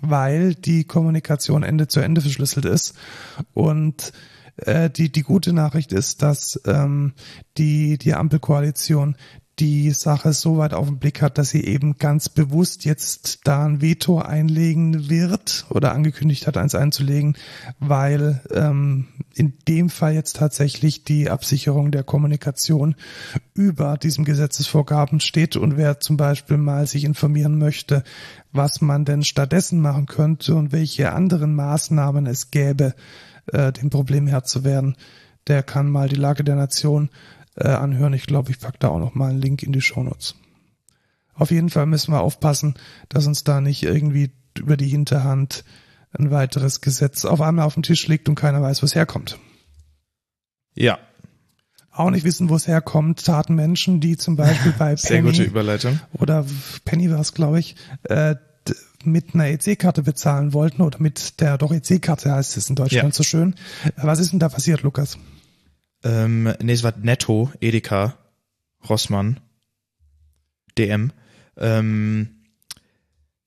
[0.00, 2.94] weil die Kommunikation Ende zu Ende verschlüsselt ist.
[3.54, 4.12] Und
[4.56, 7.14] äh, die, die gute Nachricht ist, dass ähm,
[7.56, 9.16] die, die Ampelkoalition
[9.58, 13.64] die Sache so weit auf den Blick hat, dass sie eben ganz bewusst jetzt da
[13.64, 17.36] ein Veto einlegen wird oder angekündigt hat, eins einzulegen,
[17.78, 22.96] weil ähm, in dem Fall jetzt tatsächlich die Absicherung der Kommunikation
[23.54, 25.56] über diesem Gesetzesvorgaben steht.
[25.56, 28.02] Und wer zum Beispiel mal sich informieren möchte,
[28.52, 32.94] was man denn stattdessen machen könnte und welche anderen Maßnahmen es gäbe,
[33.52, 34.96] äh, dem Problem Herr zu werden,
[35.46, 37.10] der kann mal die Lage der Nation
[37.56, 38.12] äh, anhören.
[38.14, 40.34] Ich glaube, ich pack da auch noch mal einen Link in die Shownotes.
[41.34, 42.74] Auf jeden Fall müssen wir aufpassen,
[43.08, 45.64] dass uns da nicht irgendwie über die Hinterhand
[46.16, 49.38] ein weiteres Gesetz auf einmal auf dem Tisch liegt und keiner weiß, wo es herkommt.
[50.74, 50.98] Ja.
[51.90, 55.42] Auch nicht wissen, wo es herkommt, taten Menschen, die zum Beispiel bei Sehr Penny gute
[55.44, 56.00] Überleitung.
[56.12, 56.44] oder
[56.84, 58.36] Penny war es, glaube ich, äh,
[59.04, 63.12] mit einer EC-Karte bezahlen wollten oder mit der doch EC-Karte heißt es in Deutschland Ja.
[63.12, 63.54] so schön.
[63.96, 65.18] Was ist denn da passiert, Lukas?
[66.04, 68.16] Ähm, nee, es war Netto, Edeka,
[68.88, 69.40] Rossmann,
[70.78, 71.12] DM.
[71.56, 72.28] Ähm,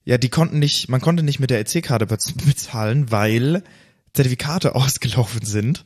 [0.03, 3.63] ja, die konnten nicht, man konnte nicht mit der EC-Karte bez- bezahlen, weil
[4.13, 5.85] Zertifikate ausgelaufen sind.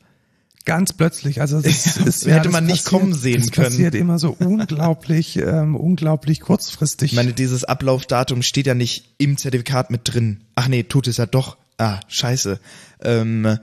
[0.64, 3.68] Ganz plötzlich, also es, es, Hätte das man nicht kommen sehen können.
[3.68, 7.11] passiert immer so unglaublich, ähm, unglaublich kurzfristig.
[7.11, 10.43] Ich meine, dieses Ablaufdatum steht ja nicht im Zertifikat mit drin.
[10.56, 11.57] Ach nee, tut es ja doch.
[11.80, 12.60] Ah, scheiße.
[13.03, 13.57] Ähm,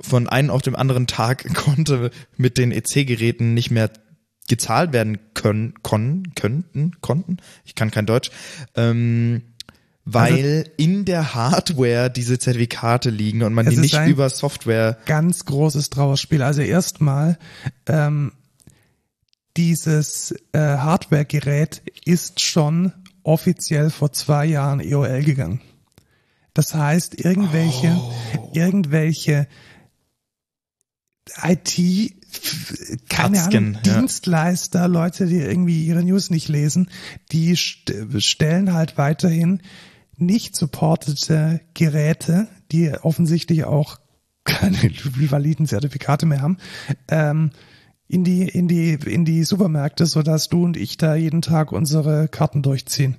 [0.00, 3.90] von einem auf dem anderen Tag konnte mit den EC-Geräten nicht mehr
[4.48, 7.36] gezahlt werden können, kon, könnten, konnten.
[7.64, 8.30] Ich kann kein Deutsch.
[8.74, 9.42] Ähm,
[10.04, 14.98] weil in der Hardware diese Zertifikate liegen und man die nicht über Software.
[15.06, 16.42] ganz großes Trauerspiel.
[16.42, 17.38] Also erstmal,
[17.86, 18.32] ähm,
[19.56, 25.60] dieses äh, Hardware-Gerät ist schon offiziell vor zwei Jahren EOL gegangen.
[26.54, 28.50] Das heißt, irgendwelche, Oh.
[28.54, 29.46] irgendwelche
[31.42, 32.14] IT,
[33.08, 33.98] keine Katzken, Ahnung, ja.
[33.98, 36.90] Dienstleister, Leute, die irgendwie ihre News nicht lesen,
[37.32, 39.62] die st stellen halt weiterhin
[40.16, 43.98] nicht supportete Geräte, die offensichtlich auch
[44.44, 44.76] keine
[45.30, 46.58] validen Zertifikate mehr haben,
[47.08, 47.50] ähm,
[48.10, 51.70] in die, in die, in die Supermärkte, so dass du und ich da jeden Tag
[51.70, 53.16] unsere Karten durchziehen.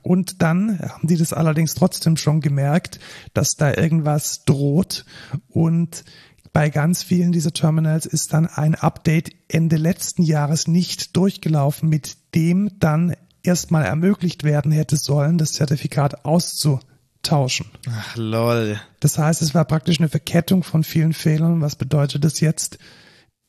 [0.00, 3.00] Und dann haben die das allerdings trotzdem schon gemerkt,
[3.34, 5.04] dass da irgendwas droht
[5.48, 6.04] und
[6.52, 12.16] bei ganz vielen dieser Terminals ist dann ein Update Ende letzten Jahres nicht durchgelaufen, mit
[12.34, 17.66] dem dann erstmal ermöglicht werden hätte sollen, das Zertifikat auszutauschen.
[17.88, 18.80] Ach, lol.
[18.98, 21.60] Das heißt, es war praktisch eine Verkettung von vielen Fehlern.
[21.60, 22.78] Was bedeutet das jetzt?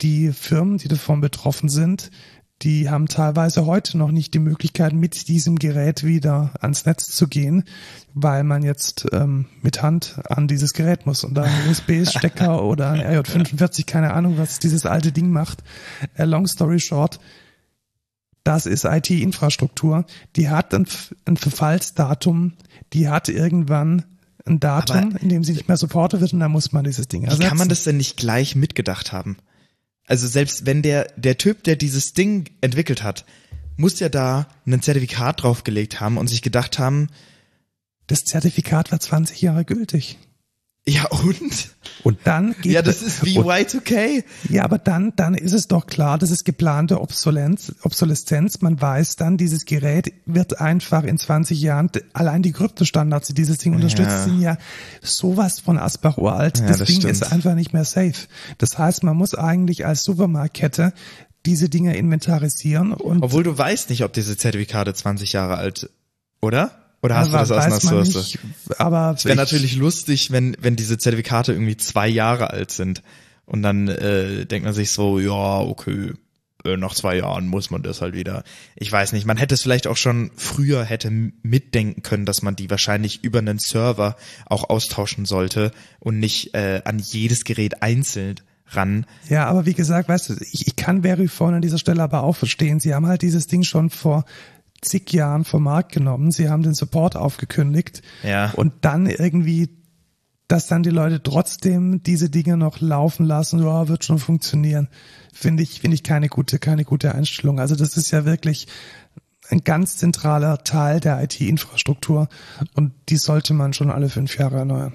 [0.02, 2.11] Die Firmen, die davon betroffen sind,
[2.62, 7.28] die haben teilweise heute noch nicht die Möglichkeit, mit diesem Gerät wieder ans Netz zu
[7.28, 7.64] gehen,
[8.14, 12.92] weil man jetzt ähm, mit Hand an dieses Gerät muss und da ein USB-Stecker oder
[12.92, 15.64] ein RJ45, keine Ahnung, was dieses alte Ding macht.
[16.16, 17.20] Äh, long story short,
[18.44, 20.06] das ist IT-Infrastruktur.
[20.36, 20.88] Die hat ein,
[21.26, 22.54] ein Verfallsdatum,
[22.94, 24.04] die hat irgendwann
[24.46, 27.08] ein Datum, Aber- in dem sie nicht mehr supportet wird und dann muss man dieses
[27.08, 27.48] Ding Wie ersetzen.
[27.48, 29.38] kann man das denn nicht gleich mitgedacht haben?
[30.12, 33.24] Also selbst wenn der, der Typ, der dieses Ding entwickelt hat,
[33.78, 37.08] muss ja da ein Zertifikat draufgelegt haben und sich gedacht haben,
[38.08, 40.18] Das Zertifikat war 20 Jahre gültig.
[40.88, 41.70] Ja und?
[42.03, 44.24] Und dann geht Ja, das ist wie und, Y2K.
[44.49, 48.62] Ja, aber dann, dann ist es doch klar, das ist geplante Obsolenz, Obsoleszenz.
[48.62, 53.60] Man weiß dann, dieses Gerät wird einfach in 20 Jahren, allein die Kryptostandards, die dieses
[53.60, 54.24] Ding unterstützt, Ja.
[54.24, 54.58] sind ja
[55.02, 56.58] sowas von Asbach uralt.
[56.60, 57.14] Ja, das, das Ding stimmt.
[57.14, 58.14] ist einfach nicht mehr safe.
[58.58, 60.94] Das heißt, man muss eigentlich als Supermarktkette
[61.45, 65.90] diese Dinge inventarisieren und Obwohl du weißt nicht, ob diese Zertifikate 20 Jahre alt,
[66.41, 66.72] oder?
[67.03, 68.15] Oder hast aber du das aus einer weiß man Source?
[68.15, 68.40] nicht,
[68.80, 73.02] aber Es wäre ich- natürlich lustig, wenn, wenn diese Zertifikate irgendwie zwei Jahre alt sind.
[73.45, 76.14] Und dann äh, denkt man sich so, ja, okay,
[76.64, 78.44] äh, nach zwei Jahren muss man das halt wieder.
[78.76, 81.10] Ich weiß nicht, man hätte es vielleicht auch schon früher hätte
[81.41, 84.15] mitdenken können, dass man die wahrscheinlich über einen Server
[84.45, 88.36] auch austauschen sollte und nicht äh, an jedes Gerät einzeln
[88.68, 89.06] ran.
[89.28, 92.36] Ja, aber wie gesagt, weißt du, ich, ich kann Verifone an dieser Stelle aber auch
[92.38, 92.80] verstehen.
[92.80, 94.23] Sie haben halt dieses Ding schon vor
[94.82, 96.32] zig Jahren vom Markt genommen.
[96.32, 98.02] Sie haben den Support aufgekündigt.
[98.24, 98.52] Ja.
[98.52, 99.70] Und dann irgendwie,
[100.48, 104.90] dass dann die Leute trotzdem diese Dinge noch laufen lassen, ja, wird schon funktionieren,
[105.34, 107.60] finde ich, finde ich keine gute, keine gute Einstellung.
[107.60, 108.68] Also das ist ja wirklich
[109.49, 112.30] ein ganz zentraler Teil der IT-Infrastruktur
[112.74, 114.94] und die sollte man schon alle fünf Jahre erneuern.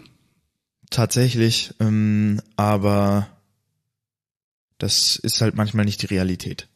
[0.91, 3.29] Tatsächlich, ähm, aber
[4.79, 6.69] das ist halt manchmal nicht die Realität.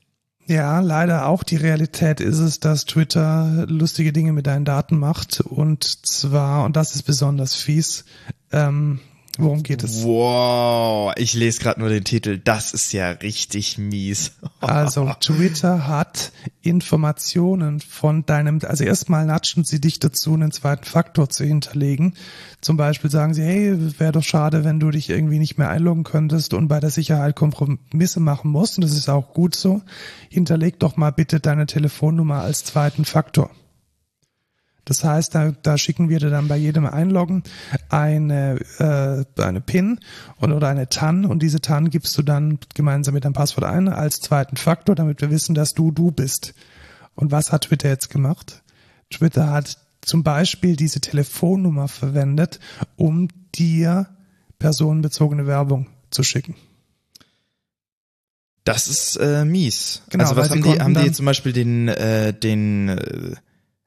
[0.51, 5.41] Ja, leider auch die Realität ist es, dass Twitter lustige Dinge mit deinen Daten macht.
[5.43, 8.05] Und zwar, und das ist besonders fies,
[8.51, 8.99] ähm,
[9.39, 10.03] Worum geht es?
[10.03, 12.39] Wow, ich lese gerade nur den Titel.
[12.43, 14.33] Das ist ja richtig mies.
[14.61, 21.31] Also Twitter hat Informationen von deinem, also erstmal natschen sie dich dazu, einen zweiten Faktor
[21.31, 22.15] zu hinterlegen.
[22.61, 26.05] Zum Beispiel sagen sie, hey, wäre doch schade, wenn du dich irgendwie nicht mehr einloggen
[26.05, 28.77] könntest und bei der Sicherheit Kompromisse machen musst.
[28.77, 29.81] Und das ist auch gut so.
[30.29, 33.51] Hinterleg doch mal bitte deine Telefonnummer als zweiten Faktor.
[34.91, 37.45] Das heißt, da, da schicken wir dir dann bei jedem Einloggen
[37.91, 40.01] eine, äh, eine PIN
[40.39, 43.89] und, oder eine TAN und diese TAN gibst du dann gemeinsam mit deinem Passwort ein
[43.89, 46.55] als zweiten Faktor, damit wir wissen, dass du du bist.
[47.15, 48.65] Und was hat Twitter jetzt gemacht?
[49.11, 52.59] Twitter hat zum Beispiel diese Telefonnummer verwendet,
[52.97, 54.09] um dir
[54.59, 56.57] personenbezogene Werbung zu schicken.
[58.65, 60.03] Das ist äh, mies.
[60.11, 63.37] Genau, also was haben die, haben die zum Beispiel den, äh, den äh,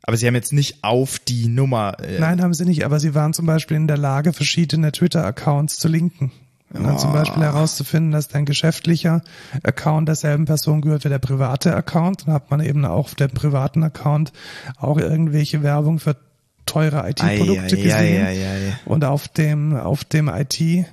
[0.04, 1.98] aber sie haben jetzt nicht auf die Nummer.
[2.00, 5.80] Äh Nein, haben sie nicht, aber sie waren zum Beispiel in der Lage, verschiedene Twitter-Accounts
[5.80, 6.32] zu linken.
[6.74, 6.98] Und dann oh.
[6.98, 9.22] zum Beispiel herauszufinden, dass dein geschäftlicher
[9.62, 12.28] Account derselben Person gehört wie der private Account.
[12.28, 14.34] Dann hat man eben auch auf dem privaten Account
[14.78, 16.18] auch irgendwelche Werbung für
[16.66, 18.26] teure IT-Produkte gesehen.
[18.26, 20.86] Ei, ei, ei, und auf dem, auf dem IT, äh,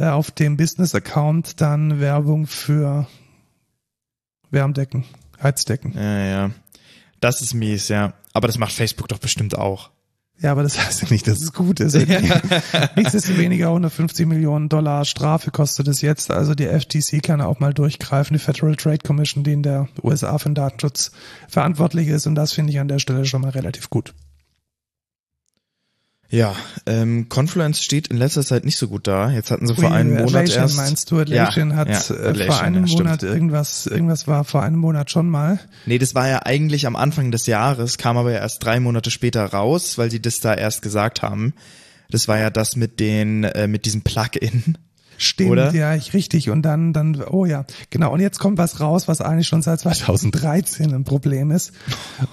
[0.00, 3.06] auf dem Business-Account dann Werbung für
[4.50, 5.04] Wärmdecken,
[5.42, 5.92] Heizdecken.
[5.94, 6.50] Ja, ja.
[7.20, 8.14] Das ist mies, ja.
[8.32, 9.90] Aber das macht Facebook doch bestimmt auch.
[10.40, 11.94] Ja, aber das heißt ja nicht, dass es gut ist.
[12.96, 16.30] Nichtsdestoweniger 150 Millionen Dollar Strafe kostet es jetzt.
[16.30, 20.38] Also die FTC kann auch mal durchgreifen, die Federal Trade Commission, die in der USA
[20.38, 21.12] für den Datenschutz
[21.46, 22.26] verantwortlich ist.
[22.26, 24.14] Und das finde ich an der Stelle schon mal relativ gut.
[26.32, 26.54] Ja,
[26.86, 29.30] ähm, Confluence steht in letzter Zeit nicht so gut da.
[29.30, 30.76] Jetzt hatten sie vor einem Monat Atlassian erst.
[30.76, 31.18] meinst du?
[31.18, 34.78] Atlassian ja, hat ja, äh, Atlassian, vor einem ja, Monat irgendwas, irgendwas war vor einem
[34.78, 35.58] Monat schon mal.
[35.86, 39.10] Nee, das war ja eigentlich am Anfang des Jahres, kam aber ja erst drei Monate
[39.10, 41.52] später raus, weil sie das da erst gesagt haben.
[42.10, 44.78] Das war ja das mit den, äh, mit diesem Plugin.
[45.22, 45.74] Stimmt, Oder?
[45.74, 46.48] ja, ich richtig.
[46.48, 48.10] Und dann, dann, oh ja, genau.
[48.10, 51.72] Und jetzt kommt was raus, was eigentlich schon seit 2013 ein Problem ist.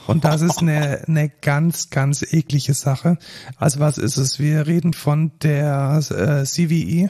[0.08, 3.18] Und das ist eine, eine ganz, ganz eklige Sache.
[3.58, 4.40] Also was ist es?
[4.40, 7.10] Wir reden von der äh, CVE.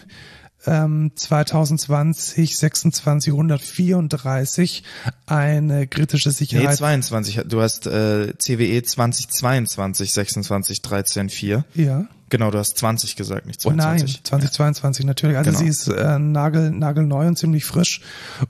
[0.60, 4.84] 2020 2634
[5.28, 6.72] eine kritische Sicherheit.
[6.72, 7.44] Nee, 22.
[7.48, 11.64] Du hast äh, CWE 2022 26 13 4.
[11.76, 12.10] Ja.
[12.30, 14.04] Genau, du hast 20 gesagt, nicht 22.
[14.04, 15.08] Oh nein, 2022 ja.
[15.08, 15.38] natürlich.
[15.38, 15.64] Also genau.
[15.64, 18.02] sie ist äh, nagel, nagelneu und ziemlich frisch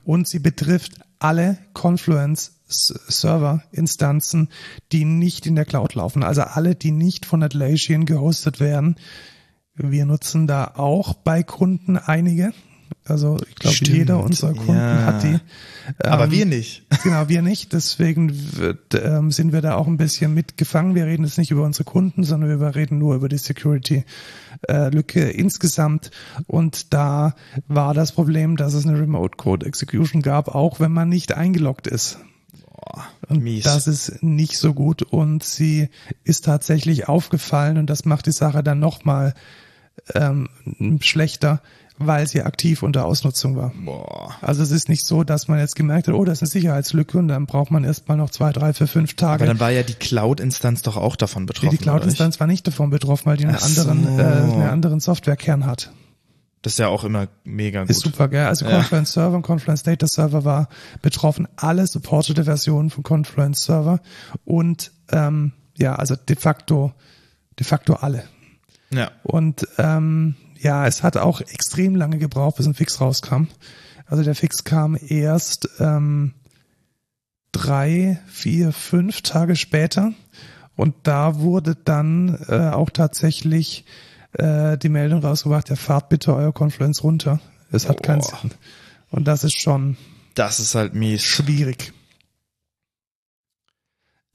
[0.04, 4.48] und sie betrifft alle Confluence Server-Instanzen,
[4.92, 6.22] die nicht in der Cloud laufen.
[6.22, 8.96] Also alle, die nicht von Atlassian gehostet werden.
[9.74, 12.52] Wir nutzen da auch bei Kunden einige.
[13.04, 15.04] Also ich glaube, jeder unserer Kunden ja.
[15.04, 15.28] hat die.
[15.28, 15.40] Ähm,
[16.00, 16.84] Aber wir nicht.
[17.02, 17.72] Genau, wir nicht.
[17.72, 20.94] Deswegen wird, ähm, sind wir da auch ein bisschen mitgefangen.
[20.94, 25.30] Wir reden jetzt nicht über unsere Kunden, sondern wir reden nur über die Security-Lücke äh,
[25.30, 26.10] insgesamt.
[26.46, 27.34] Und da
[27.68, 31.86] war das Problem, dass es eine Remote Code Execution gab, auch wenn man nicht eingeloggt
[31.86, 32.18] ist.
[32.62, 33.64] Boah, und mies.
[33.64, 35.02] das ist nicht so gut.
[35.02, 35.88] Und sie
[36.24, 39.34] ist tatsächlich aufgefallen und das macht die Sache dann nochmal
[40.14, 40.48] ähm,
[41.00, 41.62] schlechter
[41.98, 43.72] weil sie aktiv unter Ausnutzung war.
[43.84, 44.36] Boah.
[44.40, 47.18] Also es ist nicht so, dass man jetzt gemerkt hat, oh, das ist eine Sicherheitslücke
[47.18, 49.44] und dann braucht man erstmal noch zwei, drei, vier, fünf Tage.
[49.44, 51.70] Aber dann war ja die Cloud-Instanz doch auch davon betroffen.
[51.70, 54.18] Die Cloud-Instanz war nicht davon betroffen, weil die einen anderen, so.
[54.18, 55.92] äh, einen anderen Softwarekern hat.
[56.62, 57.90] Das ist ja auch immer mega gut.
[57.90, 58.46] Ist super, gell?
[58.46, 58.72] Also ja.
[58.72, 60.68] Confluence Server und Confluence Data Server war
[61.02, 61.46] betroffen.
[61.56, 64.00] Alle supportete Versionen von Confluence Server
[64.44, 66.92] und ähm, ja, also de facto,
[67.58, 68.24] de facto alle.
[68.90, 69.10] Ja.
[69.22, 73.44] Und ähm, ja, es hat auch extrem lange gebraucht, bis ein Fix rauskam.
[74.06, 76.34] Also der Fix kam erst ähm,
[77.52, 80.12] drei, vier, fünf Tage später.
[80.76, 83.84] Und da wurde dann äh, auch tatsächlich
[84.32, 87.40] äh, die Meldung rausgebracht, ja, fahrt bitte euer Confluence runter.
[87.70, 88.02] Es hat oh.
[88.02, 88.52] keinen Sinn.
[89.10, 89.96] Und das ist schon.
[90.34, 91.22] Das ist halt mies.
[91.22, 91.92] Schwierig.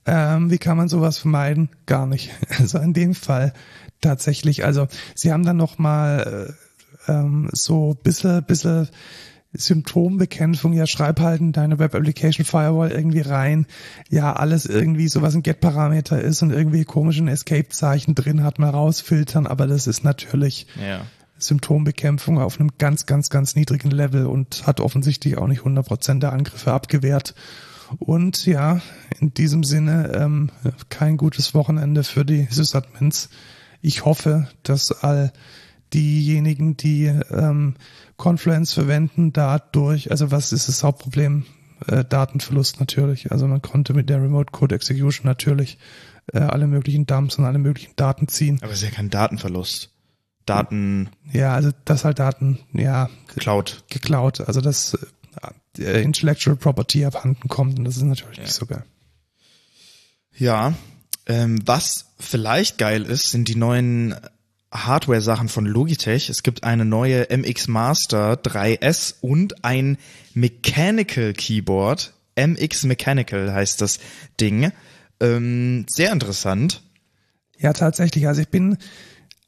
[0.05, 1.69] Ähm, wie kann man sowas vermeiden?
[1.85, 2.31] Gar nicht.
[2.59, 3.53] Also in dem Fall
[4.03, 4.63] tatsächlich.
[4.63, 6.55] Also sie haben dann noch mal
[7.07, 8.89] äh, ähm, so bisschen, bisschen
[9.53, 13.67] Symptombekämpfung, ja, schreib halt in deine Web Application Firewall irgendwie rein,
[14.09, 18.71] ja, alles irgendwie so was ein Get-Parameter ist und irgendwie komischen Escape-Zeichen drin hat, mal
[18.71, 21.05] rausfiltern, aber das ist natürlich ja.
[21.37, 26.33] Symptombekämpfung auf einem ganz, ganz, ganz niedrigen Level und hat offensichtlich auch nicht 100% der
[26.33, 27.35] Angriffe abgewehrt.
[27.99, 28.81] Und ja,
[29.19, 30.49] in diesem Sinne ähm,
[30.89, 33.29] kein gutes Wochenende für die Sysadmins.
[33.83, 35.31] Ich hoffe, dass all
[35.93, 37.75] diejenigen, die ähm,
[38.17, 41.45] Confluence verwenden, dadurch, also was ist das Hauptproblem?
[41.87, 43.31] Äh, Datenverlust natürlich.
[43.31, 45.77] Also man konnte mit der Remote Code Execution natürlich
[46.31, 48.57] äh, alle möglichen Dumps und alle möglichen Daten ziehen.
[48.61, 49.89] Aber es ist ja kein Datenverlust.
[50.45, 53.83] Daten Ja, also das halt Daten, ja, geklaut.
[53.89, 54.39] geklaut.
[54.41, 54.97] Also das
[55.77, 58.85] äh, Intellectual Property abhanden kommt und das ist natürlich nicht so geil.
[60.35, 60.73] Ja,
[61.25, 64.15] ähm, was vielleicht geil ist, sind die neuen
[64.73, 66.29] Hardware-Sachen von Logitech.
[66.29, 69.97] Es gibt eine neue MX Master 3S und ein
[70.33, 72.13] Mechanical Keyboard.
[72.35, 73.99] MX Mechanical heißt das
[74.39, 74.71] Ding.
[75.19, 76.81] Ähm, sehr interessant.
[77.59, 78.27] Ja, tatsächlich.
[78.27, 78.77] Also ich bin,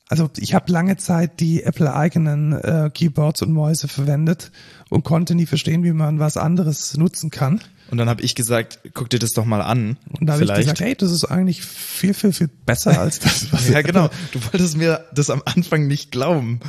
[0.08, 4.52] also ich habe lange Zeit die Apple-eigenen äh, Keyboards und Mäuse verwendet
[4.90, 7.62] und konnte nie verstehen, wie man was anderes nutzen kann.
[7.90, 9.98] Und dann habe ich gesagt, guck dir das doch mal an.
[10.20, 13.52] Und da habe ich gesagt, hey, das ist eigentlich viel, viel, viel besser als das,
[13.52, 14.10] was Ja, genau.
[14.32, 16.60] Du wolltest mir das am Anfang nicht glauben.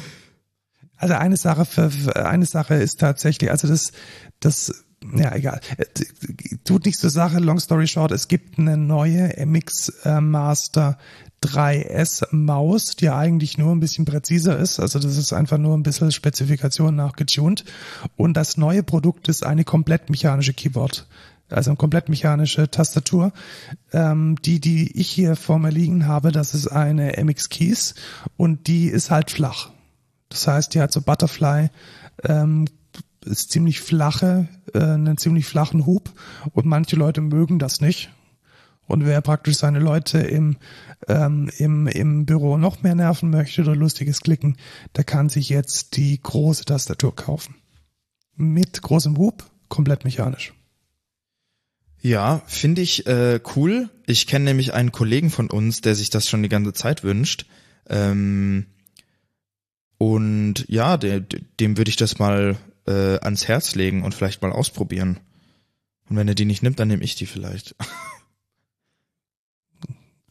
[0.96, 3.92] Also eine Sache für eine Sache ist tatsächlich, also das,
[4.40, 5.84] das, ja egal, Äh,
[6.64, 7.38] tut nicht zur Sache.
[7.38, 10.98] Long story short, es gibt eine neue MX äh, Master
[11.42, 14.80] 3S Maus, die eigentlich nur ein bisschen präziser ist.
[14.80, 17.64] Also das ist einfach nur ein bisschen Spezifikation nachgetuned.
[18.16, 21.06] Und das neue Produkt ist eine komplett mechanische Keyboard.
[21.48, 23.32] Also eine komplett mechanische Tastatur.
[23.92, 27.94] Ähm, die, die ich hier vor mir liegen habe, das ist eine MX Keys
[28.36, 29.70] und die ist halt flach.
[30.28, 31.68] Das heißt, die hat so Butterfly,
[32.24, 32.66] ähm,
[33.26, 36.10] ist ziemlich flache, äh, einen ziemlich flachen Hub
[36.52, 38.10] und manche Leute mögen das nicht.
[38.86, 40.58] Und wer praktisch seine Leute im,
[41.08, 44.56] ähm, im, im Büro noch mehr nerven möchte oder lustiges Klicken,
[44.94, 47.56] der kann sich jetzt die große Tastatur kaufen.
[48.36, 50.54] Mit großem Hub, komplett mechanisch.
[52.00, 53.90] Ja, finde ich äh, cool.
[54.06, 57.46] Ich kenne nämlich einen Kollegen von uns, der sich das schon die ganze Zeit wünscht.
[57.88, 58.66] Ähm,
[59.98, 62.56] und ja, de, de, dem würde ich das mal
[62.86, 65.20] äh, ans Herz legen und vielleicht mal ausprobieren.
[66.08, 67.74] Und wenn er die nicht nimmt, dann nehme ich die vielleicht.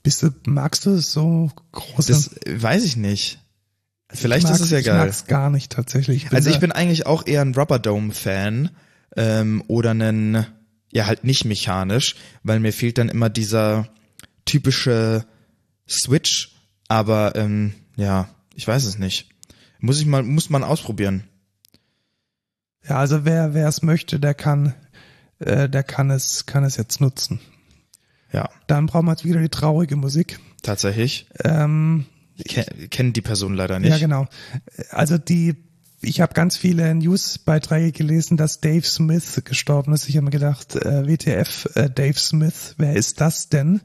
[0.04, 2.12] Bist du, magst du es so große?
[2.12, 3.40] Das weiß ich nicht.
[4.08, 5.00] Vielleicht ich ist es ja ich geil.
[5.00, 6.32] mag's gar nicht tatsächlich.
[6.32, 8.70] Also ich bin eigentlich auch eher ein Rubber Dome Fan
[9.16, 10.46] ähm, oder einen
[10.92, 13.90] ja halt nicht mechanisch, weil mir fehlt dann immer dieser
[14.46, 15.26] typische
[15.90, 16.56] Switch.
[16.88, 19.30] Aber ähm, ja, ich weiß es nicht.
[19.80, 21.24] Muss ich mal muss man ausprobieren.
[22.88, 24.74] Ja, also wer wer es möchte, der kann
[25.40, 27.40] äh, der kann es kann es jetzt nutzen.
[28.32, 30.40] Ja, Dann brauchen wir jetzt wieder die traurige Musik.
[30.62, 31.28] tatsächlich.
[31.44, 32.06] Ähm,
[32.48, 33.92] Ke kennen die Person leider nicht.
[33.92, 34.28] ja, genau.
[34.90, 35.56] Also die
[36.02, 40.08] ich habe ganz viele Newsbeiträge gelesen, dass Dave Smith gestorben ist.
[40.08, 43.82] Ich habe mir gedacht, äh, WTF, äh, Dave Smith, wer ist das denn?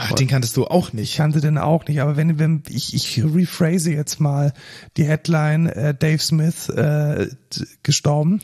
[0.00, 1.16] Ach, den kanntest du auch Ich nicht.
[1.16, 4.52] kannte den auch nicht, aber wenn, wenn ich, ich rephrase jetzt mal
[4.96, 7.26] die Headline, äh, Dave Smith äh,
[7.82, 8.40] gestorben,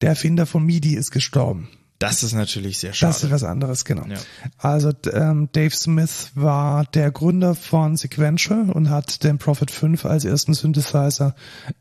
[0.00, 1.68] der Erfinder von MIDI ist gestorben.
[1.98, 3.12] Das ist natürlich sehr schade.
[3.12, 4.06] Das ist was anderes, genau.
[4.06, 4.16] Ja.
[4.56, 10.24] Also ähm, Dave Smith war der Gründer von Sequential und hat den Prophet 5 als
[10.24, 11.36] ersten Synthesizer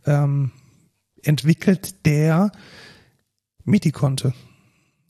[0.05, 0.51] ähm,
[1.23, 2.51] entwickelt, der
[3.63, 4.33] MIDI konnte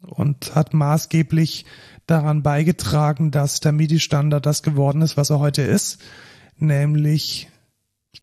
[0.01, 1.65] und hat maßgeblich
[2.07, 5.99] daran beigetragen, dass der MIDI-Standard das geworden ist, was er heute ist,
[6.57, 7.49] nämlich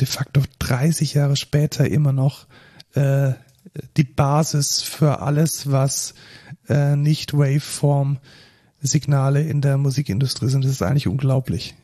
[0.01, 2.47] de facto 30 Jahre später immer noch
[2.95, 3.33] äh,
[3.97, 6.15] die Basis für alles, was
[6.69, 10.65] äh, nicht Waveform-Signale in der Musikindustrie sind.
[10.65, 11.77] Das ist eigentlich unglaublich.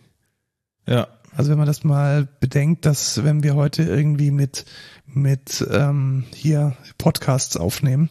[0.86, 1.08] ja.
[1.36, 4.66] Also wenn man das mal bedenkt, dass wenn wir heute irgendwie mit
[5.06, 8.08] mit ähm, hier Podcasts aufnehmen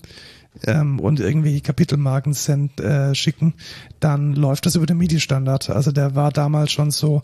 [0.66, 3.54] ähm, und irgendwelche Kapitelmarken send, äh, schicken,
[4.00, 5.70] dann läuft das über den MIDI-Standard.
[5.70, 7.24] Also der war damals schon so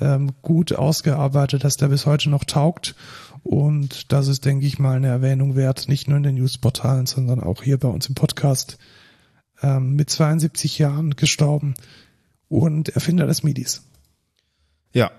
[0.00, 2.94] ähm, gut ausgearbeitet, dass der bis heute noch taugt.
[3.42, 7.40] Und das ist, denke ich mal, eine Erwähnung wert, nicht nur in den Newsportalen, sondern
[7.40, 8.78] auch hier bei uns im Podcast.
[9.62, 11.74] Ähm, mit 72 Jahren gestorben
[12.48, 13.84] und Erfinder des MIDIs.
[14.92, 15.10] Ja.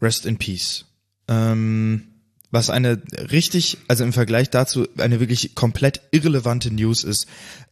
[0.00, 0.86] Rest in Peace.
[1.28, 2.19] Ähm,
[2.50, 3.00] was eine
[3.30, 7.26] richtig, also im Vergleich dazu eine wirklich komplett irrelevante News ist,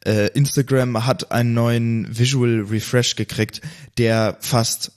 [0.05, 3.61] äh, Instagram hat einen neuen Visual Refresh gekriegt,
[3.99, 4.93] der fast,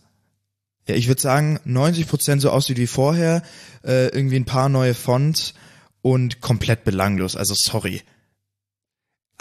[0.88, 3.41] ja, ich würde sagen, 90% so aussieht wie vorher,
[3.84, 5.53] äh, irgendwie ein paar neue Fonts
[6.02, 8.02] und komplett belanglos, also sorry.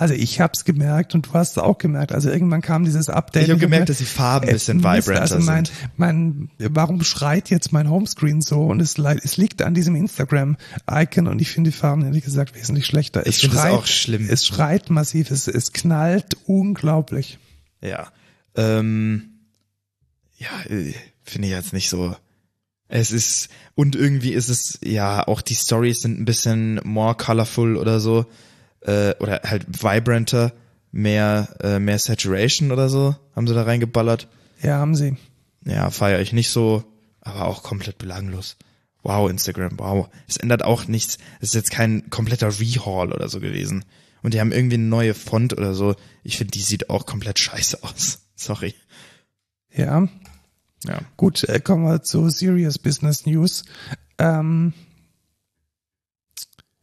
[0.01, 2.13] Also ich hab's gemerkt und du hast es auch gemerkt.
[2.13, 3.45] Also irgendwann kam dieses Update.
[3.45, 5.69] Ich habe gemerkt, dass die Farben ein äh, bisschen vibranter also mein,
[5.99, 8.63] mein, warum schreit jetzt mein Homescreen so?
[8.63, 12.87] Und es, es liegt an diesem Instagram-Icon und ich finde die Farben ehrlich gesagt wesentlich
[12.87, 13.27] schlechter.
[13.27, 14.27] Ich Es finde es schreit, auch schlimm.
[14.31, 17.39] Es schreit massiv, es, es knallt unglaublich.
[17.83, 18.09] Ja.
[18.55, 19.41] Ähm,
[20.39, 20.95] ja, äh,
[21.25, 22.17] finde ich jetzt nicht so.
[22.89, 27.77] Es ist, und irgendwie ist es, ja, auch die Stories sind ein bisschen more colorful
[27.77, 28.25] oder so,
[28.83, 30.53] äh, oder halt vibranter,
[30.93, 34.29] mehr, äh, mehr Saturation oder so, haben sie da reingeballert.
[34.63, 35.17] Ja, haben sie.
[35.65, 36.85] Ja, feiere ich nicht so,
[37.21, 38.57] aber auch komplett belanglos.
[39.03, 40.09] Wow, Instagram, wow.
[40.29, 41.19] Es ändert auch nichts.
[41.41, 43.85] Es ist jetzt kein kompletter Rehaul oder so gewesen.
[44.23, 45.95] Und die haben irgendwie eine neue Font oder so.
[46.23, 48.27] Ich finde, die sieht auch komplett scheiße aus.
[48.35, 48.75] Sorry.
[49.73, 50.09] Ja.
[50.85, 51.01] Ja.
[51.17, 53.65] Gut, äh, kommen wir zu Serious Business News.
[54.19, 54.75] Ähm,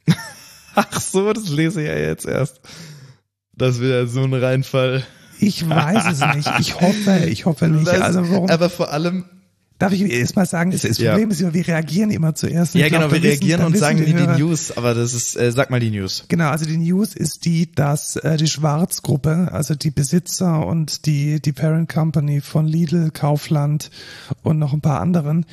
[0.78, 2.62] Ach so, das lese ich ja jetzt erst.
[3.56, 5.04] Das wäre so ein Reinfall.
[5.40, 6.50] ich weiß es nicht.
[6.60, 7.88] Ich hoffe, ich hoffe nicht.
[7.88, 8.50] Das- Also warum?
[8.50, 9.26] Aber vor allem,
[9.80, 11.12] Darf ich erst mal sagen, das, Ja.
[11.12, 12.74] Problem ist immer, wir reagieren immer zuerst.
[12.74, 15.36] Ja ich glaub, genau, wir wissen- reagieren und sagen die Hörer- News, aber das ist,
[15.38, 16.26] äh, sag mal die News.
[16.30, 21.40] Genau, also die News ist die, dass äh, die Schwarzgruppe, also die Besitzer und die,
[21.40, 23.92] die Parent Company von Lidl, Kaufland
[24.42, 25.46] und noch ein paar anderen,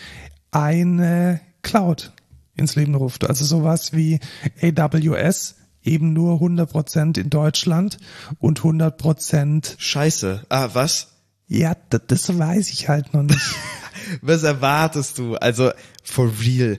[0.51, 2.12] eine Cloud
[2.56, 3.28] ins Leben ruft.
[3.28, 4.20] Also sowas wie
[4.62, 7.98] AWS, eben nur 100% in Deutschland
[8.39, 10.47] und 100%, Scheiße.
[10.48, 11.14] Ah, was?
[11.48, 13.40] ja, das, das weiß ich halt noch nicht.
[14.20, 15.36] Was erwartest du?
[15.36, 15.70] Also,
[16.02, 16.78] for real.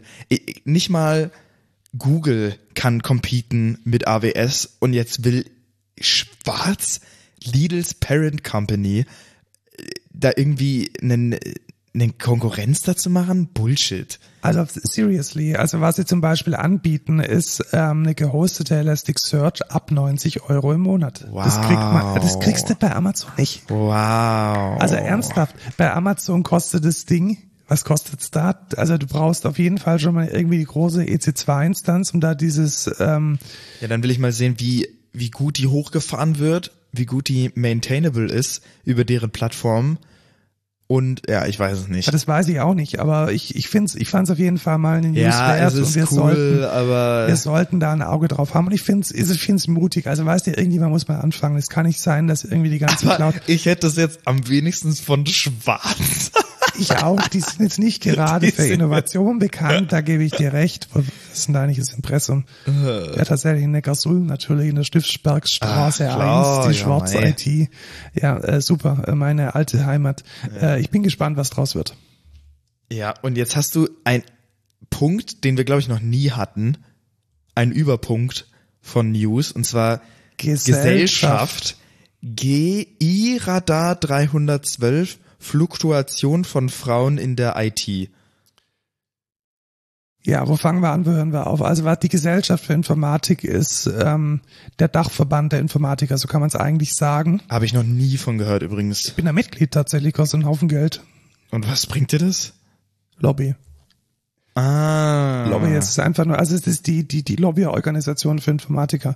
[0.64, 1.32] Nicht mal
[1.98, 5.50] Google kann competen mit AWS und jetzt will
[6.00, 7.00] Schwarz,
[7.42, 9.06] Lidls Parent Company,
[9.78, 9.84] äh,
[10.14, 11.38] da irgendwie einen,
[11.96, 13.48] einen Konkurrenz dazu machen?
[13.54, 14.20] Bullshit.
[14.42, 20.44] Also seriously, also was sie zum Beispiel anbieten, ist ähm, eine gehostete Elasticsearch ab 90
[20.44, 21.26] Euro im Monat.
[21.34, 23.64] Das, kriegt man, das kriegst du bei Amazon nicht.
[23.70, 24.80] Wow.
[24.80, 28.60] Also ernsthaft, bei Amazon kostet das Ding, was kostet's da?
[28.78, 32.90] Also du brauchst auf jeden Fall schon mal irgendwie die große EC2-Instanz, um da dieses,
[33.00, 33.40] ähm,
[33.82, 37.52] Ja, dann will ich mal sehen, wie, wie gut die hochgefahren wird, wie gut die
[37.56, 39.98] maintainable ist über deren Plattform.
[40.88, 42.06] Und ja, ich weiß es nicht.
[42.06, 44.78] ja, das weiß ich auch nicht, aber ich, ich finde ich fand's auf jeden Fall
[44.78, 47.92] mal eine News Ja, wert es ist und wir cool, sollten, aber wir sollten da
[47.92, 50.06] ein Auge drauf haben und ich finde es ich find's mutig.
[50.06, 51.58] Also weißt du, irgendjemand muss mal anfangen.
[51.58, 54.48] Es kann nicht sein, dass irgendwie die ganze aber Cloud ich hätte das jetzt am
[54.48, 56.32] wenigsten von Schwarz.
[56.78, 60.90] Ich auch, die sind jetzt nicht gerade für Innovation bekannt, da gebe ich dir recht.
[60.94, 62.46] Was ist denn da eigentlich das Impressum?
[62.66, 67.30] Ja, tatsächlich in Neckarsulm natürlich in der Stiftsbergstraße Ach, klar, 1, die ja, schwarze mei.
[67.30, 67.70] IT.
[68.14, 70.24] Ja, äh, super, äh, meine alte Heimat.
[70.62, 71.96] Äh, ich bin gespannt, was draus wird.
[72.92, 74.24] Ja, und jetzt hast du einen
[74.90, 76.78] Punkt, den wir, glaube ich, noch nie hatten.
[77.56, 78.48] Ein Überpunkt
[78.82, 80.02] von News, und zwar
[80.38, 81.78] Gesellschaft
[82.22, 88.10] GI Radar 312 Fluktuation von Frauen in der IT.
[90.26, 91.62] Ja, wo fangen wir an, wo hören wir auf?
[91.62, 94.42] Also was die Gesellschaft für Informatik ist ähm,
[94.80, 97.44] der Dachverband der Informatiker, so kann man es eigentlich sagen.
[97.48, 99.06] Habe ich noch nie von gehört übrigens.
[99.06, 101.04] Ich bin da Mitglied tatsächlich, kostet einen Haufen Geld.
[101.52, 102.54] Und was bringt dir das?
[103.18, 103.54] Lobby.
[104.56, 105.46] Ah.
[105.48, 109.16] Lobby ist einfach nur, also es ist die, die, die Lobbyorganisation für Informatiker.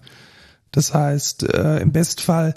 [0.72, 2.54] Das heißt, äh, im Bestfall,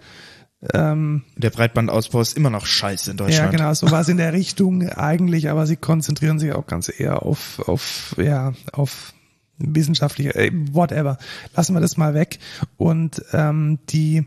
[0.72, 3.52] ähm, Der Breitbandausbau ist immer noch scheiße in ja Deutschland.
[3.52, 8.14] genau, sowas in der Richtung eigentlich, aber sie konzentrieren sich auch ganz eher auf, auf,
[8.18, 9.12] ja, auf
[9.58, 11.18] wissenschaftliche, äh, whatever.
[11.54, 12.38] Lassen wir das mal weg.
[12.76, 14.26] Und ähm, die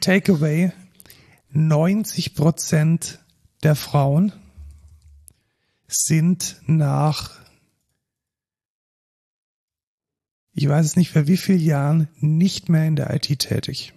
[0.00, 0.72] Takeaway,
[1.50, 3.20] 90 Prozent
[3.62, 4.32] der Frauen
[5.86, 7.30] sind nach,
[10.54, 13.92] ich weiß es nicht, für wie viele Jahren nicht mehr in der IT tätig.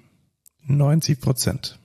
[0.68, 1.80] 90 Prozent.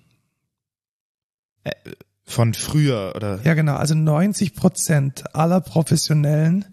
[2.24, 3.74] Von früher oder Ja, genau.
[3.77, 6.65] Also 90 Prozent aller professionellen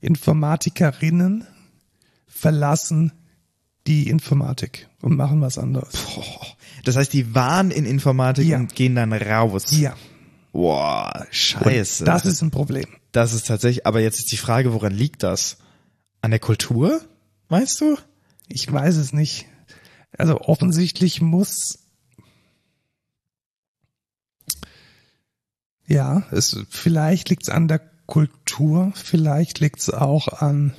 [0.00, 1.46] Informatikerinnen
[2.26, 3.12] verlassen
[3.86, 5.92] die Informatik und machen was anderes.
[6.14, 6.46] Boah.
[6.84, 8.58] Das heißt, die waren in Informatik Ja.
[8.58, 9.66] und gehen dann raus.
[9.78, 9.94] Ja,
[10.52, 12.04] Boah, scheiße.
[12.04, 12.86] das ist ein Problem.
[13.12, 15.58] das ist tatsächlich, aber jetzt ist die Frage, woran liegt das?
[16.22, 17.00] An der Kultur?
[17.48, 17.96] Weißt du?
[18.48, 19.46] Ich weiß es nicht.
[20.18, 21.78] Also offensichtlich muss
[25.86, 30.74] ja, es vielleicht liegt es an der Kultur, vielleicht liegt es auch an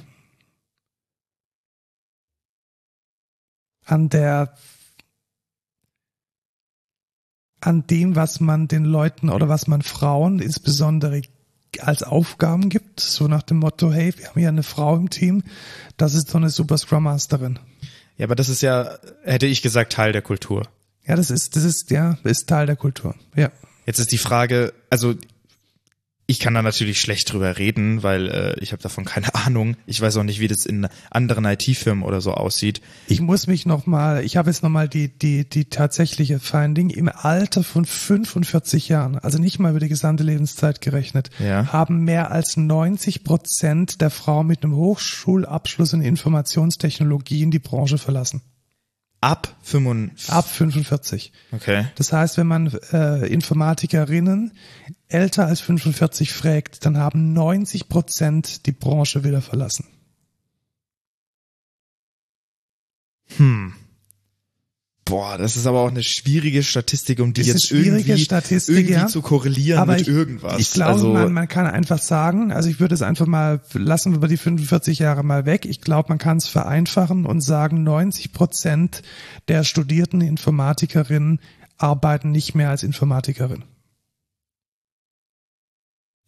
[3.85, 4.55] an der
[7.59, 11.21] an dem, was man den Leuten oder was man Frauen insbesondere
[11.79, 15.43] als Aufgaben gibt, so nach dem Motto, hey, wir haben hier eine Frau im Team,
[15.97, 17.59] das ist so eine super Scrum Masterin.
[18.17, 20.67] Ja, aber das ist ja, hätte ich gesagt, Teil der Kultur.
[21.05, 23.15] Ja, das ist, das ist, ja, ist Teil der Kultur.
[23.35, 23.51] Ja.
[23.85, 25.15] Jetzt ist die Frage, also
[26.29, 29.77] ich kann da natürlich schlecht drüber reden, weil äh, ich habe davon keine Ahnung.
[29.85, 32.81] Ich weiß auch nicht, wie das in anderen IT-Firmen oder so aussieht.
[33.07, 37.63] Ich muss mich nochmal, ich habe jetzt nochmal die, die, die tatsächliche Finding, im Alter
[37.63, 41.71] von 45 Jahren, also nicht mal über die gesamte Lebenszeit gerechnet, Ja.
[41.71, 48.41] haben mehr als 90 Prozent der Frauen mit einem Hochschulabschluss in Informationstechnologien die Branche verlassen.
[49.27, 50.29] Ab 45.
[50.29, 51.33] ab 45.
[51.51, 51.87] Okay.
[51.95, 54.53] Das heißt, wenn man äh, Informatikerinnen
[55.09, 59.85] älter als 45 fragt, dann haben 90 Prozent die Branche wieder verlassen.
[63.35, 63.73] Hm.
[65.09, 68.75] Boah, das ist aber auch eine schwierige Statistik, um die Das ist jetzt irgendwie, Statistik,
[68.75, 69.07] irgendwie ja.
[69.07, 70.59] zu korrelieren Aber mit ich, irgendwas.
[70.59, 74.21] ich glaube, also, man, man kann einfach sagen, also ich würde es einfach mal, lassen
[74.21, 75.65] wir die 45 Jahre mal weg.
[75.65, 79.01] Ich glaube, man kann es vereinfachen und sagen, 90 Prozent
[79.47, 81.39] der studierten Informatikerinnen
[81.77, 83.63] arbeiten nicht mehr als Informatikerin.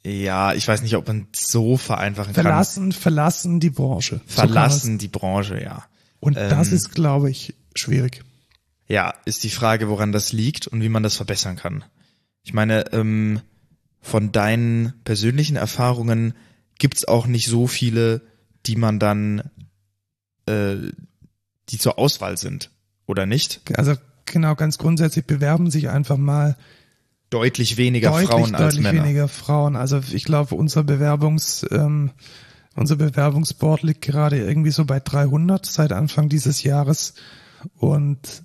[0.05, 2.43] ja, ich weiß nicht, ob man so vereinfachen kann.
[2.43, 4.21] Verlassen, verlassen die Branche.
[4.25, 5.83] So Verlassen die Branche, ja.
[6.21, 8.23] Und das Ähm, ist, glaube ich, schwierig.
[8.89, 11.85] Ja, ist die Frage, woran das liegt und wie man das verbessern kann.
[12.43, 13.41] Ich meine, ähm,
[14.01, 16.33] von deinen persönlichen Erfahrungen
[16.79, 18.21] gibt's auch nicht so viele,
[18.65, 19.51] die man dann,
[20.47, 20.75] äh,
[21.69, 22.71] die zur Auswahl sind,
[23.05, 23.61] oder nicht?
[23.75, 23.93] Also
[24.25, 26.57] genau, ganz grundsätzlich bewerben sich einfach mal
[27.29, 29.03] Deutlich weniger deutlich, Frauen als deutlich Männer.
[29.03, 29.75] weniger Frauen.
[29.75, 32.11] Also ich glaube, unser Bewerbungs, ähm,
[32.75, 37.13] unser Bewerbungsboard liegt gerade irgendwie so bei 300 seit Anfang dieses Jahres.
[37.75, 38.43] Und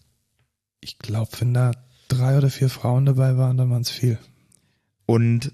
[0.84, 1.72] ich glaube, wenn da
[2.08, 4.18] drei oder vier Frauen dabei waren, dann waren es viel.
[5.06, 5.52] Und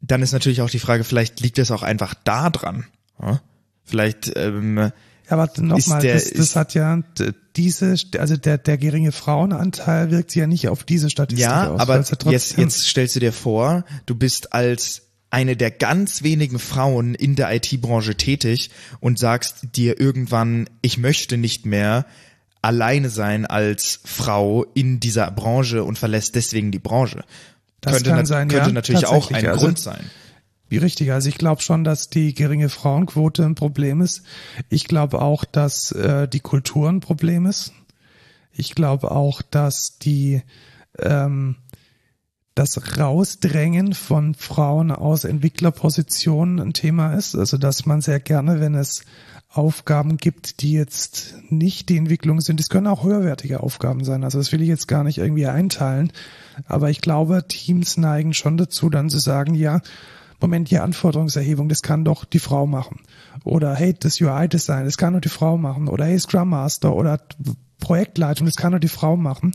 [0.00, 2.84] dann ist natürlich auch die Frage, vielleicht liegt es auch einfach da dran.
[3.20, 3.40] Ja?
[3.82, 4.92] Vielleicht, ähm, Ja,
[5.28, 7.02] aber nochmal, das, das hat ja
[7.56, 11.80] diese, also der, der geringe Frauenanteil wirkt sich ja nicht auf diese Statistik Ja, aus.
[11.80, 15.72] aber weil es ja jetzt, jetzt stellst du dir vor, du bist als eine der
[15.72, 18.70] ganz wenigen Frauen in der IT-Branche tätig
[19.00, 22.06] und sagst dir irgendwann, ich möchte nicht mehr
[22.64, 27.24] alleine sein als Frau in dieser Branche und verlässt deswegen die Branche.
[27.80, 30.04] Das könnte nat- sein, könnte ja, natürlich auch ein Also- Grund sein.
[30.70, 34.22] Wie richtig, also ich glaube schon, dass die geringe Frauenquote ein Problem ist.
[34.70, 37.72] Ich glaube auch, dass äh, die Kultur ein Problem ist.
[38.50, 40.42] Ich glaube auch, dass die
[40.98, 41.56] ähm,
[42.54, 47.34] das Rausdrängen von Frauen aus Entwicklerpositionen ein Thema ist.
[47.36, 49.04] Also dass man sehr gerne, wenn es
[49.54, 54.24] Aufgaben gibt, die jetzt nicht die Entwicklung sind, das können auch höherwertige Aufgaben sein.
[54.24, 56.12] Also das will ich jetzt gar nicht irgendwie einteilen.
[56.66, 59.80] Aber ich glaube, Teams neigen schon dazu, dann zu sagen, ja,
[60.40, 63.00] Moment, die Anforderungserhebung, das kann doch die Frau machen.
[63.44, 65.88] Oder hey, das UI-Design, das kann doch die Frau machen.
[65.88, 67.20] Oder hey, Scrum Master oder
[67.78, 69.52] Projektleitung, das kann doch die Frau machen.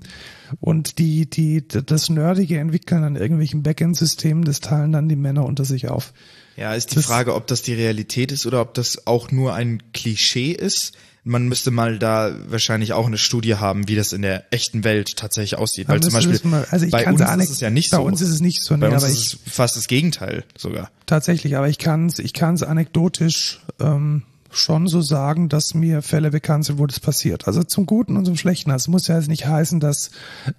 [0.59, 5.65] Und die, die, das nerdige Entwickeln an irgendwelchen Backend-Systemen, das teilen dann die Männer unter
[5.65, 6.13] sich auf.
[6.59, 9.53] Ja, ist die Das- Frage, ob das die Realität ist oder ob das auch nur
[9.53, 10.93] ein Klischee ist.
[11.23, 15.15] Man müsste mal da wahrscheinlich auch eine Studie haben, wie das in der echten Welt
[15.17, 15.87] tatsächlich aussieht.
[15.87, 18.03] Weil zum Beispiel mal- also ich bei uns anek- ist es ja nicht bei so.
[18.03, 20.89] uns ist es nicht so, bei nee, uns aber ist es fast das Gegenteil sogar.
[21.05, 26.31] Tatsächlich, aber ich kann es ich kann's anekdotisch ähm, schon so sagen, dass mir Fälle
[26.31, 27.47] bekannt sind, wo das passiert.
[27.47, 28.71] Also zum Guten und zum Schlechten.
[28.71, 30.11] Also es muss ja jetzt nicht heißen, dass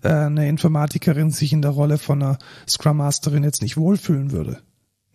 [0.02, 4.60] äh, eine Informatikerin sich in der Rolle von einer Scrum Masterin jetzt nicht wohlfühlen würde.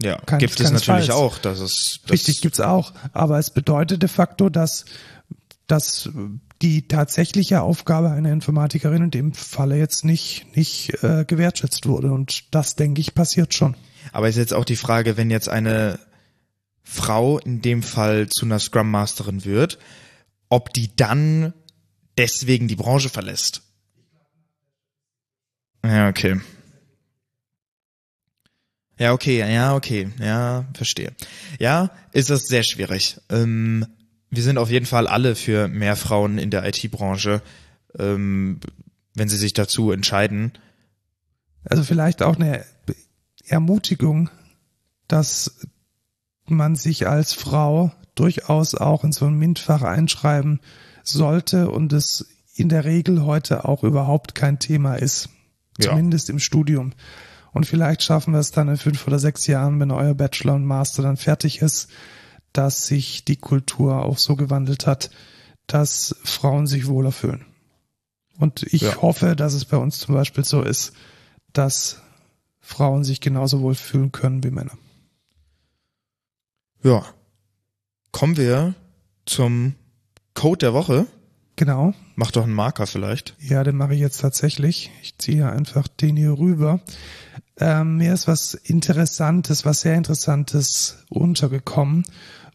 [0.02, 1.38] Ja, Kein- gibt es natürlich auch.
[1.38, 2.94] Das ist das, Richtig, gibt's auch.
[3.14, 4.86] Aber es bedeutet de facto, dass,
[5.68, 6.10] dass
[6.62, 12.12] die tatsächliche Aufgabe einer Informatikerin in dem Falle jetzt nicht, nicht äh, gewertschätzt wurde.
[12.12, 13.76] Und das, denke ich, passiert schon.
[14.12, 16.00] Aber ist jetzt auch die Frage, wenn jetzt eine
[16.84, 19.80] Frau in dem Fall zu einer Scrum Masterin wird,
[20.50, 21.54] ob die dann
[22.18, 23.64] deswegen die Branche verlässt.
[25.84, 26.40] Ja, okay.
[28.98, 31.12] Ja, okay, ja, okay, ja, verstehe.
[31.60, 33.20] Ja, ist das sehr schwierig.
[33.30, 33.86] Ähm,
[34.30, 37.42] wir sind auf jeden Fall alle für mehr Frauen in der IT-Branche,
[37.98, 38.60] ähm,
[39.14, 40.54] wenn sie sich dazu entscheiden.
[41.66, 42.66] Also vielleicht auch eine
[43.46, 44.30] Ermutigung,
[45.08, 45.60] dass
[46.46, 50.62] man sich als Frau durchaus auch in so ein MINT-Fach einschreiben
[51.04, 55.30] sollte und es in der Regel heute auch überhaupt kein Thema ist.
[55.78, 55.90] Ja.
[55.90, 56.94] Zumindest im Studium.
[57.56, 60.65] Und vielleicht schaffen wir es dann in fünf oder sechs Jahren, wenn euer Bachelor und
[60.65, 61.90] Master dann fertig ist,
[62.52, 65.10] dass sich die Kultur auch so gewandelt hat,
[65.65, 67.45] dass Frauen sich wohler fühlen.
[68.38, 69.02] Und ich Ja.
[69.02, 70.91] hoffe, dass es bei uns zum Beispiel so ist,
[71.53, 72.02] dass
[72.60, 74.77] Frauen sich genauso wohl fühlen können wie Männer.
[76.84, 77.06] Ja.
[78.11, 78.76] Kommen wir
[79.26, 79.76] zum
[80.34, 81.07] Code der Woche.
[81.56, 81.94] Genau.
[82.15, 83.34] Mach doch einen Marker vielleicht.
[83.40, 84.91] Ja, den mache ich jetzt tatsächlich.
[85.02, 86.82] Ich ziehe einfach den hier rüber.
[87.57, 92.06] Ähm, mir ist was Interessantes, was sehr Interessantes untergekommen.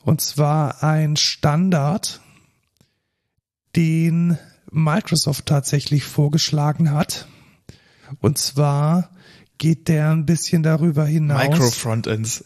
[0.04, 2.20] Und zwar ein Standard,
[3.76, 4.38] den
[4.70, 7.26] Microsoft tatsächlich vorgeschlagen hat.
[8.20, 9.10] Und zwar
[9.58, 11.48] geht der ein bisschen darüber hinaus.
[11.48, 12.44] Micro-Frontends.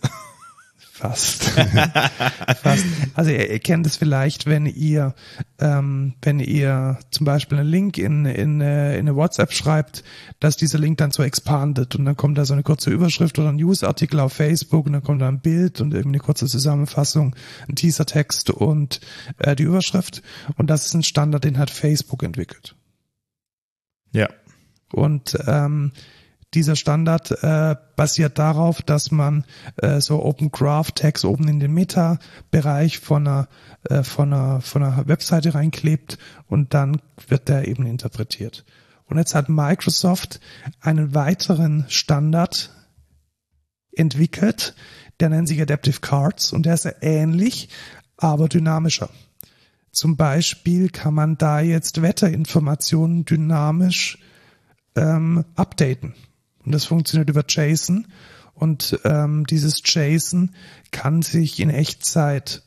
[0.97, 1.43] Fast.
[2.63, 2.87] Fast.
[3.15, 5.17] Also ihr, ihr kennt es vielleicht, wenn ihr,
[5.59, 10.05] ähm, wenn ihr zum Beispiel einen Link in, in, äh, in eine WhatsApp schreibt,
[10.39, 13.49] dass dieser Link dann so expandet und dann kommt da so eine kurze Überschrift oder
[13.49, 17.35] ein Newsartikel auf Facebook und dann kommt da ein Bild und irgendwie eine kurze Zusammenfassung,
[17.69, 19.01] ein Teasertext und
[19.39, 20.23] äh, die Überschrift.
[20.59, 22.77] Und das ist ein Standard, den hat Facebook entwickelt.
[24.13, 24.29] Ja.
[24.93, 25.91] Und ähm,
[26.55, 29.45] dieser Standard äh, basiert darauf, dass man
[29.77, 33.49] äh, so Open Graph Tags oben in den Meta-Bereich von einer,
[33.89, 38.65] äh, von, einer, von einer Webseite reinklebt und dann wird der eben interpretiert.
[39.07, 40.41] Und jetzt hat Microsoft
[40.81, 42.71] einen weiteren Standard
[43.93, 44.75] entwickelt,
[45.21, 47.69] der nennt sich Adaptive Cards und der ist ähnlich,
[48.17, 49.11] aber dynamischer.
[49.93, 54.19] Zum Beispiel kann man da jetzt Wetterinformationen dynamisch
[54.97, 56.15] ähm, updaten.
[56.65, 58.07] Und das funktioniert über JSON.
[58.55, 60.51] Und ähm, dieses JSON
[60.91, 62.63] kann sich in Echtzeit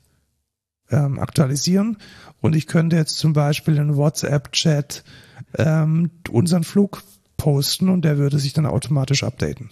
[0.90, 1.98] ähm, aktualisieren.
[2.41, 5.03] Und ich könnte jetzt zum Beispiel in WhatsApp-Chat
[5.57, 7.03] ähm, unseren Flug
[7.38, 9.69] posten und der würde sich dann automatisch updaten.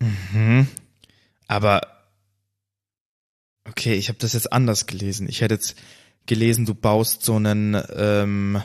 [0.00, 0.66] Mhm.
[1.46, 1.80] Aber
[3.64, 5.28] okay, ich habe das jetzt anders gelesen.
[5.28, 5.76] Ich hätte jetzt
[6.26, 8.62] gelesen, du baust so einen ähm,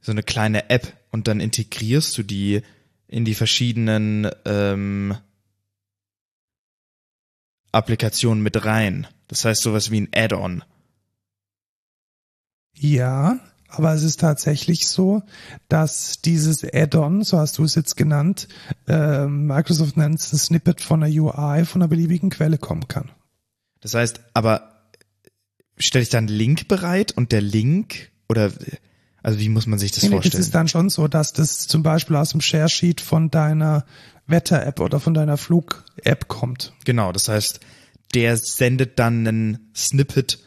[0.00, 2.62] so eine kleine App und dann integrierst du die
[3.08, 5.16] in die verschiedenen ähm,
[7.72, 9.06] Applikationen mit rein.
[9.26, 10.62] Das heißt sowas wie ein Add-on.
[12.74, 15.22] Ja, aber es ist tatsächlich so,
[15.68, 18.48] dass dieses Add-on, so hast du es jetzt genannt,
[18.86, 23.10] äh, Microsoft nennt es ein Snippet von einer UI von einer beliebigen Quelle kommen kann.
[23.80, 24.90] Das heißt, aber
[25.76, 28.50] stelle ich dann einen Link bereit und der Link oder
[29.22, 30.40] also wie muss man sich das nee, vorstellen?
[30.40, 33.84] Es ist dann schon so, dass das zum Beispiel aus dem Share-Sheet von deiner
[34.26, 36.72] Wetter-App oder von deiner Flug-App kommt.
[36.84, 37.60] Genau, das heißt,
[38.14, 40.38] der sendet dann einen Snippet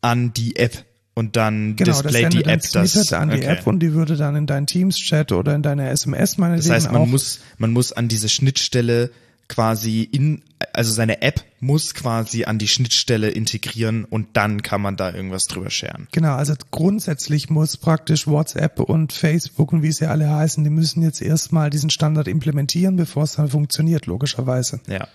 [0.00, 0.84] an die App
[1.14, 2.92] und dann genau, displayt die App das.
[2.92, 3.12] das.
[3.12, 3.46] an die okay.
[3.46, 6.92] App und die würde dann in deinen Teams-Chat oder in deine SMS meine Das heißt,
[6.92, 9.10] man muss, man muss an diese Schnittstelle
[9.48, 10.42] quasi in,
[10.72, 15.46] also seine App muss quasi an die Schnittstelle integrieren und dann kann man da irgendwas
[15.46, 16.06] drüber scheren.
[16.12, 21.02] Genau, also grundsätzlich muss praktisch WhatsApp und Facebook und wie sie alle heißen, die müssen
[21.02, 24.80] jetzt erstmal diesen Standard implementieren, bevor es dann funktioniert, logischerweise.
[24.86, 25.08] Ja.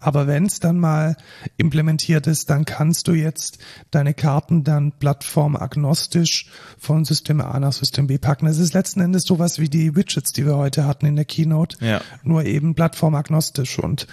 [0.00, 1.16] Aber wenn es dann mal
[1.56, 3.58] implementiert ist, dann kannst du jetzt
[3.90, 6.46] deine Karten dann plattformagnostisch
[6.78, 8.46] von System A nach System B packen.
[8.46, 11.76] Das ist letzten Endes sowas wie die Widgets, die wir heute hatten in der Keynote,
[11.84, 12.00] Ja.
[12.22, 13.78] nur eben plattformagnostisch.
[13.78, 14.06] Und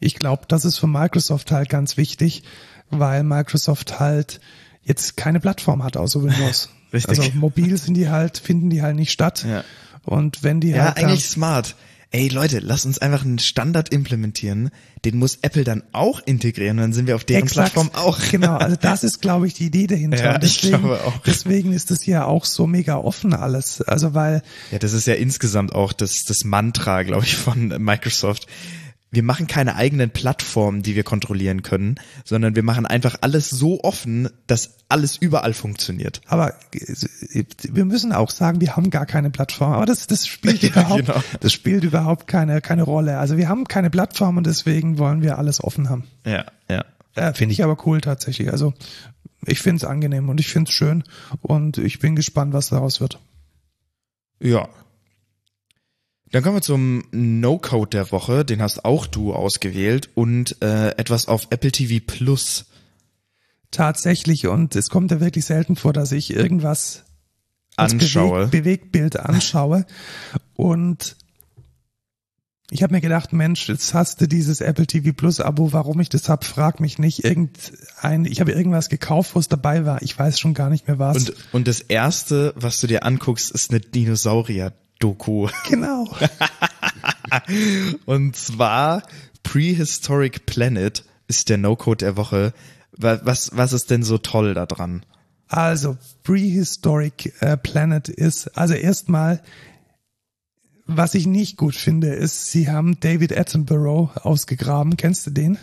[0.00, 2.42] ich glaube, das ist für Microsoft halt ganz wichtig,
[2.90, 4.40] weil Microsoft halt
[4.82, 6.70] jetzt keine Plattform hat außer Windows.
[6.92, 7.20] Richtig.
[7.20, 9.44] Also mobil sind die halt, finden die halt nicht statt.
[9.48, 9.62] Ja.
[10.04, 11.76] Und wenn die Ja, halt dann- eigentlich smart.
[12.12, 14.70] Ey Leute, lasst uns einfach einen Standard implementieren,
[15.04, 17.72] den muss Apple dann auch integrieren, dann sind wir auf deren Exakt.
[17.72, 18.18] Plattform auch.
[18.32, 20.24] Genau, also das ist, glaube ich, die Idee dahinter.
[20.24, 21.18] Ja, Und ich deswegen, glaube auch.
[21.24, 23.80] deswegen ist das ja auch so mega offen alles.
[23.82, 24.42] Also weil,
[24.72, 28.48] Ja, das ist ja insgesamt auch das, das Mantra, glaube ich, von Microsoft.
[29.10, 33.82] Wir machen keine eigenen Plattformen, die wir kontrollieren können, sondern wir machen einfach alles so
[33.82, 36.20] offen, dass alles überall funktioniert.
[36.26, 39.72] aber wir müssen auch sagen, wir haben gar keine Plattform.
[39.72, 41.22] Aber das, das spielt Ja, überhaupt, genau.
[41.40, 43.18] das spielt überhaupt keine, keine Rolle.
[43.18, 46.04] Also wir haben keine Plattform und deswegen wollen wir alles offen haben.
[46.24, 46.84] Ja, ja.
[47.14, 48.52] Äh, finde ich aber cool tatsächlich.
[48.52, 48.74] Also
[49.46, 51.04] ich finde es angenehm und ich finde es schön
[51.40, 53.18] und ich bin gespannt, was daraus wird.
[54.40, 54.68] Ja.
[56.32, 61.26] Dann kommen wir zum No-Code der Woche, den hast auch du ausgewählt und äh, etwas
[61.26, 62.66] auf Apple TV Plus.
[63.72, 67.04] Tatsächlich und es kommt ja wirklich selten vor, dass ich irgendwas
[67.76, 68.46] als Anschaue.
[68.46, 69.86] Beweg Bewegtbild anschaue.
[70.54, 71.16] Und
[72.70, 76.08] ich habe mir gedacht, Mensch, jetzt hast du dieses Apple TV Plus Abo, warum ich
[76.08, 77.24] das hab, frag mich nicht.
[77.24, 80.02] Irgendein, ich habe irgendwas gekauft, wo es dabei war.
[80.02, 81.16] Ich weiß schon gar nicht mehr was.
[81.16, 83.80] Und, und das erste, was du dir anguckst, ist eine
[85.02, 85.48] Dinosaurier-Doku.
[85.68, 86.08] genau.
[88.06, 89.02] Und zwar
[89.42, 92.52] Prehistoric Planet ist der No-Code der Woche.
[92.96, 95.04] Wa- Was, was ist denn so toll daran?
[95.48, 99.42] Also, Prehistoric äh, Planet ist, also erstmal,
[100.86, 104.96] was ich nicht gut finde, ist, sie haben David Attenborough ausgegraben.
[104.96, 105.58] Kennst du den?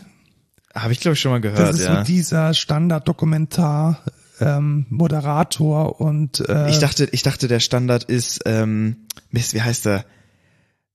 [0.76, 1.98] Habe ich, glaube ich, schon mal Das gehört, ist ja.
[2.00, 4.02] so dieser Standard-Dokumentar,
[4.40, 9.86] ähm, Moderator und äh, Ich dachte, ich dachte, der Standard ist, ähm, Mist, wie heißt
[9.86, 10.06] der?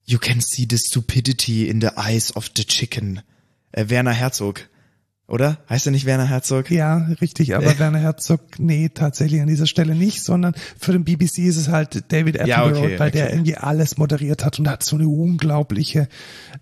[0.05, 3.23] You can see the stupidity in the eyes of the chicken.
[3.73, 4.69] Äh, Werner Herzog.
[5.29, 5.59] Oder?
[5.71, 6.71] Heißt er nicht Werner Herzog?
[6.71, 11.39] Ja, richtig, aber Werner Herzog, nee, tatsächlich an dieser Stelle nicht, sondern für den BBC
[11.39, 13.35] ist es halt David Attenborough, Ja, okay, weil der okay.
[13.35, 16.09] irgendwie alles moderiert hat und hat so eine unglaubliche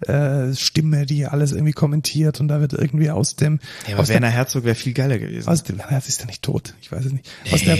[0.06, 4.08] äh, Stimme, die alles irgendwie kommentiert und da wird irgendwie aus dem Ja, aber aus
[4.08, 5.44] Werner Herzog wäre viel geiler gewesen.
[5.46, 7.28] der, aus dem, Werner ist ja nicht tot, ich weiß es nicht.
[7.50, 7.76] Aus der,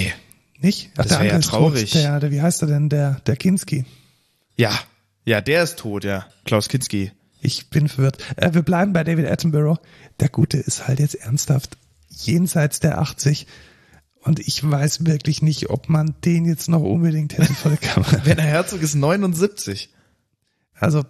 [0.61, 0.91] nicht?
[0.95, 1.53] Ach, Das der wär ja ist tot.
[1.61, 1.91] traurig.
[1.93, 3.85] Der, der, wie heißt er denn, der, der Kinski.
[4.57, 4.73] ja,
[5.27, 6.27] ja, der ist tot, ja.
[6.47, 7.13] Klaus Kinski.
[7.41, 8.19] Ich bin verwirrt.
[8.37, 9.81] Äh, wir bleiben bei David Attenborough.
[10.21, 11.77] Der Gute ist halt jetzt ernsthaft
[12.09, 13.47] jenseits der 80.
[14.23, 18.25] Und ich weiß wirklich nicht, ob man den jetzt noch unbedingt hätte vor der Kamera.
[18.25, 19.91] Werner Herzog ist 79.
[20.75, 21.05] Also,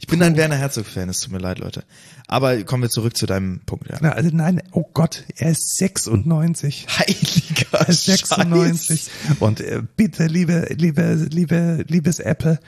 [0.00, 1.84] Ich bin ein Werner Herzog-Fan, es tut mir leid, Leute.
[2.28, 3.98] Aber kommen wir zurück zu deinem Punkt, ja.
[4.00, 6.86] na, also nein, oh Gott, er ist 96.
[6.98, 9.10] Heiliger Er ist 96.
[9.40, 12.60] Und äh, bitte, liebe, liebe, liebe, liebes Apple,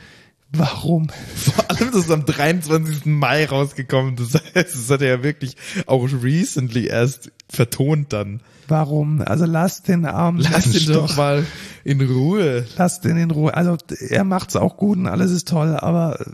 [0.53, 1.09] warum?
[1.09, 3.07] Vor allem, das ist am 23.
[3.07, 4.17] Mai rausgekommen.
[4.17, 5.57] Das heißt, das hat er ja wirklich
[5.87, 8.41] auch recently erst vertont dann.
[8.69, 9.21] Warum?
[9.23, 11.45] Also lass den armen Lass ihn doch mal
[11.83, 12.65] in Ruhe.
[12.77, 13.53] Lasst ihn in Ruhe.
[13.53, 13.77] Also
[14.09, 16.25] er macht's auch gut und alles ist toll, aber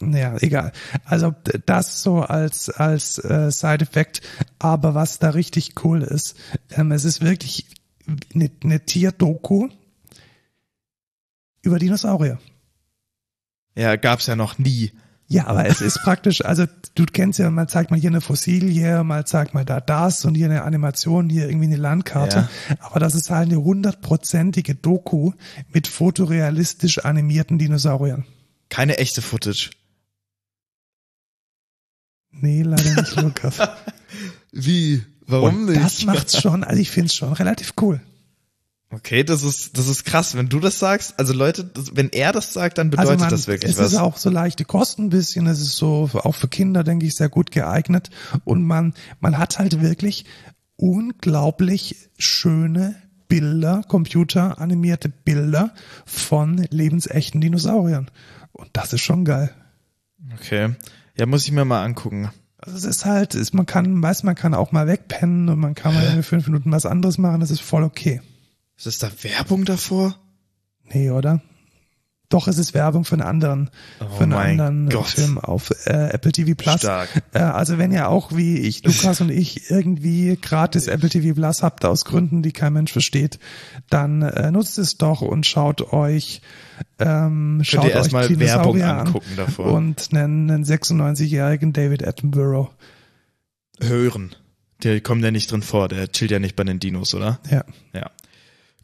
[0.00, 0.72] naja, egal.
[1.04, 1.34] Also
[1.66, 4.22] das so als als äh, Side-Effekt.
[4.58, 6.36] Aber was da richtig cool ist,
[6.70, 7.66] ähm, es ist wirklich
[8.34, 9.68] eine, eine Tierdoku
[11.60, 12.38] über Dinosaurier.
[13.74, 14.92] Ja, gab's ja noch nie.
[15.26, 19.02] Ja, aber es ist praktisch, also du kennst ja, mal zeigt mal hier eine Fossilie,
[19.04, 22.48] mal zeigt mal da das und hier eine Animation, hier irgendwie eine Landkarte.
[22.80, 25.32] Aber das ist halt eine hundertprozentige Doku
[25.72, 28.26] mit fotorealistisch animierten Dinosauriern.
[28.68, 29.70] Keine echte Footage.
[32.30, 33.58] Nee, leider nicht, Lukas.
[34.52, 35.02] Wie?
[35.26, 38.00] Warum und das macht's schon, also ich find's schon relativ cool.
[38.94, 41.18] Okay, das ist, das ist krass, wenn du das sagst.
[41.18, 43.92] Also Leute, das, wenn er das sagt, dann bedeutet also man, das wirklich es was.
[43.92, 47.16] ist auch so leichte Kosten ein bisschen, es ist so auch für Kinder, denke ich,
[47.16, 48.10] sehr gut geeignet.
[48.44, 50.26] Und man, man hat halt wirklich
[50.76, 52.94] unglaublich schöne
[53.26, 55.74] Bilder, computeranimierte Bilder
[56.06, 58.10] von lebensechten Dinosauriern.
[58.52, 59.50] Und das ist schon geil.
[60.34, 60.74] okay.
[61.16, 62.30] Ja, muss ich mir mal angucken.
[62.58, 65.74] Also es ist halt, ist, man kann, weiß, man kann auch mal wegpennen und man
[65.74, 68.20] kann mal irgendwie fünf Minuten was anderes machen, das ist voll okay.
[68.76, 70.16] Ist das da Werbung davor?
[70.92, 71.40] Nee, oder?
[72.30, 73.70] Doch, es ist Werbung für einen anderen,
[74.00, 75.06] Oh für einen anderen Gott.
[75.06, 76.80] Film auf äh, Apple TV Plus.
[76.80, 77.08] Stark.
[77.32, 81.62] Äh, also wenn ihr auch wie ich, Lukas und ich irgendwie gratis Apple TV Plus
[81.62, 83.38] habt aus Gründen, die kein Mensch versteht,
[83.90, 86.40] dann äh, nutzt es doch und schaut euch
[86.98, 89.66] ähm, schaut ihr euch erstmal Werbung an angucken davor.
[89.66, 92.70] und einen, einen 96-jährigen David Attenborough.
[93.80, 94.34] Hören.
[94.82, 97.38] Der kommt ja nicht drin vor, der chillt ja nicht bei den Dinos, oder?
[97.48, 97.64] Ja.
[97.92, 98.10] Ja.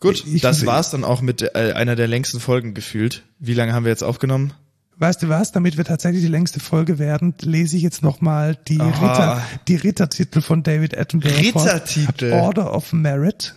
[0.00, 3.22] Gut, Ich- das war's dann auch mit äh, einer der längsten Folgen gefühlt.
[3.38, 4.52] Wie lange haben wir jetzt aufgenommen?
[4.98, 5.52] Weißt du was?
[5.52, 8.78] Damit wir tatsächlich die längste Folge werden, lese ich jetzt nochmal die.
[8.80, 11.36] Ritter, die Rittertitel von David Attenborough.
[11.38, 12.32] Rittertitel?
[12.32, 13.54] Order of Merit,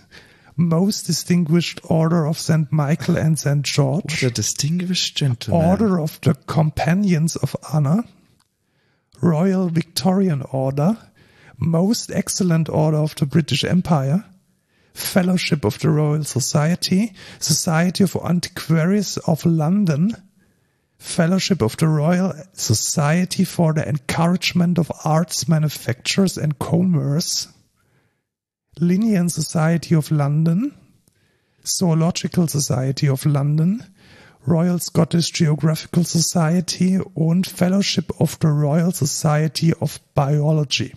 [0.56, 2.72] Most Distinguished Order of St.
[2.72, 3.64] Michael and St.
[3.64, 5.66] George, The Distinguished Gentleman.
[5.66, 8.04] Order of the Companions of Honor,
[9.22, 10.98] Royal Victorian Order,
[11.58, 14.24] Most Excellent Order of the British Empire,
[14.94, 20.16] Fellowship of the Royal Society, Society of Antiquaries of London,
[20.98, 27.48] Fellowship of the Royal Society for the Encouragement of Arts, Manufactures and Commerce,
[28.80, 30.74] Linnean Society of London,
[31.66, 33.84] Zoological Society of London,
[34.46, 40.94] Royal Scottish Geographical Society und Fellowship of the Royal Society of Biology.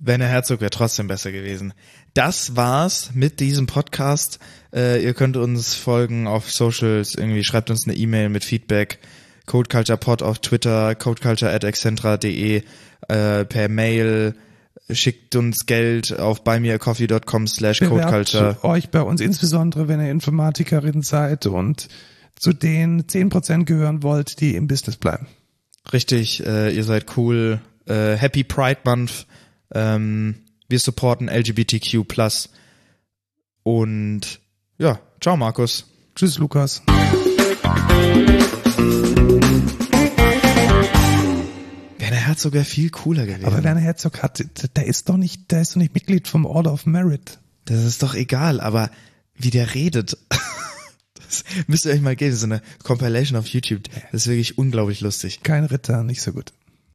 [0.00, 1.74] Werner Herzog wäre trotzdem besser gewesen.
[2.14, 4.38] Das war's mit diesem Podcast.
[4.74, 8.98] Äh, ihr könnt uns folgen auf Socials, irgendwie schreibt uns eine E-Mail mit Feedback.
[9.46, 12.62] CodeCulturePod auf Twitter, codeculture.excentra.de,
[13.08, 14.34] äh, per Mail,
[14.90, 18.56] schickt uns Geld auf buymeacoffee.com slash codeculture.
[18.62, 21.88] Euch bei uns, insbesondere wenn ihr Informatikerin seid und
[22.36, 25.26] zu den 10% gehören wollt, die im Business bleiben.
[25.92, 27.60] Richtig, äh, ihr seid cool.
[27.86, 29.26] Äh, Happy Pride Month.
[29.72, 32.04] Ähm, wir supporten LGBTQ+.
[33.62, 34.40] Und
[34.78, 35.86] ja, ciao Markus.
[36.14, 36.82] Tschüss, Lukas.
[41.98, 43.44] Werner Herzog wäre viel cooler gewesen.
[43.44, 44.44] Aber Werner Herzog hat,
[44.76, 47.38] der ist doch nicht, der ist doch nicht Mitglied vom Order of Merit.
[47.66, 48.90] das ist doch egal, aber
[49.34, 50.16] wie der redet.
[51.30, 53.84] Das müsst ihr euch mal geben, so eine Compilation auf YouTube.
[54.10, 55.44] Das ist wirklich unglaublich lustig.
[55.44, 56.52] Kein Ritter, nicht so gut.